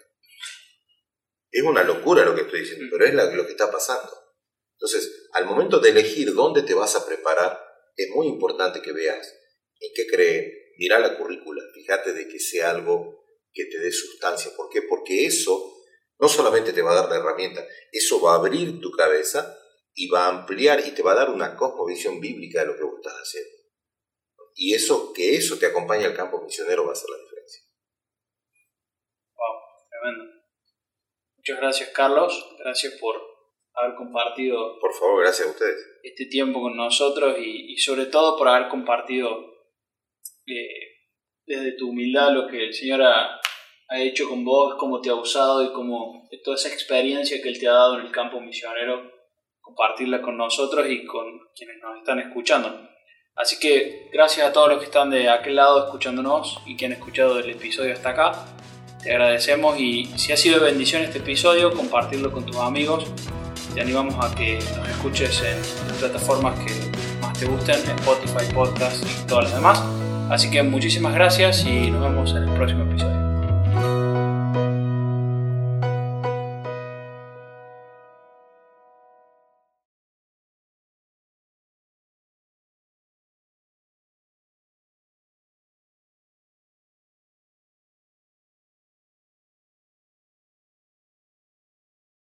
Es 1.51 1.63
una 1.63 1.85
locura 1.85 2.25
lo 2.25 2.35
que 2.35 2.43
estoy 2.43 2.61
diciendo, 2.61 2.87
pero 2.91 3.07
es 3.07 3.35
lo 3.35 3.47
que 3.47 3.53
está 3.53 3.71
pasando. 3.71 4.11
Entonces, 4.75 5.29
al 5.33 5.47
momento 5.47 5.79
de 5.79 5.91
elegir 5.91 6.35
dónde 6.35 6.63
te 6.63 6.75
vas 6.75 6.95
a 6.97 7.07
preparar, 7.07 7.72
es 7.97 8.11
muy 8.11 8.29
importante 8.29 8.81
que 8.83 8.93
veas 8.93 9.33
en 9.81 9.91
qué 9.95 10.07
creen, 10.07 10.53
mira 10.79 10.99
la 10.99 11.19
currícula, 11.19 11.63
fíjate 11.75 12.13
de 12.13 12.29
que 12.29 12.39
sea 12.39 12.71
algo 12.71 13.25
que 13.53 13.67
te 13.67 13.79
dé 13.79 13.93
sustancia. 13.93 14.53
¿Por 14.57 14.71
qué? 14.71 14.83
Porque 14.83 15.27
eso 15.27 15.73
no 16.19 16.29
solamente 16.29 16.73
te 16.73 16.83
va 16.83 16.93
a 16.93 17.03
dar 17.03 17.09
la 17.09 17.17
herramienta, 17.17 17.67
eso 17.91 18.21
va 18.21 18.33
a 18.33 18.37
abrir 18.37 18.81
tu 18.81 18.91
cabeza 18.93 19.59
y 19.95 20.09
va 20.09 20.27
a 20.27 20.29
ampliar 20.29 20.81
y 20.87 20.93
te 20.93 21.03
va 21.03 21.13
a 21.13 21.17
dar 21.17 21.31
una 21.31 21.57
cosmovisión 21.57 22.21
bíblica 22.21 22.61
de 22.61 22.67
lo 22.67 22.77
que 22.77 22.85
vos 22.85 22.95
estás 22.97 23.15
haciendo. 23.15 23.51
Y 24.55 24.75
eso, 24.75 25.13
que 25.13 25.35
eso 25.35 25.59
te 25.59 25.67
acompañe 25.67 26.05
al 26.05 26.15
campo 26.15 26.41
misionero 26.43 26.85
va 26.85 26.91
a 26.91 26.93
hacer 26.93 27.11
la 27.11 27.19
diferencia. 27.19 27.63
Wow, 29.35 29.89
tremendo. 29.91 30.25
Muchas 31.37 31.57
gracias, 31.59 31.89
Carlos. 31.91 32.57
Gracias 32.59 32.95
por 33.01 33.32
haber 33.75 33.97
compartido. 33.97 34.79
Por 34.79 34.93
favor, 34.93 35.23
gracias 35.23 35.49
a 35.49 35.51
ustedes. 35.51 36.01
Este 36.03 36.27
tiempo 36.27 36.61
con 36.61 36.77
nosotros 36.77 37.37
y, 37.39 37.77
sobre 37.77 38.07
todo 38.07 38.37
por 38.37 38.49
haber 38.49 38.69
compartido 38.69 39.53
eh, 40.47 40.93
desde 41.47 41.73
tu 41.73 41.91
humildad 41.91 42.33
lo 42.33 42.47
que 42.47 42.67
el 42.67 42.75
Señor 42.75 43.03
ha, 43.03 43.41
ha 43.89 44.01
hecho 44.01 44.29
con 44.29 44.45
vos, 44.45 44.77
cómo 44.79 45.01
te 45.01 45.11
ha 45.11 45.15
usado 45.15 45.63
y 45.65 45.73
cómo 45.73 46.29
toda 46.43 46.57
esa 46.57 46.69
experiencia 46.69 47.41
que 47.43 47.49
Él 47.49 47.59
te 47.59 47.69
ha 47.69 47.73
dado 47.73 47.99
en 47.99 48.07
el 48.07 48.13
campo 48.13 48.41
misionero, 48.41 49.11
compartirla 49.61 50.23
con 50.23 50.37
nosotros 50.37 50.87
y 50.89 51.05
con 51.05 51.25
quienes 51.55 51.77
nos 51.81 51.99
están 51.99 52.19
escuchando. 52.19 52.89
Así 53.35 53.59
que 53.59 54.09
gracias 54.13 54.47
a 54.47 54.53
todos 54.53 54.69
los 54.69 54.79
que 54.79 54.85
están 54.87 55.11
de 55.11 55.29
aquel 55.29 55.57
lado 55.57 55.87
escuchándonos 55.87 56.61
y 56.67 56.77
que 56.77 56.87
han 56.87 56.93
escuchado 56.93 57.39
el 57.39 57.49
episodio 57.49 57.95
hasta 57.95 58.11
acá. 58.11 58.33
Te 59.03 59.11
agradecemos 59.11 59.79
y 59.81 60.05
si 60.19 60.33
ha 60.33 60.37
sido 60.37 60.61
de 60.61 60.67
bendición 60.67 61.03
este 61.03 61.19
episodio, 61.19 61.73
compartirlo 61.73 62.31
con 62.31 62.45
tus 62.45 62.57
amigos. 62.57 63.07
Te 63.75 63.81
animamos 63.81 64.15
a 64.23 64.35
que 64.35 64.59
nos 64.77 64.89
escuches 64.89 65.43
en 65.43 65.89
las 65.89 65.97
plataformas 65.99 66.59
que 66.59 66.73
más 67.21 67.39
te 67.39 67.47
gusten, 67.47 67.77
Spotify, 67.77 68.53
Podcast 68.53 69.03
y 69.03 69.27
todas 69.27 69.45
las 69.45 69.55
demás. 69.55 69.83
Así 70.31 70.51
que 70.51 70.63
muchísimas 70.63 71.15
gracias 71.15 71.65
y 71.65 71.91
nos 71.91 72.03
vemos 72.03 72.31
en 72.33 72.43
el 72.45 72.51
próximo 72.51 72.85
episodio. 72.85 73.12